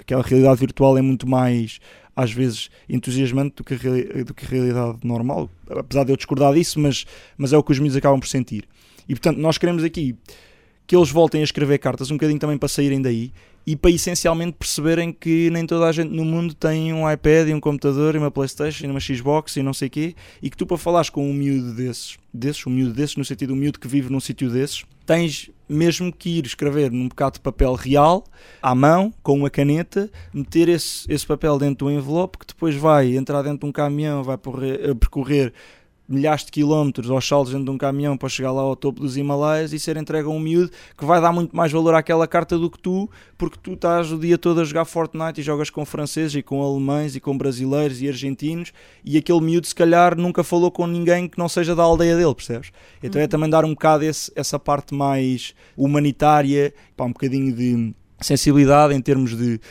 aquela 0.07 0.23
realidade 0.23 0.59
virtual 0.59 0.97
é 0.97 1.01
muito 1.01 1.27
mais 1.27 1.79
às 2.15 2.31
vezes 2.31 2.71
entusiasmante 2.89 3.57
do 3.57 3.63
que 3.63 3.73
a, 3.75 4.23
do 4.23 4.33
que 4.33 4.45
a 4.45 4.49
realidade 4.49 4.97
normal, 5.03 5.49
apesar 5.69 6.03
de 6.03 6.11
eu 6.11 6.17
discordar 6.17 6.53
disso, 6.53 6.79
mas, 6.79 7.05
mas 7.37 7.53
é 7.53 7.57
o 7.57 7.61
que 7.61 7.71
os 7.71 7.77
miúdos 7.77 7.95
acabam 7.95 8.19
por 8.19 8.27
sentir. 8.27 8.67
E 9.07 9.13
portanto, 9.13 9.37
nós 9.37 9.59
queremos 9.59 9.83
aqui 9.83 10.15
que 10.87 10.95
eles 10.95 11.11
voltem 11.11 11.41
a 11.41 11.43
escrever 11.43 11.77
cartas 11.77 12.09
um 12.09 12.15
bocadinho 12.15 12.39
também 12.39 12.57
para 12.57 12.69
saírem 12.69 13.01
daí 13.01 13.31
e 13.65 13.75
para 13.75 13.91
essencialmente 13.91 14.53
perceberem 14.57 15.11
que 15.11 15.49
nem 15.49 15.65
toda 15.65 15.85
a 15.85 15.91
gente 15.91 16.09
no 16.09 16.23
mundo 16.23 16.53
tem 16.53 16.93
um 16.93 17.11
iPad 17.11 17.49
e 17.49 17.53
um 17.53 17.59
computador 17.59 18.15
e 18.15 18.17
uma 18.17 18.31
Playstation 18.31 18.85
e 18.85 18.89
uma 18.89 18.99
Xbox 19.01 19.57
e 19.57 19.61
não 19.61 19.73
sei 19.73 19.89
o 19.89 19.91
quê 19.91 20.15
e 20.41 20.49
que 20.49 20.55
tu 20.55 20.65
para 20.65 20.77
falares 20.77 21.09
com 21.09 21.29
um 21.29 21.33
miúdo 21.33 21.73
desses, 21.73 22.17
desses, 22.33 22.65
um 22.65 22.69
miúdo 22.69 22.93
desses 22.93 23.17
no 23.17 23.25
sentido 23.25 23.53
um 23.53 23.57
miúdo 23.57 23.77
que 23.77 23.87
vive 23.87 24.09
num 24.09 24.21
sítio 24.21 24.49
desses, 24.49 24.85
tens 25.05 25.51
mesmo 25.67 26.13
que 26.13 26.37
ir 26.37 26.45
escrever 26.45 26.89
num 26.89 27.09
bocado 27.09 27.33
de 27.33 27.39
papel 27.41 27.73
real, 27.73 28.23
à 28.61 28.73
mão, 28.73 29.13
com 29.21 29.37
uma 29.37 29.49
caneta, 29.49 30.09
meter 30.33 30.69
esse, 30.69 31.05
esse 31.11 31.27
papel 31.27 31.57
dentro 31.57 31.87
do 31.87 31.91
envelope 31.91 32.37
que 32.37 32.45
depois 32.47 32.73
vai 32.73 33.17
entrar 33.17 33.41
dentro 33.41 33.59
de 33.59 33.65
um 33.65 33.71
caminhão, 33.73 34.23
vai 34.23 34.37
porre- 34.37 34.79
eh, 34.81 34.93
percorrer 34.93 35.51
milhares 36.07 36.45
de 36.45 36.51
quilómetros 36.51 37.09
aos 37.11 37.27
saltos 37.27 37.51
dentro 37.51 37.65
de 37.65 37.71
um 37.71 37.77
caminhão 37.77 38.15
para 38.17 38.29
chegar 38.29 38.51
lá 38.51 38.61
ao 38.61 38.75
topo 38.75 39.01
dos 39.01 39.17
Himalaias 39.17 39.73
e 39.73 39.79
ser 39.79 39.97
entregue 39.97 40.27
a 40.27 40.31
um 40.31 40.39
miúdo 40.39 40.71
que 40.97 41.03
vai 41.05 41.19
dar 41.19 41.33
muito 41.33 41.55
mais 41.55 41.71
valor 41.71 41.93
àquela 41.93 42.25
carta 42.27 42.57
do 42.57 42.69
que 42.71 42.79
tu, 42.79 43.09
porque 43.37 43.57
tu 43.61 43.73
estás 43.73 44.11
o 44.11 44.17
dia 44.17 44.37
todo 44.37 44.61
a 44.61 44.63
jogar 44.63 44.85
Fortnite 44.85 45.41
e 45.41 45.43
jogas 45.43 45.69
com 45.69 45.85
franceses 45.85 46.35
e 46.35 46.41
com 46.41 46.63
alemães 46.63 47.15
e 47.15 47.19
com 47.19 47.37
brasileiros 47.37 48.01
e 48.01 48.07
argentinos 48.07 48.71
e 49.03 49.17
aquele 49.17 49.41
miúdo 49.41 49.67
se 49.67 49.75
calhar 49.75 50.17
nunca 50.17 50.43
falou 50.43 50.71
com 50.71 50.87
ninguém 50.87 51.27
que 51.27 51.37
não 51.37 51.49
seja 51.49 51.75
da 51.75 51.83
aldeia 51.83 52.15
dele, 52.15 52.33
percebes? 52.33 52.71
Então 53.03 53.21
é 53.21 53.27
também 53.27 53.49
dar 53.49 53.65
um 53.65 53.69
bocado 53.71 54.03
esse- 54.05 54.31
essa 54.35 54.57
parte 54.57 54.93
mais 54.95 55.53
humanitária, 55.75 56.73
pá, 56.95 57.05
um 57.05 57.11
bocadinho 57.11 57.53
de 57.53 57.93
sensibilidade 58.21 58.93
em 58.93 59.01
termos 59.01 59.35
de, 59.35 59.57
de 59.57 59.61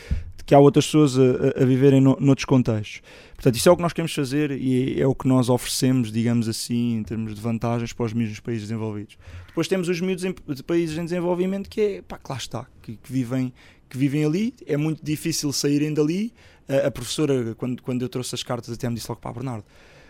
que 0.47 0.55
há 0.55 0.59
outras 0.59 0.85
pessoas 0.85 1.15
a, 1.19 1.61
a- 1.61 1.65
viverem 1.65 2.01
no, 2.01 2.17
noutros 2.19 2.45
contextos. 2.45 3.01
Portanto, 3.35 3.55
isso 3.55 3.69
é 3.69 3.71
o 3.71 3.75
que 3.75 3.81
nós 3.83 3.93
queremos 3.93 4.13
fazer 4.15 4.49
e 4.49 4.99
é, 4.99 5.05
o 5.05 5.13
que 5.13 5.27
nós 5.27 5.49
oferecemos, 5.49 6.11
digamos 6.11 6.47
assim, 6.49 6.95
em 6.97 7.03
termos 7.03 7.35
de 7.35 7.41
vantagens 7.41 7.93
para 7.93 8.05
os 8.05 8.13
dos 8.13 8.39
países 8.39 8.63
desenvolvidos. 8.63 9.17
Depois 9.47 9.67
temos 9.67 9.87
os 9.89 10.01
miúdos 10.01 10.23
em, 10.23 10.33
de 10.47 10.63
países 10.63 10.97
em 10.97 11.03
desenvolvimento 11.03 11.69
que 11.69 11.81
é, 11.81 12.01
pá, 12.01 12.17
que 12.17 12.31
lá 12.31 12.37
está, 12.37 12.65
que, 12.81 12.95
que 12.95 13.11
vivem, 13.11 13.53
que 13.89 13.97
vivem 13.97 14.25
ali, 14.25 14.55
é 14.65 14.77
muito 14.77 15.03
difícil 15.05 15.51
saírem 15.51 15.93
dali. 15.93 16.33
A, 16.67 16.87
a 16.87 16.91
professora, 16.91 17.53
quando, 17.55 17.83
quando 17.83 18.01
eu 18.01 18.09
trouxe 18.09 18.33
as 18.33 18.41
cartas, 18.41 18.73
até 18.73 18.89
me 18.89 18.95
disse 18.95 19.07
logo, 19.09 19.21
pá, 19.21 19.31
Bernardo, 19.31 19.65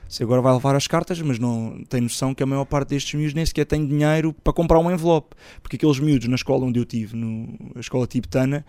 você 0.08 0.23
agora 0.23 0.41
vai 0.41 0.54
levar 0.54 0.73
as 0.76 0.88
cartas, 0.88 1.21
mas 1.21 1.38
não 1.38 1.84
tem 1.89 2.00
noção 2.00 2.34
que 2.34 2.41
a 2.41 2.45
maior 2.45 2.63
parte 2.63 2.89
destes 2.89 3.13
miúdos 3.15 3.34
nem 3.34 3.45
sequer 3.45 3.65
tem 3.65 3.86
dinheiro 3.86 4.32
para 4.32 4.54
comprar 4.54 4.80
um 4.80 4.89
envelope. 4.89 5.36
Porque 5.62 5.76
aqueles 5.76 6.00
miúdos 6.00 6.28
na 6.30 6.36
escola 6.36 6.63
onde 6.65 6.80
eu 6.80 6.86
tive, 6.86 7.13
no, 7.17 7.58
a 7.76 7.80
escola 7.82 8.08
tibetana, 8.08 8.65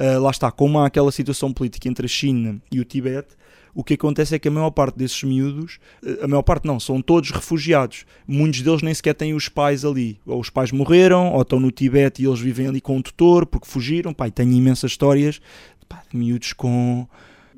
ah, 0.00 0.18
lá 0.18 0.30
está, 0.30 0.50
como 0.50 0.78
há 0.78 0.86
aquela 0.86 1.12
situação 1.12 1.52
política 1.52 1.86
entre 1.86 2.06
a 2.06 2.08
China 2.08 2.58
e 2.72 2.80
o 2.80 2.84
Tibete, 2.86 3.36
o 3.74 3.84
que 3.84 3.94
acontece 3.94 4.34
é 4.34 4.38
que 4.38 4.48
a 4.48 4.50
maior 4.50 4.70
parte 4.70 4.96
desses 4.96 5.22
miúdos, 5.22 5.78
ah, 6.02 6.24
a 6.24 6.28
maior 6.28 6.42
parte 6.42 6.66
não, 6.66 6.80
são 6.80 7.02
todos 7.02 7.30
refugiados. 7.30 8.06
Muitos 8.26 8.62
deles 8.62 8.80
nem 8.80 8.94
sequer 8.94 9.14
têm 9.14 9.34
os 9.34 9.50
pais 9.50 9.84
ali. 9.84 10.18
Ou 10.24 10.40
os 10.40 10.48
pais 10.48 10.72
morreram, 10.72 11.34
ou 11.34 11.42
estão 11.42 11.60
no 11.60 11.70
Tibete 11.70 12.22
e 12.22 12.26
eles 12.26 12.40
vivem 12.40 12.66
ali 12.66 12.80
com 12.80 12.96
um 12.96 13.02
tutor 13.02 13.44
porque 13.44 13.68
fugiram. 13.68 14.14
E 14.26 14.30
tenho 14.30 14.52
imensas 14.52 14.92
histórias 14.92 15.38
pá, 15.86 16.02
de 16.10 16.16
miúdos 16.16 16.54
com 16.54 17.06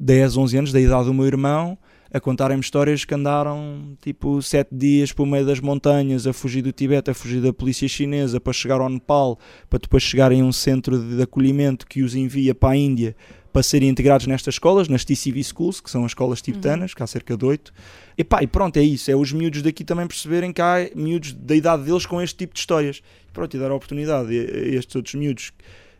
10, 0.00 0.36
11 0.36 0.56
anos, 0.58 0.72
da 0.72 0.80
idade 0.80 1.04
do 1.04 1.14
meu 1.14 1.26
irmão, 1.26 1.78
a 2.12 2.20
contarem-me 2.20 2.62
histórias 2.62 3.04
que 3.04 3.14
andaram 3.14 3.96
tipo 4.02 4.42
sete 4.42 4.68
dias 4.72 5.12
por 5.12 5.26
meio 5.26 5.46
das 5.46 5.60
montanhas 5.60 6.26
a 6.26 6.32
fugir 6.32 6.62
do 6.62 6.70
Tibete, 6.70 7.10
a 7.10 7.14
fugir 7.14 7.40
da 7.40 7.52
polícia 7.52 7.88
chinesa 7.88 8.38
para 8.38 8.52
chegar 8.52 8.80
ao 8.80 8.88
Nepal, 8.88 9.38
para 9.70 9.78
depois 9.78 10.02
chegarem 10.02 10.42
a 10.42 10.44
um 10.44 10.52
centro 10.52 10.98
de 10.98 11.22
acolhimento 11.22 11.86
que 11.86 12.02
os 12.02 12.14
envia 12.14 12.54
para 12.54 12.70
a 12.70 12.76
Índia 12.76 13.16
para 13.52 13.62
serem 13.62 13.88
integrados 13.88 14.26
nestas 14.26 14.54
escolas, 14.54 14.88
nas 14.88 15.04
TCV 15.04 15.44
Schools, 15.44 15.80
que 15.80 15.90
são 15.90 16.04
as 16.04 16.12
escolas 16.12 16.40
tibetanas, 16.40 16.94
que 16.94 17.02
há 17.02 17.06
cerca 17.06 17.36
de 17.36 17.44
oito. 17.44 17.72
E 18.16 18.24
pá, 18.24 18.42
e 18.42 18.46
pronto, 18.46 18.78
é 18.78 18.82
isso. 18.82 19.10
É 19.10 19.14
os 19.14 19.30
miúdos 19.30 19.60
daqui 19.60 19.84
também 19.84 20.06
perceberem 20.06 20.52
que 20.52 20.62
há 20.62 20.88
miúdos 20.94 21.34
da 21.34 21.54
idade 21.54 21.82
deles 21.82 22.06
com 22.06 22.20
este 22.22 22.36
tipo 22.36 22.54
de 22.54 22.60
histórias. 22.60 23.02
E 23.28 23.32
pronto, 23.32 23.54
e 23.54 23.60
dar 23.60 23.70
a 23.70 23.74
oportunidade 23.74 24.28
a 24.28 24.42
a 24.42 24.78
estes 24.78 24.96
outros 24.96 25.14
miúdos 25.14 25.52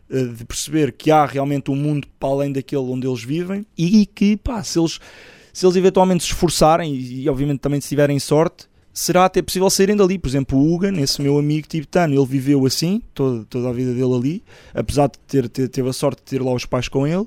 eh, 0.09 0.23
de 0.25 0.45
perceber 0.45 0.93
que 0.93 1.11
há 1.11 1.25
realmente 1.25 1.69
um 1.69 1.75
mundo 1.75 2.07
para 2.19 2.29
além 2.29 2.51
daquele 2.51 2.81
onde 2.81 3.07
eles 3.07 3.23
vivem 3.23 3.65
e 3.77 4.05
que, 4.07 4.35
pá, 4.35 4.63
se 4.63 4.79
eles, 4.79 4.99
se 5.53 5.65
eles 5.65 5.75
eventualmente 5.77 6.23
se 6.23 6.31
esforçarem 6.31 6.93
e, 6.93 7.21
e 7.23 7.29
obviamente 7.29 7.59
também 7.59 7.79
se 7.79 7.87
tiverem 7.87 8.19
sorte, 8.19 8.65
será 8.91 9.25
até 9.25 9.41
possível 9.41 9.69
saírem 9.69 9.95
dali. 9.95 10.17
Por 10.19 10.27
exemplo, 10.27 10.57
o 10.57 10.73
Hugan, 10.75 10.99
esse 10.99 11.21
meu 11.21 11.37
amigo 11.37 11.67
tibetano, 11.67 12.13
ele 12.13 12.25
viveu 12.25 12.65
assim, 12.65 13.01
toda, 13.13 13.45
toda 13.45 13.69
a 13.69 13.73
vida 13.73 13.93
dele 13.93 14.13
ali, 14.15 14.43
apesar 14.73 15.07
de 15.07 15.17
ter, 15.27 15.47
ter, 15.47 15.69
teve 15.69 15.87
a 15.89 15.93
sorte 15.93 16.17
de 16.19 16.23
ter 16.23 16.41
lá 16.43 16.51
os 16.53 16.65
pais 16.65 16.87
com 16.89 17.07
ele. 17.07 17.25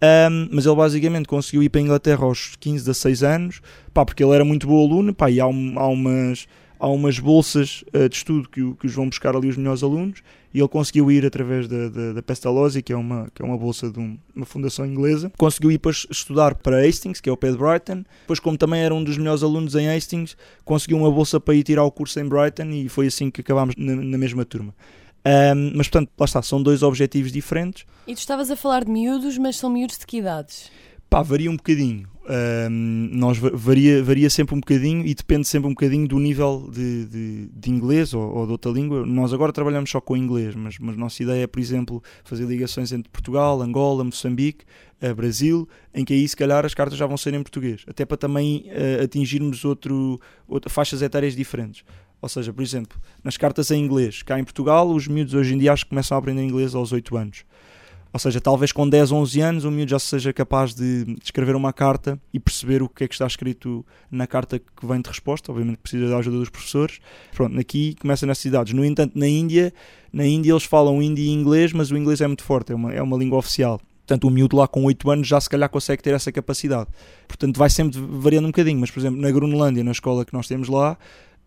Ahm, 0.00 0.48
mas 0.52 0.66
ele 0.66 0.74
basicamente 0.76 1.26
conseguiu 1.26 1.62
ir 1.62 1.68
para 1.68 1.80
a 1.80 1.84
Inglaterra 1.84 2.24
aos 2.24 2.56
15, 2.60 2.84
16 2.84 3.22
anos, 3.22 3.60
pá, 3.92 4.04
porque 4.04 4.22
ele 4.22 4.32
era 4.34 4.44
muito 4.44 4.66
bom 4.66 4.84
aluno, 4.84 5.14
pá, 5.14 5.30
e 5.30 5.40
há, 5.40 5.46
um- 5.46 5.78
há 5.78 5.86
umas, 5.88 6.46
há 6.78 6.88
umas 6.88 7.18
bolsas 7.18 7.84
eh, 7.92 8.08
de 8.08 8.16
estudo 8.16 8.48
que, 8.48 8.74
que 8.74 8.86
os 8.86 8.92
vão 8.92 9.08
buscar 9.08 9.34
ali 9.34 9.48
os 9.48 9.56
melhores 9.56 9.82
alunos, 9.82 10.20
e 10.54 10.60
ele 10.60 10.68
conseguiu 10.68 11.10
ir 11.10 11.26
através 11.26 11.66
da, 11.66 11.88
da, 11.88 12.12
da 12.12 12.22
Pestalozzi, 12.22 12.80
que 12.80 12.92
é 12.92 12.96
uma, 12.96 13.28
que 13.34 13.42
é 13.42 13.44
uma 13.44 13.58
bolsa 13.58 13.90
de 13.90 13.98
um- 13.98 14.16
uma 14.34 14.46
fundação 14.46 14.86
inglesa, 14.86 15.32
conseguiu 15.36 15.72
ir 15.72 15.78
para 15.78 15.90
estudar 15.90 16.54
para 16.54 16.86
Hastings, 16.86 17.20
que 17.20 17.28
é 17.28 17.32
o 17.32 17.36
pé 17.36 17.50
de 17.50 17.58
Brighton, 17.58 18.04
depois 18.20 18.38
como 18.38 18.56
também 18.56 18.80
era 18.80 18.94
um 18.94 19.02
dos 19.02 19.18
melhores 19.18 19.42
alunos 19.42 19.74
em 19.74 19.88
Hastings, 19.88 20.36
conseguiu 20.64 20.96
uma 20.98 21.10
bolsa 21.10 21.40
para 21.40 21.54
ir 21.54 21.64
tirar 21.64 21.82
o 21.84 21.90
curso 21.90 22.20
em 22.20 22.28
Brighton, 22.28 22.70
e 22.70 22.88
foi 22.88 23.08
assim 23.08 23.30
que 23.30 23.40
acabámos 23.40 23.74
na, 23.76 23.96
na 23.96 24.16
mesma 24.16 24.44
turma. 24.44 24.72
Ahm, 25.24 25.72
mas 25.74 25.88
portanto, 25.88 26.10
lá 26.18 26.24
está, 26.26 26.40
são 26.42 26.62
dois 26.62 26.82
objetivos 26.82 27.32
diferentes, 27.32 27.84
E 28.06 28.14
tu 28.14 28.18
estavas 28.18 28.50
a 28.50 28.56
falar 28.56 28.84
de 28.84 28.90
miúdos, 28.90 29.36
mas 29.38 29.56
são 29.56 29.70
miúdos 29.70 29.98
de 29.98 30.06
que 30.06 30.18
idades? 30.18 30.70
Pá, 31.10 31.22
varia 31.22 31.50
um 31.50 31.56
bocadinho. 31.56 32.06
Nós 33.10 33.38
va- 33.38 33.50
varia, 33.52 34.02
varia 34.02 34.30
sempre 34.30 34.54
um 34.54 34.60
bocadinho 34.60 35.06
e 35.06 35.14
depende 35.14 35.46
sempre 35.46 35.68
um 35.68 35.74
bocadinho 35.74 36.08
do 36.08 36.18
nível 36.18 36.68
de, 36.72 37.06
de, 37.06 37.48
de 37.54 37.70
inglês 37.70 38.14
ou, 38.14 38.22
ou 38.22 38.46
de 38.46 38.52
outra 38.52 38.70
língua. 38.70 39.04
Nós 39.04 39.32
agora 39.32 39.52
trabalhamos 39.52 39.90
só 39.90 40.00
com 40.00 40.16
inglês, 40.16 40.54
mas, 40.54 40.78
mas 40.78 40.96
nossa 40.96 41.22
ideia 41.22 41.44
é, 41.44 41.46
por 41.46 41.60
exemplo, 41.60 42.02
fazer 42.24 42.44
ligações 42.46 42.92
entre 42.92 43.10
Portugal, 43.10 43.60
Angola, 43.60 44.04
Moçambique, 44.04 44.64
eh, 45.00 45.12
Brasil, 45.12 45.68
em 45.94 46.04
que 46.04 46.14
aí 46.14 46.26
se 46.26 46.36
calhar 46.36 46.64
as 46.64 46.74
cartas 46.74 46.98
já 46.98 47.06
vão 47.06 47.16
ser 47.16 47.34
em 47.34 47.42
português, 47.42 47.84
até 47.86 48.04
para 48.04 48.16
também 48.16 48.64
eh, 48.68 49.00
atingirmos 49.02 49.64
outro, 49.64 50.18
outra, 50.48 50.70
faixas 50.70 51.02
etárias 51.02 51.36
diferentes. 51.36 51.84
Ou 52.22 52.28
seja, 52.28 52.54
por 52.54 52.62
exemplo, 52.62 52.98
nas 53.22 53.36
cartas 53.36 53.70
em 53.70 53.84
inglês, 53.84 54.22
cá 54.22 54.38
em 54.40 54.44
Portugal, 54.44 54.88
os 54.88 55.06
miúdos 55.06 55.34
hoje 55.34 55.54
em 55.54 55.58
dia 55.58 55.74
acho 55.74 55.84
que 55.84 55.90
começam 55.90 56.16
a 56.16 56.18
aprender 56.18 56.42
inglês 56.42 56.74
aos 56.74 56.90
8 56.90 57.16
anos. 57.18 57.44
Ou 58.14 58.20
seja, 58.20 58.40
talvez 58.40 58.70
com 58.70 58.88
10, 58.88 59.10
11 59.10 59.40
anos 59.40 59.64
o 59.64 59.72
miúdo 59.72 59.90
já 59.90 59.98
seja 59.98 60.32
capaz 60.32 60.72
de 60.72 61.04
escrever 61.20 61.56
uma 61.56 61.72
carta 61.72 62.16
e 62.32 62.38
perceber 62.38 62.80
o 62.80 62.88
que 62.88 63.02
é 63.02 63.08
que 63.08 63.14
está 63.14 63.26
escrito 63.26 63.84
na 64.08 64.24
carta 64.24 64.56
que 64.56 64.86
vem 64.86 65.00
de 65.00 65.08
resposta. 65.08 65.50
Obviamente 65.50 65.78
precisa 65.78 66.08
da 66.08 66.18
ajuda 66.18 66.38
dos 66.38 66.48
professores. 66.48 67.00
Pronto, 67.34 67.58
aqui 67.58 67.96
começa 68.00 68.24
nessas 68.24 68.44
idades. 68.44 68.72
No 68.72 68.84
entanto, 68.84 69.18
na 69.18 69.26
Índia, 69.26 69.74
na 70.12 70.24
Índia 70.24 70.52
eles 70.52 70.62
falam 70.62 71.02
hindi 71.02 71.22
e 71.22 71.30
inglês, 71.30 71.72
mas 71.72 71.90
o 71.90 71.96
inglês 71.96 72.20
é 72.20 72.26
muito 72.28 72.44
forte, 72.44 72.70
é 72.70 72.76
uma, 72.76 72.94
é 72.94 73.02
uma 73.02 73.16
língua 73.16 73.36
oficial. 73.36 73.80
Portanto, 74.06 74.28
o 74.28 74.30
miúdo 74.30 74.56
lá 74.56 74.68
com 74.68 74.84
8 74.84 75.10
anos 75.10 75.26
já 75.26 75.40
se 75.40 75.50
calhar 75.50 75.68
consegue 75.68 76.00
ter 76.00 76.14
essa 76.14 76.30
capacidade. 76.30 76.88
Portanto, 77.26 77.58
vai 77.58 77.68
sempre 77.68 77.98
variando 77.98 78.44
um 78.44 78.50
bocadinho. 78.50 78.78
Mas, 78.78 78.92
por 78.92 79.00
exemplo, 79.00 79.20
na 79.20 79.28
Groenlândia, 79.32 79.82
na 79.82 79.90
escola 79.90 80.24
que 80.24 80.32
nós 80.32 80.46
temos 80.46 80.68
lá, 80.68 80.96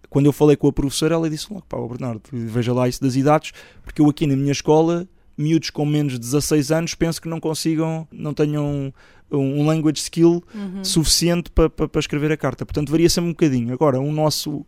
quando 0.10 0.25
eu 0.25 0.34
falei 0.34 0.58
com 0.58 0.67
a 0.67 0.73
professora, 0.73 1.15
ela 1.15 1.30
disse 1.30 1.47
logo, 1.49 1.65
pá, 1.65 1.77
Bernardo, 1.77 2.23
veja 2.30 2.73
lá 2.73 2.89
isso 2.89 3.01
das 3.01 3.15
idades, 3.15 3.53
porque 3.86 4.01
eu 4.01 4.10
aqui 4.10 4.27
na 4.27 4.36
minha 4.36 4.51
escola, 4.51 5.08
miúdos 5.38 5.69
com 5.69 5.86
menos 5.86 6.13
de 6.13 6.19
16 6.19 6.71
anos, 6.71 6.95
penso 6.95 7.21
que 7.21 7.30
não 7.30 7.39
consigam, 7.39 8.08
não 8.12 8.34
tenham 8.34 8.93
um, 9.32 9.65
language 9.65 10.00
skill 10.00 10.43
Uhum. 10.56 10.84
suficiente 10.84 11.52
para 11.52 11.69
pa, 11.69 11.88
pa 11.88 12.00
escrever 12.00 12.32
a 12.32 12.38
carta. 12.38 12.65
Portanto, 12.65 12.89
varia 12.91 13.10
sempre 13.10 13.30
um 13.30 13.34
bocadinho. 13.34 13.73
Agora, 13.73 14.00
o 14.00 14.12
nosso, 14.12 14.65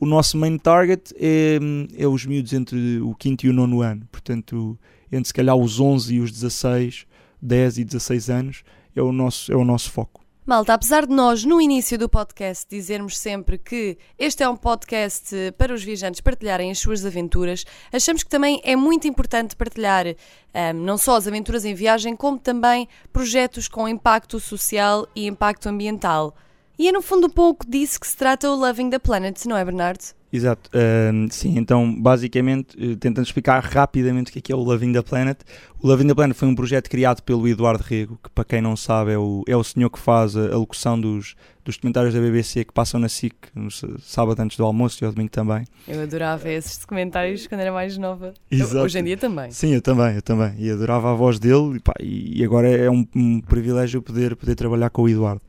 o 0.00 0.06
nosso 0.06 0.36
main 0.38 0.56
target 0.58 1.14
é, 1.18 1.58
é 1.96 2.06
os 2.06 2.24
miúdos 2.24 2.52
entre 2.52 3.00
o 3.00 3.14
quinto 3.14 3.44
e 3.46 3.50
o 3.50 3.52
nono 3.52 3.82
ano. 3.82 4.06
Portanto, 4.10 4.78
entre 5.12 5.26
se 5.28 5.34
calhar 5.34 5.54
os 5.56 5.78
11 5.78 6.14
e 6.14 6.20
os 6.20 6.32
16, 6.32 7.06
10 7.42 7.78
e 7.78 7.84
16 7.84 8.30
anos, 8.30 8.62
é 8.94 9.02
o 9.02 9.12
nosso, 9.12 9.52
é 9.52 9.56
o 9.56 9.64
nosso 9.64 9.90
foco. 9.90 10.24
Malta, 10.46 10.74
apesar 10.74 11.06
de 11.06 11.12
nós 11.12 11.42
no 11.42 11.60
início 11.60 11.98
do 11.98 12.08
podcast 12.08 12.64
dizermos 12.70 13.18
sempre 13.18 13.58
que 13.58 13.98
este 14.16 14.44
é 14.44 14.48
um 14.48 14.54
podcast 14.54 15.34
para 15.58 15.74
os 15.74 15.82
viajantes 15.82 16.20
partilharem 16.20 16.70
as 16.70 16.78
suas 16.78 17.04
aventuras, 17.04 17.64
achamos 17.92 18.22
que 18.22 18.30
também 18.30 18.60
é 18.62 18.76
muito 18.76 19.08
importante 19.08 19.56
partilhar 19.56 20.06
ahm, 20.06 20.84
não 20.84 20.96
só 20.96 21.16
as 21.16 21.26
aventuras 21.26 21.64
em 21.64 21.74
viagem, 21.74 22.14
como 22.14 22.38
também 22.38 22.88
projetos 23.12 23.66
com 23.66 23.88
impacto 23.88 24.38
social 24.38 25.08
e 25.16 25.26
impacto 25.26 25.68
ambiental. 25.68 26.32
E 26.78 26.88
é 26.88 26.92
no 26.92 27.00
fundo 27.00 27.26
um 27.26 27.30
pouco 27.30 27.68
disso 27.68 27.98
que 27.98 28.06
se 28.06 28.16
trata 28.16 28.50
o 28.50 28.54
Loving 28.54 28.90
the 28.90 28.98
Planet, 28.98 29.44
não 29.46 29.56
é, 29.56 29.64
Bernardo? 29.64 30.04
Exato. 30.32 30.68
Uh, 30.70 31.32
sim, 31.32 31.56
então 31.56 31.94
basicamente, 31.98 32.76
uh, 32.76 32.96
tentando 32.96 33.24
explicar 33.24 33.62
rapidamente 33.62 34.30
o 34.30 34.32
que 34.32 34.38
é, 34.38 34.42
que 34.42 34.52
é 34.52 34.56
o 34.56 34.58
Loving 34.58 34.92
the 34.92 35.00
Planet. 35.00 35.38
O 35.80 35.86
Loving 35.86 36.08
the 36.08 36.14
Planet 36.14 36.36
foi 36.36 36.48
um 36.48 36.54
projeto 36.54 36.90
criado 36.90 37.22
pelo 37.22 37.48
Eduardo 37.48 37.82
Rego, 37.82 38.18
que 38.22 38.28
para 38.30 38.44
quem 38.44 38.60
não 38.60 38.76
sabe 38.76 39.12
é 39.12 39.18
o, 39.18 39.42
é 39.48 39.56
o 39.56 39.64
senhor 39.64 39.88
que 39.88 39.98
faz 39.98 40.36
a, 40.36 40.52
a 40.52 40.56
locução 40.58 41.00
dos, 41.00 41.34
dos 41.64 41.76
documentários 41.76 42.12
da 42.12 42.20
BBC 42.20 42.64
que 42.64 42.72
passam 42.72 43.00
na 43.00 43.08
SIC 43.08 43.34
no 43.54 43.70
sábado 43.70 44.40
antes 44.40 44.58
do 44.58 44.64
almoço 44.64 45.02
e 45.02 45.06
ao 45.06 45.12
domingo 45.12 45.30
também. 45.30 45.64
Eu 45.88 46.02
adorava 46.02 46.50
esses 46.50 46.76
documentários 46.76 47.46
quando 47.46 47.60
era 47.60 47.72
mais 47.72 47.96
nova. 47.96 48.34
Exato. 48.50 48.84
Hoje 48.84 48.98
em 48.98 49.04
dia 49.04 49.16
também. 49.16 49.50
Sim, 49.52 49.74
eu 49.74 49.80
também, 49.80 50.16
eu 50.16 50.22
também. 50.22 50.54
E 50.58 50.70
adorava 50.70 51.12
a 51.12 51.14
voz 51.14 51.38
dele 51.38 51.76
e, 51.76 51.80
pá, 51.80 51.94
e 52.00 52.44
agora 52.44 52.68
é 52.68 52.90
um, 52.90 53.06
um 53.14 53.40
privilégio 53.40 54.02
poder, 54.02 54.36
poder 54.36 54.54
trabalhar 54.54 54.90
com 54.90 55.02
o 55.02 55.08
Eduardo. 55.08 55.40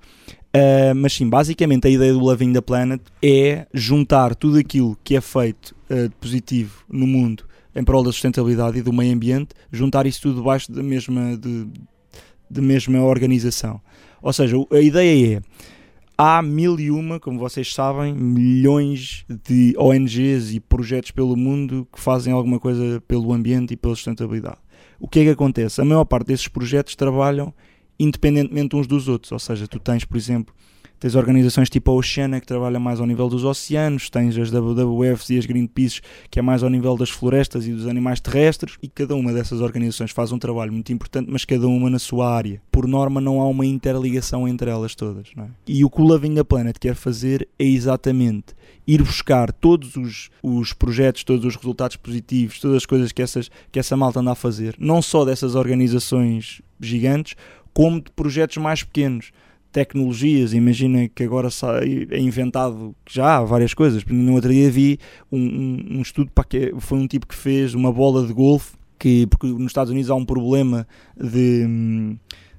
Uh, 0.58 0.96
mas 0.96 1.13
sim, 1.13 1.30
basicamente 1.30 1.88
a 1.88 1.89
ideia 1.89 2.13
do 2.13 2.20
Loving 2.20 2.54
the 2.54 2.62
Planet 2.62 3.02
é 3.22 3.67
juntar 3.74 4.34
tudo 4.34 4.58
aquilo 4.58 4.98
que 5.04 5.15
é 5.15 5.22
feito 5.22 5.76
uh, 5.89 6.10
de 6.10 6.15
positivo 6.15 6.84
no 6.89 7.06
mundo 7.06 7.43
em 7.76 7.84
prol 7.84 8.02
da 8.02 8.12
sustentabilidade 8.12 8.80
e 8.80 8.82
do 8.82 8.91
meio 8.91 9.13
ambiente, 9.13 9.50
juntar 9.72 10.08
isso 10.08 10.22
tudo 10.24 10.38
debaixo 10.38 10.72
da 10.72 10.82
mesma, 10.82 11.38
de, 11.38 11.67
de 12.50 12.62
mesma 12.62 13.04
organização. 13.04 13.80
Ou 14.20 14.34
seja, 14.34 14.58
a 14.72 14.80
ideia 14.80 15.38
é 15.38 15.41
há 16.17 16.41
mil 16.41 16.80
e 16.80 16.89
uma, 16.89 17.20
como 17.20 17.38
vocês 17.38 17.72
sabem, 17.72 18.15
milhões 18.15 19.24
de 19.48 19.76
ONGs 19.78 20.56
e 20.56 20.60
projetos 20.60 21.12
pelo 21.12 21.38
mundo 21.38 21.88
que 21.93 22.00
fazem 22.00 22.34
alguma 22.34 22.60
coisa 22.60 23.00
pelo 23.08 23.32
ambiente 23.32 23.76
e 23.76 23.78
pela 23.78 23.93
sustentabilidade. 23.93 24.58
O 25.00 25.08
que 25.08 25.20
é 25.20 25.24
que 25.26 25.30
acontece? 25.30 25.80
A 25.80 25.86
maior 25.86 26.06
parte 26.06 26.28
desses 26.28 26.48
projetos 26.48 26.96
trabalham 26.96 27.54
independentemente 27.99 28.75
uns 28.75 28.88
dos 28.88 29.07
outros. 29.07 29.31
Ou 29.31 29.39
seja, 29.39 29.67
tu 29.67 29.79
tens, 29.79 30.05
por 30.05 30.17
exemplo, 30.17 30.53
tens 30.99 31.15
organizações 31.15 31.69
tipo 31.69 31.91
a 31.91 31.93
Oceana 31.93 32.39
que 32.39 32.47
trabalham 32.47 32.79
mais 32.79 32.99
ao 32.99 33.05
nível 33.05 33.29
dos 33.29 33.43
oceanos, 33.43 34.10
tens 34.10 34.38
as 34.38 34.51
WWFs 34.51 35.29
e 35.29 35.38
as 35.38 35.45
Greenpeace 35.45 36.01
que 36.29 36.39
é 36.39 36.41
mais 36.41 36.63
ao 36.63 36.69
nível 36.69 36.97
das 36.97 37.10
florestas 37.10 37.67
e 37.67 37.71
dos 37.71 37.88
animais 37.88 38.19
terrestres, 38.19 38.77
e 38.81 38.88
cada 38.88 39.15
uma 39.15 39.33
dessas 39.33 39.62
organizações 39.62 40.12
faz 40.12 40.31
um 40.31 40.39
trabalho 40.39 40.73
muito 40.73 40.91
importante, 40.91 41.29
mas 41.31 41.45
cada 41.45 41.67
uma 41.67 41.89
na 41.89 41.99
sua 41.99 42.33
área. 42.33 42.62
Por 42.71 42.88
norma, 42.88 43.21
não 43.21 43.39
há 43.39 43.47
uma 43.47 43.65
interligação 43.65 44.47
entre 44.47 44.69
elas 44.69 44.95
todas. 44.95 45.29
É? 45.38 45.45
E 45.67 45.86
o 45.86 45.89
que 45.89 46.01
o 46.01 46.05
Loving 46.05 46.36
the 46.36 46.43
Planet 46.43 46.77
quer 46.77 46.95
fazer 46.95 47.47
é 47.60 47.65
exatamente 47.65 48.55
ir 48.86 49.03
buscar 49.03 49.51
todos 49.51 49.95
os, 49.95 50.29
os 50.41 50.73
projetos, 50.73 51.23
todos 51.23 51.45
os 51.45 51.55
resultados 51.55 51.97
positivos, 51.97 52.60
todas 52.60 52.77
as 52.77 52.86
coisas 52.86 53.12
que, 53.12 53.21
essas, 53.21 53.49
que 53.71 53.79
essa 53.79 53.97
malta 53.97 54.21
anda 54.21 54.31
a 54.31 54.36
fazer, 54.36 54.75
não 54.79 55.01
só 55.01 55.25
dessas 55.25 55.55
organizações 55.55 56.62
gigantes, 56.79 57.36
como 57.78 58.02
de 58.02 58.10
projetos 58.10 58.58
mais 58.58 58.82
pequenos. 58.82 59.32
Tecnologias, 59.72 60.52
imagina 60.52 61.08
que 61.08 61.22
agora 61.22 61.48
é 62.10 62.20
inventado 62.20 62.96
já 63.08 63.44
várias 63.44 63.76
coisas. 63.76 64.04
No 64.04 64.34
outro 64.34 64.52
dia 64.52 64.72
vi 64.72 64.98
um, 65.32 65.38
um, 65.40 65.98
um 65.98 66.02
estudo 66.02 66.32
para 66.34 66.44
que 66.44 66.74
foi 66.80 66.98
um 66.98 67.06
tipo 67.06 67.28
que 67.28 67.36
fez 67.36 67.76
uma 67.76 67.94
bola 67.94 68.26
de 68.26 68.34
golfe, 68.34 68.76
que, 68.98 69.28
porque 69.28 69.46
nos 69.46 69.68
Estados 69.68 69.92
Unidos 69.92 70.10
há 70.10 70.16
um 70.16 70.26
problema 70.26 70.88
de, 71.16 71.68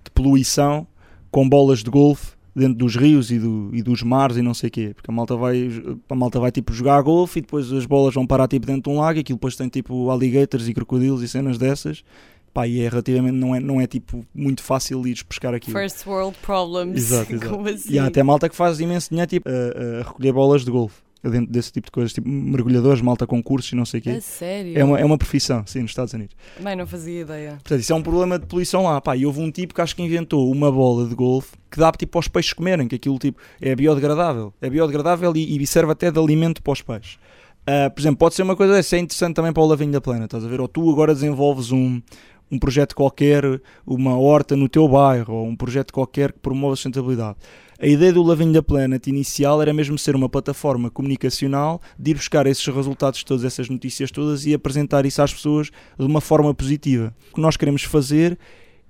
de 0.05 0.11
poluição 0.15 0.87
com 1.33 1.49
bolas 1.49 1.83
de 1.83 1.91
golfe 1.91 2.37
dentro 2.55 2.75
dos 2.75 2.95
rios 2.95 3.33
e, 3.33 3.41
do, 3.41 3.71
e, 3.73 3.83
dos 3.83 4.05
mares 4.05 4.37
e 4.37 4.43
não 4.43 4.55
sei 4.55 4.69
o 4.69 4.71
quê, 4.71 4.93
porque 4.95 5.11
a 5.11 5.15
malta 5.15 5.35
vai 5.35 5.69
a 6.09 6.15
malta 6.15 6.39
vai 6.39 6.53
tipo 6.53 6.73
jogar 6.73 7.03
golfe 7.03 7.41
e 7.41 7.43
depois 7.43 7.73
as 7.73 7.87
bolas 7.87 8.15
vão 8.15 8.25
parar 8.25 8.47
tipo 8.47 8.67
dentro 8.67 8.83
de 8.83 8.97
um 8.97 9.01
lago 9.01 9.19
e 9.19 9.23
aquilo 9.23 9.37
depois 9.37 9.57
tem 9.57 9.69
tipo 9.69 10.11
alligators 10.11 10.69
e 10.69 10.75
crocodilos 10.75 11.23
e 11.23 11.29
cenas 11.29 11.59
dessas 11.59 12.05
Pá, 12.53 12.67
e 12.67 12.81
é 12.81 12.89
relativamente, 12.89 13.35
não 13.35 13.55
é, 13.55 13.61
não 13.61 13.81
é 13.81 13.87
tipo 13.87 14.25
muito 14.35 14.63
fácil 14.63 15.07
ir 15.07 15.25
pescar 15.25 15.55
aquilo. 15.55 15.79
First 15.79 16.07
world 16.07 16.37
problems. 16.43 16.97
Exato, 16.97 17.33
exato. 17.35 17.69
Assim? 17.69 17.93
E 17.93 17.99
há 17.99 18.07
até 18.07 18.23
malta 18.23 18.49
que 18.49 18.57
faz 18.57 18.81
imenso 18.81 19.11
dinheiro 19.11 19.29
tipo, 19.29 19.49
a, 19.49 20.01
a 20.01 20.03
recolher 20.05 20.33
bolas 20.33 20.65
de 20.65 20.71
golfe 20.71 21.09
dentro 21.23 21.53
desse 21.53 21.73
tipo 21.73 21.87
de 21.87 21.91
coisas, 21.91 22.13
tipo 22.13 22.29
mergulhadores, 22.29 23.01
malta 23.01 23.27
concursos 23.27 23.73
e 23.73 23.75
não 23.75 23.85
sei 23.85 24.01
o 24.01 24.03
quê. 24.03 24.11
É 24.11 24.21
sério? 24.21 24.79
É 24.79 24.85
uma, 24.85 25.01
é 25.01 25.05
uma 25.05 25.19
profissão, 25.19 25.65
sim, 25.67 25.81
nos 25.81 25.91
Estados 25.91 26.13
Unidos. 26.15 26.37
Bem, 26.61 26.77
não 26.77 26.87
fazia 26.87 27.23
ideia. 27.23 27.51
Portanto, 27.53 27.81
isso 27.81 27.93
é 27.93 27.97
um 27.97 28.03
problema 28.03 28.39
de 28.39 28.47
poluição 28.47 28.85
lá. 28.85 29.01
Pá, 29.01 29.17
e 29.17 29.27
houve 29.27 29.41
um 29.41 29.51
tipo 29.51 29.75
que 29.75 29.81
acho 29.81 29.97
que 29.97 30.03
inventou 30.03 30.51
uma 30.51 30.71
bola 30.71 31.07
de 31.07 31.15
golfe 31.15 31.57
que 31.71 31.79
dá 31.79 31.91
tipo 31.93 32.17
aos 32.19 32.29
peixes 32.29 32.53
comerem, 32.53 32.87
que 32.87 32.95
aquilo 32.95 33.19
tipo 33.19 33.41
é 33.61 33.75
biodegradável. 33.75 34.53
É 34.61 34.71
biodegradável 34.71 35.33
e, 35.37 35.61
e 35.61 35.67
serve 35.67 35.93
até 35.93 36.11
de 36.11 36.19
alimento 36.19 36.63
para 36.63 36.73
os 36.73 36.83
peixes. 36.83 37.19
Uh, 37.69 37.91
por 37.91 38.01
exemplo, 38.01 38.19
pode 38.19 38.35
ser 38.35 38.43
uma 38.43 38.57
coisa 38.57 38.73
dessa, 38.73 38.97
é 38.97 38.99
interessante 38.99 39.35
também 39.35 39.53
para 39.53 39.63
o 39.63 39.67
Loving 39.67 39.91
da 39.91 40.01
Planet, 40.01 40.25
estás 40.25 40.43
a 40.43 40.49
ver? 40.49 40.59
Ou 40.59 40.67
tu 40.67 40.91
agora 40.91 41.13
desenvolves 41.13 41.71
um, 41.71 42.01
um 42.51 42.59
projeto 42.59 42.95
qualquer, 42.95 43.45
uma 43.87 44.19
horta 44.19 44.57
no 44.57 44.69
teu 44.69 44.89
bairro, 44.89 45.35
ou 45.35 45.47
um 45.47 45.57
projeto 45.57 45.93
qualquer 45.93 46.33
que 46.33 46.39
promova 46.39 46.75
a 46.75 46.77
sustentabilidade. 46.77 47.37
A 47.81 47.87
ideia 47.87 48.13
do 48.13 48.23
Loving 48.23 48.53
the 48.53 48.61
Planet 48.61 49.07
inicial 49.07 49.63
era 49.63 49.73
mesmo 49.73 49.97
ser 49.97 50.17
uma 50.17 50.29
plataforma 50.29 50.91
comunicacional 50.91 51.81
de 51.97 52.11
ir 52.11 52.15
buscar 52.15 52.45
esses 52.47 52.67
resultados 52.67 53.23
todas 53.23 53.45
essas 53.45 53.69
notícias 53.69 54.11
todas 54.11 54.45
e 54.45 54.53
apresentar 54.53 55.07
isso 55.07 55.23
às 55.23 55.33
pessoas 55.33 55.71
de 55.97 56.05
uma 56.05 56.21
forma 56.21 56.53
positiva. 56.53 57.15
O 57.31 57.37
que 57.37 57.41
nós 57.41 57.57
queremos 57.57 57.85
fazer 57.85 58.37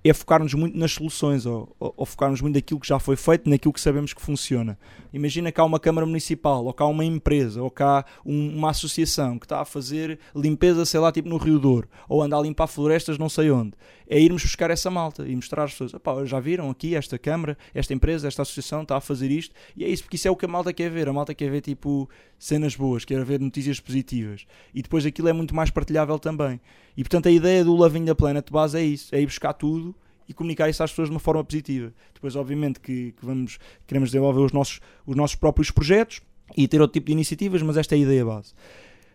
é 0.04 0.12
focar-nos 0.12 0.54
muito 0.54 0.78
nas 0.78 0.92
soluções 0.92 1.44
ou, 1.44 1.74
ou, 1.78 1.94
ou 1.96 2.06
focar-nos 2.06 2.40
muito 2.40 2.54
naquilo 2.54 2.80
que 2.80 2.88
já 2.88 2.98
foi 2.98 3.16
feito, 3.16 3.48
naquilo 3.48 3.72
que 3.72 3.80
sabemos 3.80 4.12
que 4.12 4.22
funciona. 4.22 4.78
Imagina 5.12 5.50
que 5.50 5.60
há 5.60 5.64
uma 5.64 5.80
Câmara 5.80 6.06
Municipal, 6.06 6.64
ou 6.64 6.74
há 6.76 6.86
uma 6.86 7.04
empresa, 7.04 7.62
ou 7.62 7.72
há 7.80 8.04
um, 8.24 8.56
uma 8.56 8.70
associação 8.70 9.38
que 9.38 9.46
está 9.46 9.60
a 9.60 9.64
fazer 9.64 10.18
limpeza, 10.34 10.84
sei 10.84 11.00
lá, 11.00 11.10
tipo 11.10 11.28
no 11.28 11.36
Rio 11.36 11.58
Douro, 11.58 11.88
ou 12.08 12.22
anda 12.22 12.36
a 12.36 12.40
limpar 12.40 12.66
florestas 12.66 13.18
não 13.18 13.28
sei 13.28 13.50
onde. 13.50 13.72
É 14.08 14.18
irmos 14.18 14.42
buscar 14.42 14.70
essa 14.70 14.90
malta 14.90 15.26
e 15.26 15.34
mostrar 15.34 15.64
às 15.64 15.72
pessoas: 15.74 15.92
já 16.26 16.40
viram 16.40 16.70
aqui 16.70 16.94
esta 16.94 17.18
Câmara, 17.18 17.58
esta 17.74 17.92
empresa, 17.92 18.28
esta 18.28 18.42
associação 18.42 18.82
está 18.82 18.96
a 18.96 19.00
fazer 19.00 19.30
isto, 19.30 19.54
e 19.76 19.84
é 19.84 19.88
isso, 19.88 20.04
porque 20.04 20.16
isso 20.16 20.28
é 20.28 20.30
o 20.30 20.36
que 20.36 20.44
a 20.44 20.48
malta 20.48 20.72
quer 20.72 20.90
ver. 20.90 21.08
A 21.08 21.12
malta 21.12 21.34
quer 21.34 21.50
ver 21.50 21.60
tipo 21.60 22.08
cenas 22.38 22.76
boas, 22.76 23.04
quer 23.04 23.22
ver 23.24 23.40
notícias 23.40 23.80
positivas. 23.80 24.46
E 24.72 24.80
depois 24.80 25.04
aquilo 25.04 25.28
é 25.28 25.32
muito 25.32 25.54
mais 25.54 25.70
partilhável 25.70 26.18
também. 26.18 26.60
E 26.98 27.02
portanto 27.04 27.28
a 27.28 27.30
ideia 27.30 27.64
do 27.64 27.72
Loving 27.76 28.04
the 28.04 28.14
Planet 28.14 28.50
base 28.50 28.76
é 28.76 28.82
isso: 28.82 29.14
é 29.14 29.20
ir 29.20 29.26
buscar 29.26 29.52
tudo 29.52 29.94
e 30.28 30.34
comunicar 30.34 30.68
isso 30.68 30.82
às 30.82 30.90
pessoas 30.90 31.06
de 31.06 31.14
uma 31.14 31.20
forma 31.20 31.44
positiva. 31.44 31.92
Depois, 32.12 32.34
obviamente, 32.34 32.80
que, 32.80 33.12
que 33.12 33.24
vamos, 33.24 33.60
queremos 33.86 34.10
desenvolver 34.10 34.40
os 34.40 34.50
nossos, 34.50 34.80
os 35.06 35.14
nossos 35.14 35.36
próprios 35.36 35.70
projetos 35.70 36.20
e 36.56 36.66
ter 36.66 36.80
outro 36.80 36.94
tipo 36.94 37.06
de 37.06 37.12
iniciativas, 37.12 37.62
mas 37.62 37.76
esta 37.76 37.94
é 37.94 37.98
a 37.98 38.00
ideia 38.00 38.24
base. 38.24 38.52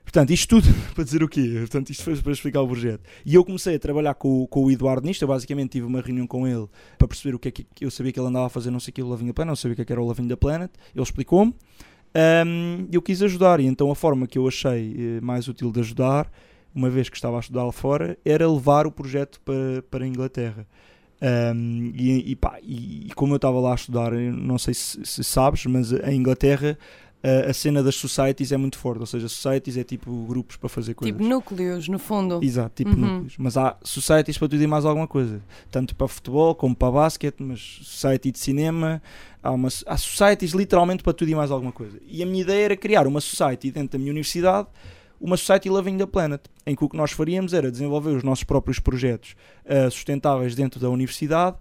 Portanto, 0.01 0.31
isto 0.31 0.47
tudo 0.47 0.73
para 0.95 1.03
dizer 1.03 1.21
o 1.23 1.27
quê? 1.27 1.55
Portanto, 1.59 1.89
isto 1.89 2.05
foi 2.05 2.15
para 2.15 2.31
explicar 2.31 2.61
o 2.61 2.67
projeto. 2.69 3.01
E 3.25 3.35
eu 3.35 3.43
comecei 3.43 3.75
a 3.75 3.79
trabalhar 3.79 4.13
com, 4.13 4.47
com 4.47 4.63
o 4.63 4.71
Eduardo 4.71 5.05
nisto. 5.05 5.21
Eu 5.21 5.27
basicamente 5.27 5.71
tive 5.71 5.85
uma 5.85 5.99
reunião 5.99 6.25
com 6.25 6.47
ele 6.47 6.67
para 6.97 7.05
perceber 7.05 7.35
o 7.35 7.39
que 7.39 7.49
é 7.49 7.51
que 7.51 7.67
eu 7.81 7.91
sabia 7.91 8.13
que 8.13 8.19
ele 8.19 8.27
andava 8.27 8.45
a 8.45 8.49
fazer, 8.49 8.71
não 8.71 8.79
sei 8.79 8.91
o 8.91 8.93
que, 8.95 9.03
o 9.03 9.07
Loving 9.07 9.27
the 9.27 9.33
Planet, 9.33 9.49
não 9.49 9.55
sabia 9.57 9.73
o 9.73 9.75
que, 9.75 9.81
é 9.81 9.85
que 9.85 9.91
era 9.91 10.01
o 10.01 10.05
Loving 10.05 10.29
the 10.29 10.37
Planet. 10.37 10.71
Ele 10.95 11.03
explicou-me. 11.03 11.53
Um, 12.15 12.87
eu 12.91 13.01
quis 13.01 13.21
ajudar, 13.21 13.59
e 13.59 13.65
então 13.65 13.91
a 13.91 13.95
forma 13.95 14.25
que 14.25 14.37
eu 14.37 14.47
achei 14.47 14.95
eh, 15.17 15.21
mais 15.21 15.47
útil 15.47 15.71
de 15.71 15.79
ajudar, 15.79 16.31
uma 16.73 16.89
vez 16.89 17.09
que 17.09 17.15
estava 17.15 17.38
a 17.38 17.39
estudar 17.39 17.63
lá 17.63 17.71
fora, 17.71 18.17
era 18.25 18.49
levar 18.49 18.88
o 18.88 18.91
projeto 18.91 19.39
para, 19.41 19.83
para 19.89 20.03
a 20.03 20.07
Inglaterra. 20.07 20.65
Um, 21.55 21.91
e, 21.95 22.31
e, 22.31 22.36
pá, 22.36 22.57
e, 22.62 23.09
como 23.15 23.33
eu 23.33 23.38
estava 23.38 23.59
lá 23.59 23.71
a 23.71 23.75
estudar, 23.75 24.12
não 24.12 24.57
sei 24.57 24.73
se, 24.73 25.05
se 25.05 25.23
sabes, 25.23 25.65
mas 25.65 25.93
em 25.93 26.17
Inglaterra 26.17 26.77
a, 27.23 27.51
a, 27.51 27.53
cena 27.53 27.81
das 27.81 27.95
societies 27.95 28.51
é 28.51 28.57
muito 28.57 28.77
forte. 28.77 28.99
Ou 28.99 29.05
seja, 29.05 29.29
societies 29.29 29.77
é 29.77 29.83
tipo 29.83 30.12
grupos 30.25 30.57
para 30.57 30.67
fazer 30.67 30.93
coisas. 30.93 31.15
Tipo 31.15 31.27
núcleos, 31.27 31.88
no 31.88 31.97
fundo. 31.97 32.43
Exato, 32.43 32.75
tipo 32.75 32.91
uhum. 32.91 32.97
núcleos. 32.97 33.36
Mas 33.38 33.55
há 33.55 33.77
societies 33.81 34.38
para 34.38 34.49
tudo 34.49 34.62
e 34.62 34.67
mais 34.67 34.83
alguma 34.83 35.07
coisa. 35.07 35.41
Tanto 35.71 35.95
para 35.95 36.07
futebol 36.09 36.53
como 36.53 36.75
para 36.75 36.91
basquete, 36.91 37.41
mas 37.41 37.79
society 37.83 38.31
de 38.31 38.39
cinema. 38.39 39.01
Há, 39.41 39.51
uma, 39.51 39.69
há 39.88 39.97
societies 39.97 40.51
literalmente 40.51 41.01
para 41.01 41.13
tudo 41.13 41.29
e 41.29 41.36
mais 41.36 41.49
alguma 41.49 41.71
coisa. 41.71 41.97
E 42.05 42.21
a 42.21 42.25
minha 42.25 42.41
ideia 42.41 42.65
era 42.65 42.77
criar 42.77 43.07
uma 43.07 43.21
society 43.21 43.71
dentro 43.71 43.97
da 43.97 43.99
minha 43.99 44.12
universidade 44.12 44.67
uma 45.23 45.38
Society 45.38 45.69
Loving 45.69 45.97
the 45.97 46.05
Planet, 46.05 46.41
em 46.67 46.75
que 46.75 46.83
o 46.83 46.89
que 46.89 46.97
nós 46.97 47.13
faríamos 47.13 47.53
era 47.53 47.71
desenvolver 47.71 48.09
os 48.09 48.23
nossos 48.23 48.43
próprios 48.43 48.77
projetos 48.77 49.38
uh, 49.63 49.89
sustentáveis 49.89 50.53
dentro 50.53 50.81
da 50.81 50.89
universidade 50.89 51.55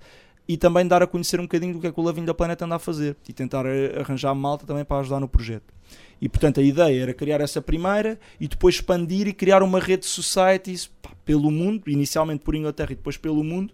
e 0.49 0.57
também 0.57 0.85
dar 0.85 1.01
a 1.01 1.07
conhecer 1.07 1.39
um 1.39 1.45
bocadinho 1.45 1.75
do 1.75 1.81
que 1.81 1.87
é 1.87 1.93
que 1.93 2.01
o 2.01 2.03
Loving 2.03 2.27
the 2.27 2.33
Planet 2.33 2.61
anda 2.61 2.75
a 2.75 2.79
fazer 2.81 3.17
e 3.29 3.33
tentar 3.33 3.65
eh, 3.65 4.01
arranjar 4.01 4.35
malta 4.35 4.67
também 4.67 4.85
para 4.85 4.99
ajudar 4.99 5.21
no 5.21 5.29
projeto. 5.29 5.73
E 6.21 6.29
portanto 6.29 6.59
a 6.59 6.63
ideia 6.63 7.03
era 7.03 7.15
criar 7.15 7.41
essa 7.41 7.63
primeira 7.63 8.19
e 8.41 8.49
depois 8.49 8.75
expandir 8.75 9.29
e 9.29 9.33
criar 9.33 9.63
uma 9.63 9.79
rede 9.79 10.03
de 10.03 10.09
societies 10.09 10.91
pá, 11.01 11.11
pelo 11.25 11.49
mundo, 11.49 11.85
inicialmente 11.87 12.43
por 12.43 12.57
Inglaterra 12.57 12.91
e 12.91 12.97
depois 12.97 13.17
pelo 13.17 13.45
mundo, 13.45 13.73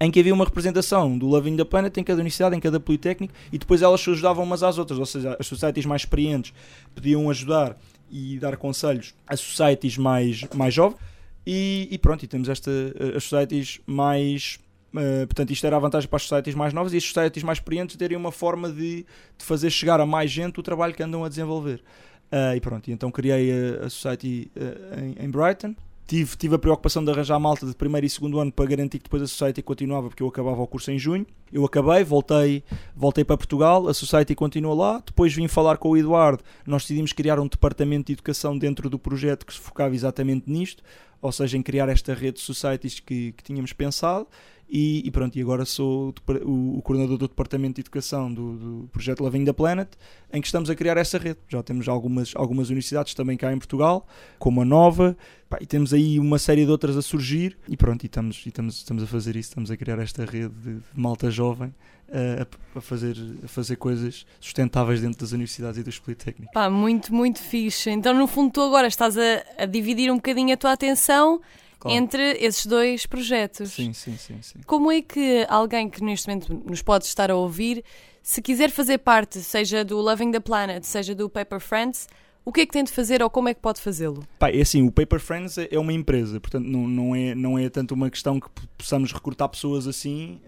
em 0.00 0.12
que 0.12 0.20
havia 0.20 0.32
uma 0.32 0.44
representação 0.44 1.18
do 1.18 1.26
Loving 1.26 1.56
the 1.56 1.64
Planet 1.64 1.96
em 1.96 2.04
cada 2.04 2.20
universidade, 2.20 2.54
em 2.54 2.60
cada 2.60 2.78
politécnico, 2.78 3.34
e 3.52 3.58
depois 3.58 3.82
elas 3.82 4.00
se 4.00 4.08
ajudavam 4.10 4.44
umas 4.44 4.62
às 4.62 4.78
outras, 4.78 5.00
ou 5.00 5.06
seja, 5.06 5.36
as 5.40 5.46
societies 5.48 5.84
mais 5.84 6.02
experientes 6.02 6.54
podiam 6.94 7.28
ajudar 7.28 7.76
e 8.10 8.38
dar 8.38 8.56
conselhos 8.56 9.14
a 9.26 9.36
societies 9.36 9.96
mais, 9.96 10.44
mais 10.54 10.74
jovens. 10.74 10.98
E, 11.46 11.88
e 11.90 11.98
pronto, 11.98 12.22
e 12.22 12.28
temos 12.28 12.48
esta, 12.48 12.70
eh, 12.70 13.16
as 13.16 13.24
societies 13.24 13.80
mais. 13.86 14.58
Uh, 14.92 15.26
portanto, 15.26 15.50
isto 15.50 15.66
era 15.66 15.76
a 15.76 15.78
vantagem 15.78 16.08
para 16.08 16.16
as 16.16 16.22
societies 16.22 16.54
mais 16.54 16.72
novas 16.72 16.92
e 16.92 16.96
as 16.96 17.04
societies 17.04 17.42
mais 17.42 17.58
experientes 17.58 17.96
terem 17.96 18.16
uma 18.16 18.32
forma 18.32 18.70
de, 18.70 19.04
de 19.36 19.44
fazer 19.44 19.70
chegar 19.70 20.00
a 20.00 20.06
mais 20.06 20.30
gente 20.30 20.60
o 20.60 20.62
trabalho 20.62 20.94
que 20.94 21.02
andam 21.02 21.24
a 21.24 21.28
desenvolver. 21.28 21.82
Uh, 22.30 22.54
e 22.56 22.60
pronto, 22.60 22.88
e 22.88 22.92
então 22.92 23.10
criei 23.10 23.50
a, 23.50 23.86
a 23.86 23.90
Society 23.90 24.50
uh, 24.54 25.00
em, 25.00 25.24
em, 25.24 25.30
Brighton 25.30 25.74
tive, 26.08 26.36
tive 26.38 26.54
a 26.54 26.58
preocupação 26.58 27.04
de 27.04 27.10
arranjar 27.10 27.38
malta 27.38 27.66
de 27.66 27.74
primeiro 27.74 28.06
e 28.06 28.10
segundo 28.10 28.40
ano 28.40 28.50
para 28.50 28.64
garantir 28.64 28.98
que 28.98 29.04
depois 29.04 29.22
a 29.22 29.26
Society 29.26 29.60
continuava, 29.62 30.08
porque 30.08 30.22
eu 30.22 30.26
acabava 30.26 30.60
o 30.60 30.66
curso 30.66 30.90
em 30.90 30.98
junho. 30.98 31.26
Eu 31.52 31.64
acabei, 31.66 32.02
voltei, 32.02 32.64
voltei 32.96 33.24
para 33.24 33.36
Portugal, 33.36 33.86
a 33.86 33.94
Society 33.94 34.34
continua 34.34 34.74
lá. 34.74 35.02
Depois 35.04 35.34
vim 35.34 35.46
falar 35.46 35.76
com 35.76 35.90
o 35.90 35.96
Eduardo. 35.96 36.42
Nós 36.66 36.82
decidimos 36.82 37.12
criar 37.12 37.38
um 37.38 37.46
departamento 37.46 38.06
de 38.06 38.14
educação 38.14 38.56
dentro 38.56 38.88
do 38.88 38.98
projeto 38.98 39.44
que 39.44 39.52
se 39.52 39.60
focava 39.60 39.94
exatamente 39.94 40.50
nisto, 40.50 40.82
ou 41.20 41.30
seja, 41.30 41.58
em 41.58 41.62
criar 41.62 41.90
esta 41.90 42.14
rede 42.14 42.38
de 42.38 42.40
societies 42.40 43.00
que, 43.00 43.32
que 43.32 43.42
tínhamos 43.44 43.74
pensado. 43.74 44.26
E, 44.70 45.02
e, 45.06 45.10
pronto, 45.10 45.34
e 45.38 45.40
agora 45.40 45.64
sou 45.64 46.14
o, 46.44 46.78
o, 46.78 46.82
coordenador 46.82 47.16
do 47.16 47.26
Departamento 47.26 47.76
de 47.76 47.80
Educação 47.80 48.32
do, 48.32 48.56
do 48.56 48.88
projeto 48.92 49.22
Loving 49.22 49.46
the 49.46 49.52
Planet, 49.54 49.88
em 50.30 50.42
que 50.42 50.46
estamos 50.46 50.68
a 50.68 50.74
criar 50.74 50.98
essa 50.98 51.16
rede. 51.16 51.38
Já 51.48 51.62
temos 51.62 51.88
algumas, 51.88 52.32
algumas 52.36 52.68
universidades 52.68 53.14
também 53.14 53.38
cá 53.38 53.50
em 53.50 53.58
Portugal, 53.58 54.06
como 54.38 54.60
a 54.60 54.66
Nova, 54.66 55.16
pá, 55.48 55.56
e 55.58 55.66
temos 55.66 55.94
aí 55.94 56.18
uma 56.18 56.38
série 56.38 56.66
de 56.66 56.70
outras 56.70 56.98
a 56.98 57.02
surgir, 57.02 57.56
e 57.66 57.78
pronto, 57.78 58.02
e 58.02 58.06
estamos, 58.06 58.42
e 58.44 58.50
estamos, 58.50 58.76
estamos 58.76 59.02
a 59.02 59.06
fazer 59.06 59.36
isso, 59.36 59.48
estamos 59.48 59.70
a 59.70 59.76
criar 59.76 59.98
esta 60.00 60.26
rede 60.26 60.50
de, 60.50 60.74
de 60.74 60.82
malta 60.94 61.30
jovem. 61.30 61.74
A, 62.10 62.78
a, 62.78 62.80
fazer, 62.80 63.16
a 63.44 63.48
fazer 63.48 63.76
coisas 63.76 64.24
sustentáveis 64.40 65.02
dentro 65.02 65.20
das 65.20 65.32
universidades 65.32 65.78
e 65.78 65.82
dos 65.82 65.98
politécnicos. 65.98 66.54
Pá, 66.54 66.70
muito, 66.70 67.12
muito 67.12 67.38
fixe. 67.38 67.90
Então, 67.90 68.14
no 68.14 68.26
fundo, 68.26 68.50
tu 68.50 68.62
agora 68.62 68.86
estás 68.86 69.18
a, 69.18 69.44
a 69.58 69.66
dividir 69.66 70.10
um 70.10 70.16
bocadinho 70.16 70.54
a 70.54 70.56
tua 70.56 70.72
atenção 70.72 71.38
Claro. 71.78 71.96
entre 71.96 72.36
esses 72.40 72.66
dois 72.66 73.06
projetos. 73.06 73.70
Sim, 73.70 73.92
sim, 73.92 74.16
sim, 74.16 74.42
sim. 74.42 74.58
Como 74.66 74.90
é 74.90 75.00
que 75.00 75.46
alguém 75.48 75.88
que 75.88 76.02
neste 76.02 76.26
momento 76.26 76.52
nos 76.66 76.82
pode 76.82 77.04
estar 77.04 77.30
a 77.30 77.36
ouvir, 77.36 77.84
se 78.22 78.42
quiser 78.42 78.70
fazer 78.70 78.98
parte, 78.98 79.40
seja 79.40 79.84
do 79.84 79.98
Loving 79.98 80.32
the 80.32 80.40
Planet, 80.40 80.84
seja 80.84 81.14
do 81.14 81.30
Paper 81.30 81.60
Friends, 81.60 82.08
o 82.48 82.52
que 82.52 82.62
é 82.62 82.66
que 82.66 82.72
tem 82.72 82.82
de 82.82 82.90
fazer 82.90 83.22
ou 83.22 83.28
como 83.28 83.50
é 83.50 83.52
que 83.52 83.60
pode 83.60 83.78
fazê-lo? 83.78 84.24
Pá, 84.38 84.48
é 84.48 84.62
assim, 84.62 84.82
o 84.82 84.90
Paper 84.90 85.20
Friends 85.20 85.58
é 85.58 85.78
uma 85.78 85.92
empresa, 85.92 86.40
portanto 86.40 86.64
não, 86.64 86.88
não, 86.88 87.14
é, 87.14 87.34
não 87.34 87.58
é 87.58 87.68
tanto 87.68 87.92
uma 87.92 88.08
questão 88.08 88.40
que 88.40 88.48
possamos 88.78 89.12
recrutar 89.12 89.50
pessoas 89.50 89.86
assim, 89.86 90.40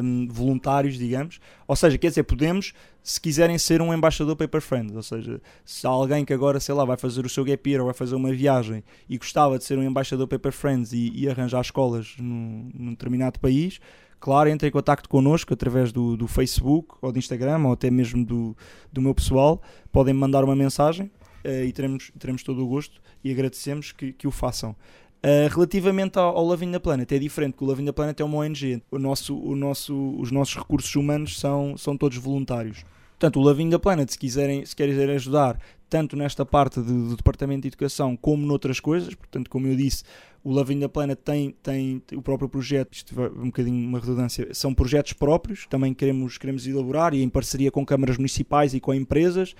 um, 0.00 0.28
voluntários, 0.30 0.96
digamos. 0.96 1.40
Ou 1.66 1.74
seja, 1.74 1.98
quer 1.98 2.10
dizer, 2.10 2.22
podemos, 2.22 2.74
se 3.02 3.20
quiserem 3.20 3.58
ser 3.58 3.82
um 3.82 3.92
embaixador 3.92 4.36
Paper 4.36 4.60
Friends, 4.60 4.94
ou 4.94 5.02
seja, 5.02 5.42
se 5.64 5.84
há 5.84 5.90
alguém 5.90 6.24
que 6.24 6.32
agora, 6.32 6.60
sei 6.60 6.76
lá, 6.76 6.84
vai 6.84 6.96
fazer 6.96 7.26
o 7.26 7.28
seu 7.28 7.44
gap 7.44 7.68
year 7.68 7.80
ou 7.80 7.86
vai 7.86 7.94
fazer 7.94 8.14
uma 8.14 8.30
viagem 8.30 8.84
e 9.08 9.18
gostava 9.18 9.58
de 9.58 9.64
ser 9.64 9.76
um 9.78 9.82
embaixador 9.82 10.28
Paper 10.28 10.52
Friends 10.52 10.92
e, 10.92 11.10
e 11.12 11.28
arranjar 11.28 11.60
escolas 11.60 12.14
num, 12.20 12.70
num 12.72 12.90
determinado 12.90 13.40
país, 13.40 13.80
claro, 14.20 14.48
entre 14.48 14.68
em 14.68 14.70
contato 14.70 15.08
connosco 15.08 15.54
através 15.54 15.90
do, 15.90 16.16
do, 16.16 16.28
Facebook 16.28 16.94
ou 17.02 17.10
do 17.10 17.18
Instagram 17.18 17.64
ou 17.64 17.72
até 17.72 17.90
mesmo 17.90 18.24
do, 18.24 18.56
do 18.92 19.02
meu 19.02 19.12
pessoal. 19.12 19.60
Podem 19.90 20.14
mandar 20.14 20.44
uma 20.44 20.54
mensagem 20.54 21.10
uh, 21.44 21.64
e 21.64 21.72
teremos, 21.72 22.10
teremos 22.18 22.42
todo 22.42 22.64
o 22.64 22.68
gosto 22.68 23.00
e 23.22 23.30
agradecemos 23.30 23.92
que, 23.92 24.12
que 24.12 24.26
o 24.26 24.30
façam. 24.30 24.70
Uh, 25.18 25.52
relativamente 25.52 26.16
ao, 26.18 26.36
ao 26.36 26.44
Loving 26.44 26.70
the 26.70 26.78
Planet, 26.78 27.10
é 27.10 27.18
diferente, 27.18 27.52
porque 27.52 27.64
o 27.64 27.68
Loving 27.68 27.86
the 27.86 27.92
Planet 27.92 28.20
é 28.20 28.24
uma 28.24 28.38
ONG. 28.38 28.82
O 28.90 28.98
nosso, 28.98 29.36
o 29.36 29.56
nosso, 29.56 30.14
os 30.18 30.30
nossos 30.30 30.56
recursos 30.56 30.94
humanos 30.94 31.38
são, 31.38 31.76
são 31.76 31.96
todos 31.96 32.16
voluntários. 32.18 32.84
Portanto, 33.18 33.40
o 33.40 33.42
Loving 33.42 33.70
the 33.70 33.78
Planet, 33.78 34.08
se 34.08 34.16
quiserem, 34.16 34.64
se 34.64 34.76
quiserem 34.76 35.16
ajudar, 35.16 35.58
tanto 35.88 36.16
nesta 36.16 36.46
parte 36.46 36.80
de, 36.80 36.92
do 36.92 37.16
Departamento 37.16 37.62
de 37.62 37.68
Educação 37.68 38.16
como 38.16 38.46
noutras 38.46 38.78
coisas, 38.78 39.12
portanto, 39.14 39.50
como 39.50 39.66
eu 39.66 39.74
disse, 39.74 40.04
o 40.44 40.52
Loving 40.52 40.80
the 40.80 40.88
Planet 40.88 41.18
tem, 41.18 41.50
tem 41.62 42.02
o 42.14 42.22
próprio 42.22 42.48
projeto, 42.48 42.94
isto 42.94 43.20
é 43.20 43.28
um 43.28 43.46
bocadinho 43.46 43.88
uma 43.88 43.98
redundância, 43.98 44.48
são 44.54 44.72
projetos 44.72 45.14
próprios, 45.14 45.66
também 45.66 45.92
queremos, 45.92 46.38
queremos 46.38 46.66
elaborar 46.66 47.12
e 47.12 47.22
em 47.22 47.28
parceria 47.28 47.70
com 47.70 47.84
câmaras 47.84 48.16
municipais 48.16 48.72
e 48.72 48.80
com 48.80 48.94
empresas. 48.94 49.54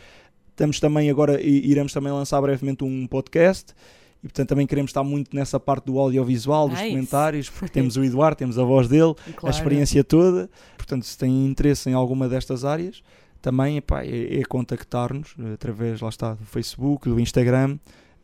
Estamos 0.58 0.80
também 0.80 1.08
agora, 1.08 1.40
iremos 1.40 1.92
também 1.92 2.12
lançar 2.12 2.40
brevemente 2.40 2.82
um 2.82 3.06
podcast 3.06 3.72
e 4.20 4.26
portanto 4.26 4.48
também 4.48 4.66
queremos 4.66 4.88
estar 4.88 5.04
muito 5.04 5.32
nessa 5.32 5.60
parte 5.60 5.84
do 5.84 6.00
audiovisual, 6.00 6.68
dos 6.68 6.80
nice. 6.80 6.90
comentários, 6.90 7.48
porque 7.48 7.72
temos 7.72 7.94
o 7.96 8.02
Eduardo, 8.02 8.38
temos 8.38 8.58
a 8.58 8.64
voz 8.64 8.88
dele, 8.88 9.14
claro. 9.36 9.46
a 9.46 9.50
experiência 9.50 10.02
toda. 10.02 10.50
Portanto, 10.76 11.04
se 11.04 11.16
têm 11.16 11.46
interesse 11.46 11.88
em 11.88 11.92
alguma 11.92 12.28
destas 12.28 12.64
áreas, 12.64 13.04
também 13.40 13.76
epá, 13.76 14.02
é, 14.02 14.40
é 14.40 14.44
contactar-nos 14.48 15.36
através, 15.54 16.00
lá 16.00 16.08
está, 16.08 16.34
do 16.34 16.44
Facebook, 16.44 17.08
do 17.08 17.20
Instagram 17.20 17.78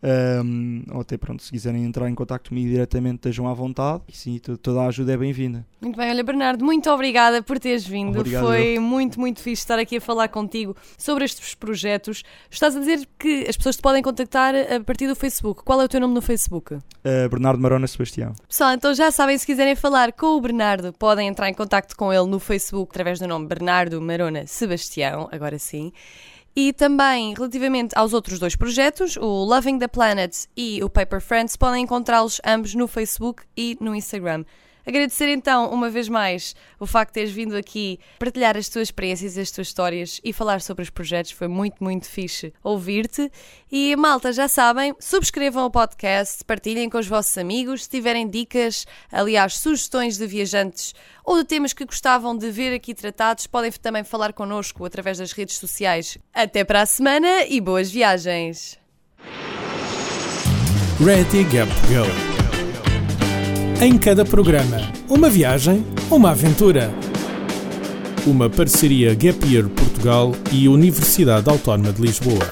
um, 0.04 0.82
ou 0.92 1.00
até 1.00 1.16
pronto, 1.16 1.42
se 1.42 1.50
quiserem 1.50 1.84
entrar 1.84 2.10
em 2.10 2.14
contato 2.14 2.50
comigo 2.50 2.68
diretamente, 2.68 3.16
estejam 3.16 3.48
à 3.48 3.54
vontade. 3.54 4.02
E 4.06 4.16
sim, 4.16 4.38
toda 4.38 4.82
a 4.82 4.86
ajuda 4.86 5.14
é 5.14 5.16
bem-vinda. 5.16 5.66
Muito 5.80 5.96
bem, 5.96 6.10
olha, 6.10 6.22
Bernardo, 6.22 6.64
muito 6.64 6.90
obrigada 6.90 7.42
por 7.42 7.58
teres 7.58 7.86
vindo. 7.86 8.18
Obrigado, 8.18 8.44
Foi 8.44 8.76
eu. 8.76 8.82
muito, 8.82 9.18
muito 9.18 9.40
fixe 9.40 9.62
estar 9.62 9.78
aqui 9.78 9.96
a 9.96 10.00
falar 10.00 10.28
contigo 10.28 10.76
sobre 10.98 11.24
estes 11.24 11.54
projetos. 11.54 12.22
Estás 12.50 12.76
a 12.76 12.80
dizer 12.80 13.08
que 13.18 13.46
as 13.48 13.56
pessoas 13.56 13.76
te 13.76 13.82
podem 13.82 14.02
contactar 14.02 14.54
a 14.54 14.80
partir 14.80 15.06
do 15.06 15.16
Facebook. 15.16 15.62
Qual 15.64 15.80
é 15.80 15.84
o 15.84 15.88
teu 15.88 16.00
nome 16.00 16.14
no 16.14 16.22
Facebook? 16.22 16.74
Uh, 16.74 17.28
Bernardo 17.30 17.60
Marona 17.60 17.86
Sebastião. 17.86 18.34
Pessoal, 18.46 18.72
então 18.72 18.94
já 18.94 19.10
sabem, 19.10 19.38
se 19.38 19.46
quiserem 19.46 19.74
falar 19.74 20.12
com 20.12 20.36
o 20.36 20.40
Bernardo, 20.40 20.92
podem 20.92 21.28
entrar 21.28 21.48
em 21.48 21.54
contato 21.54 21.96
com 21.96 22.12
ele 22.12 22.26
no 22.26 22.38
Facebook 22.38 22.90
através 22.90 23.18
do 23.18 23.26
nome 23.26 23.46
Bernardo 23.46 24.00
Marona 24.00 24.46
Sebastião, 24.46 25.28
agora 25.32 25.58
sim. 25.58 25.92
E 26.56 26.72
também, 26.72 27.34
relativamente 27.34 27.98
aos 27.98 28.12
outros 28.12 28.38
dois 28.38 28.54
projetos, 28.54 29.16
o 29.16 29.44
Loving 29.44 29.78
the 29.80 29.88
Planet 29.88 30.46
e 30.56 30.84
o 30.84 30.88
Paper 30.88 31.20
Friends, 31.20 31.56
podem 31.56 31.82
encontrá-los 31.82 32.40
ambos 32.46 32.76
no 32.76 32.86
Facebook 32.86 33.42
e 33.56 33.76
no 33.80 33.92
Instagram. 33.92 34.44
Agradecer 34.86 35.28
então, 35.28 35.70
uma 35.70 35.88
vez 35.88 36.08
mais, 36.08 36.54
o 36.78 36.86
facto 36.86 37.10
de 37.10 37.14
teres 37.14 37.32
vindo 37.32 37.56
aqui 37.56 37.98
partilhar 38.18 38.56
as 38.56 38.68
tuas 38.68 38.88
experiências, 38.88 39.38
as 39.38 39.50
tuas 39.50 39.68
histórias 39.68 40.20
e 40.22 40.32
falar 40.32 40.60
sobre 40.60 40.82
os 40.82 40.90
projetos. 40.90 41.30
Foi 41.32 41.48
muito, 41.48 41.82
muito 41.82 42.06
fixe 42.06 42.52
ouvir-te. 42.62 43.30
E 43.70 43.96
malta, 43.96 44.32
já 44.32 44.46
sabem, 44.46 44.94
subscrevam 45.00 45.64
o 45.64 45.70
podcast, 45.70 46.44
partilhem 46.44 46.90
com 46.90 46.98
os 46.98 47.06
vossos 47.06 47.36
amigos. 47.38 47.84
Se 47.84 47.90
tiverem 47.90 48.28
dicas, 48.28 48.86
aliás, 49.10 49.56
sugestões 49.56 50.18
de 50.18 50.26
viajantes 50.26 50.94
ou 51.24 51.38
de 51.38 51.44
temas 51.44 51.72
que 51.72 51.84
gostavam 51.84 52.36
de 52.36 52.50
ver 52.50 52.74
aqui 52.74 52.94
tratados, 52.94 53.46
podem 53.46 53.72
também 53.72 54.04
falar 54.04 54.32
connosco 54.32 54.84
através 54.84 55.18
das 55.18 55.32
redes 55.32 55.56
sociais. 55.56 56.18
Até 56.32 56.64
para 56.64 56.82
a 56.82 56.86
semana 56.86 57.44
e 57.46 57.60
boas 57.60 57.90
viagens! 57.90 58.78
Ready 61.00 61.42
Gap 61.44 61.68
Go 61.88 62.33
em 63.84 63.98
cada 63.98 64.24
programa, 64.24 64.80
uma 65.10 65.28
viagem, 65.28 65.84
uma 66.10 66.30
aventura. 66.30 66.90
Uma 68.26 68.48
parceria 68.48 69.14
Gap 69.14 69.46
Year 69.46 69.68
Portugal 69.68 70.32
e 70.50 70.66
Universidade 70.66 71.50
Autónoma 71.50 71.92
de 71.92 72.00
Lisboa. 72.00 72.48